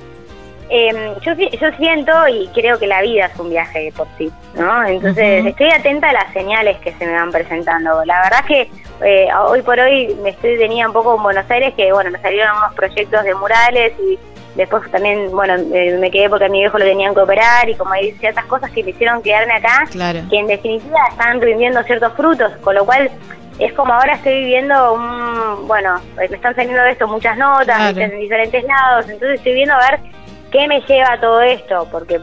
eh, 0.68 1.14
yo, 1.22 1.32
yo 1.34 1.70
siento 1.78 2.12
y 2.28 2.48
creo 2.48 2.78
que 2.78 2.86
la 2.86 3.02
vida 3.02 3.26
es 3.26 3.38
un 3.38 3.50
viaje 3.50 3.84
de 3.84 3.92
por 3.92 4.08
sí, 4.18 4.32
¿no? 4.54 4.84
Entonces 4.84 5.46
estoy 5.46 5.70
atenta 5.70 6.10
a 6.10 6.12
las 6.12 6.32
señales 6.32 6.76
que 6.78 6.92
se 6.94 7.06
me 7.06 7.12
van 7.12 7.30
presentando. 7.30 8.04
La 8.04 8.22
verdad 8.22 8.44
que 8.46 8.70
eh, 9.04 9.28
hoy 9.48 9.62
por 9.62 9.78
hoy 9.78 10.16
me 10.22 10.30
estoy 10.30 10.58
tenía 10.58 10.86
un 10.86 10.92
poco 10.92 11.16
en 11.16 11.22
Buenos 11.22 11.48
Aires 11.50 11.74
que, 11.76 11.92
bueno, 11.92 12.10
me 12.10 12.18
salieron 12.20 12.56
unos 12.56 12.74
proyectos 12.74 13.22
de 13.24 13.34
murales 13.34 13.92
y 14.00 14.18
después 14.56 14.90
también, 14.90 15.30
bueno, 15.30 15.54
eh, 15.74 15.96
me 16.00 16.10
quedé 16.10 16.28
porque 16.30 16.46
a 16.46 16.48
mi 16.48 16.60
viejo 16.60 16.78
lo 16.78 16.84
tenían 16.84 17.14
que 17.14 17.20
operar 17.20 17.68
y 17.68 17.74
como 17.74 17.92
hay 17.92 18.12
ciertas 18.12 18.46
cosas 18.46 18.70
que 18.70 18.82
me 18.82 18.90
hicieron 18.90 19.22
quedarme 19.22 19.52
acá 19.54 19.84
Claro. 19.90 20.20
que 20.30 20.38
en 20.38 20.46
definitiva 20.46 20.98
están 21.10 21.40
rindiendo 21.40 21.82
ciertos 21.84 22.12
frutos, 22.14 22.52
con 22.62 22.74
lo 22.74 22.84
cual 22.86 23.10
es 23.58 23.72
como 23.74 23.92
ahora 23.92 24.14
estoy 24.14 24.40
viviendo 24.40 24.94
un, 24.94 25.68
bueno, 25.68 26.00
me 26.16 26.24
están 26.24 26.54
saliendo 26.54 26.82
de 26.82 26.90
esto 26.90 27.06
muchas 27.06 27.36
notas 27.38 27.96
en 27.96 28.18
diferentes 28.18 28.64
lados, 28.64 29.08
entonces 29.08 29.36
estoy 29.38 29.54
viendo 29.54 29.74
a 29.74 29.90
ver 29.90 30.00
qué 30.56 30.68
me 30.68 30.80
lleva 30.82 31.12
a 31.12 31.20
todo 31.20 31.40
esto, 31.42 31.86
porque 31.90 32.20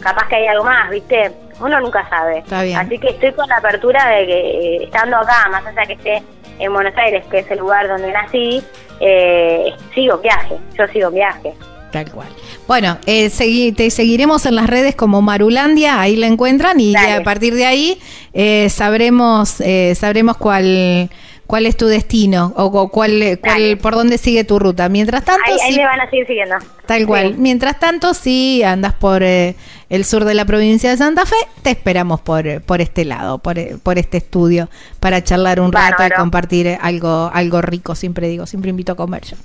capaz 0.00 0.28
que 0.28 0.36
hay 0.36 0.46
algo 0.46 0.64
más, 0.64 0.90
¿viste? 0.90 1.32
Uno 1.60 1.80
nunca 1.80 2.08
sabe. 2.08 2.38
Está 2.38 2.62
bien. 2.62 2.76
Así 2.78 2.98
que 2.98 3.08
estoy 3.08 3.32
con 3.32 3.48
la 3.48 3.56
apertura 3.58 4.06
de 4.08 4.26
que 4.26 4.40
eh, 4.76 4.84
estando 4.84 5.16
acá, 5.16 5.48
más 5.50 5.64
allá 5.66 5.82
que 5.86 5.92
esté 5.94 6.22
en 6.58 6.72
Buenos 6.72 6.96
Aires, 6.96 7.24
que 7.30 7.40
es 7.40 7.50
el 7.50 7.58
lugar 7.58 7.86
donde 7.88 8.10
nací, 8.12 8.62
eh, 9.00 9.72
sigo 9.94 10.18
viaje, 10.18 10.56
yo 10.78 10.86
sigo 10.88 11.10
viaje. 11.10 11.52
Tal 11.90 12.10
cual. 12.10 12.28
Bueno, 12.66 12.98
eh, 13.06 13.26
segui- 13.28 13.74
te 13.74 13.88
seguiremos 13.90 14.46
en 14.46 14.56
las 14.56 14.66
redes 14.68 14.96
como 14.96 15.22
Marulandia, 15.22 16.00
ahí 16.00 16.16
la 16.16 16.26
encuentran 16.26 16.80
y 16.80 16.96
a 16.96 17.22
partir 17.22 17.54
de 17.54 17.66
ahí 17.66 18.00
eh, 18.32 18.68
sabremos 18.68 19.60
eh, 19.60 19.94
sabremos 19.94 20.36
cuál 20.36 21.08
cuál 21.46 21.66
es 21.66 21.76
tu 21.76 21.86
destino 21.86 22.52
o, 22.56 22.70
cu- 22.70 22.88
cuál, 22.90 23.38
cuál 23.42 23.78
por 23.78 23.94
dónde 23.94 24.18
sigue 24.18 24.44
tu 24.44 24.58
ruta. 24.58 24.88
Mientras 24.88 25.24
tanto, 25.24 25.42
Ahí, 25.46 25.58
ahí 25.62 25.72
sí, 25.72 25.78
me 25.78 25.84
van 25.86 26.00
a 26.00 26.10
seguir 26.10 26.26
siguiendo. 26.26 26.56
tal 26.86 27.06
cual. 27.06 27.28
Sí. 27.28 27.34
Mientras 27.38 27.78
tanto, 27.78 28.14
si 28.14 28.62
andas 28.62 28.94
por 28.94 29.22
eh, 29.22 29.54
el 29.94 30.04
sur 30.04 30.24
de 30.24 30.34
la 30.34 30.44
provincia 30.44 30.90
de 30.90 30.96
Santa 30.96 31.24
Fe, 31.26 31.36
te 31.62 31.70
esperamos 31.70 32.20
por, 32.20 32.60
por 32.62 32.80
este 32.80 33.04
lado, 33.04 33.38
por, 33.38 33.56
por 33.82 33.98
este 33.98 34.18
estudio, 34.18 34.68
para 35.00 35.22
charlar 35.22 35.60
un 35.60 35.72
rato 35.72 36.04
y 36.06 36.10
compartir 36.10 36.76
algo, 36.80 37.30
algo 37.32 37.62
rico. 37.62 37.94
Siempre 37.94 38.28
digo, 38.28 38.46
siempre 38.46 38.70
invito 38.70 38.92
a 38.92 38.96
comer 38.96 39.22
yo. 39.22 39.36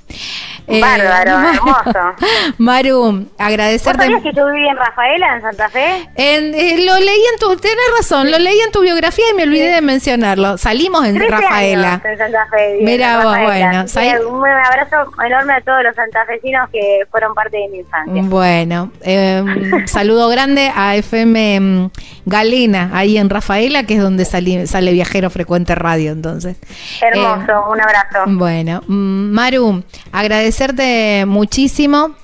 Eh, 0.67 0.81
Bárbaro, 0.81 1.39
hermoso. 1.53 1.99
Maru, 2.57 3.11
¿Vos 3.11 3.23
agradecerte. 3.37 4.03
sabías 4.03 4.23
que 4.23 4.33
yo 4.33 4.45
viví 4.51 4.67
en 4.67 4.75
Rafaela, 4.77 5.35
en 5.35 5.41
Santa 5.41 5.69
Fe? 5.69 6.09
En- 6.15 6.53
eh, 6.55 6.83
lo 6.85 6.95
leí 6.97 7.21
en 7.33 7.39
tu, 7.39 7.55
tenés 7.57 7.77
razón, 7.97 8.31
lo 8.31 8.39
leí 8.39 8.59
en 8.59 8.71
tu 8.71 8.81
biografía 8.81 9.25
y 9.31 9.35
me 9.35 9.43
olvidé 9.43 9.69
de 9.75 9.81
mencionarlo. 9.81 10.57
Salimos 10.57 11.05
en 11.05 11.15
13 11.17 11.31
Rafaela. 11.31 11.93
años 11.93 12.05
en 12.05 12.17
Santa 12.17 12.47
Fe. 12.49 12.79
Mira 12.81 13.17
vos, 13.23 13.35
Rafaela. 13.37 13.85
bueno, 13.93 14.29
Un 14.29 14.47
abrazo 14.47 15.11
enorme 15.25 15.53
a 15.53 15.61
todos 15.61 15.83
los 15.83 15.95
santafesinos 15.95 16.69
que 16.71 17.01
fueron 17.11 17.33
parte 17.35 17.57
de 17.57 17.67
mi 17.69 17.77
infancia. 17.79 18.21
Bueno, 18.25 18.91
eh, 19.01 19.43
saludo 19.85 20.27
grande 20.29 20.38
a 20.39 20.95
FM 20.95 21.59
mm, 21.59 21.89
Galena, 22.25 22.91
ahí 22.93 23.17
en 23.17 23.29
Rafaela, 23.29 23.83
que 23.83 23.95
es 23.95 24.01
donde 24.01 24.23
sali- 24.25 24.67
sale 24.67 24.93
Viajero 24.93 25.29
Frecuente 25.29 25.75
Radio, 25.75 26.11
entonces. 26.13 26.55
Hermoso, 27.01 27.51
Eh, 27.51 27.71
un 27.71 27.81
abrazo. 27.81 28.19
Bueno, 28.27 28.81
mm, 28.87 29.31
Maru, 29.31 29.83
agradecerte 30.13 31.25
muchísimo 31.27 32.15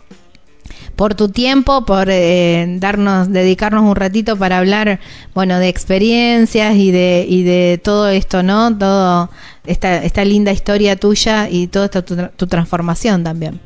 por 0.95 1.13
tu 1.13 1.27
tiempo, 1.27 1.85
por 1.85 2.07
eh, 2.09 2.65
darnos, 2.79 3.29
dedicarnos 3.29 3.83
un 3.83 3.95
ratito 3.97 4.37
para 4.37 4.59
hablar, 4.59 4.99
bueno, 5.33 5.59
de 5.59 5.67
experiencias 5.67 6.75
y 6.75 6.91
de 6.91 7.25
y 7.27 7.43
de 7.43 7.81
todo 7.83 8.07
esto, 8.07 8.43
¿no? 8.43 8.77
Todo 8.77 9.29
esta 9.65 9.97
esta 10.03 10.23
linda 10.23 10.53
historia 10.53 10.95
tuya 10.95 11.49
y 11.49 11.67
toda 11.67 11.85
esta 11.85 12.01
tu, 12.05 12.15
tu 12.37 12.47
transformación 12.47 13.25
también. 13.25 13.59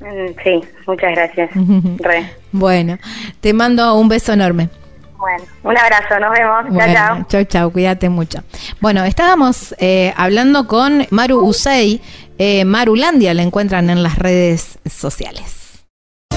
Mm, 0.00 0.34
Sí, 0.42 0.60
muchas 0.86 1.12
gracias. 1.12 1.50
Re. 1.98 2.30
Bueno, 2.52 2.98
te 3.40 3.52
mando 3.52 3.94
un 3.94 4.08
beso 4.08 4.32
enorme. 4.32 4.68
Bueno, 5.18 5.44
un 5.62 5.78
abrazo, 5.78 6.18
nos 6.20 6.30
vemos. 6.30 6.64
Chao, 6.78 6.92
chao. 6.94 7.26
chau, 7.28 7.44
chau, 7.44 7.72
cuídate 7.72 8.08
mucho. 8.10 8.40
Bueno, 8.80 9.02
estábamos 9.04 9.74
eh, 9.78 10.12
hablando 10.16 10.66
con 10.66 11.06
Maru 11.10 11.40
Usei. 11.40 12.02
Eh, 12.38 12.66
Marulandia 12.66 13.32
la 13.32 13.42
encuentran 13.42 13.88
en 13.88 14.02
las 14.02 14.18
redes 14.18 14.78
sociales. 14.84 15.65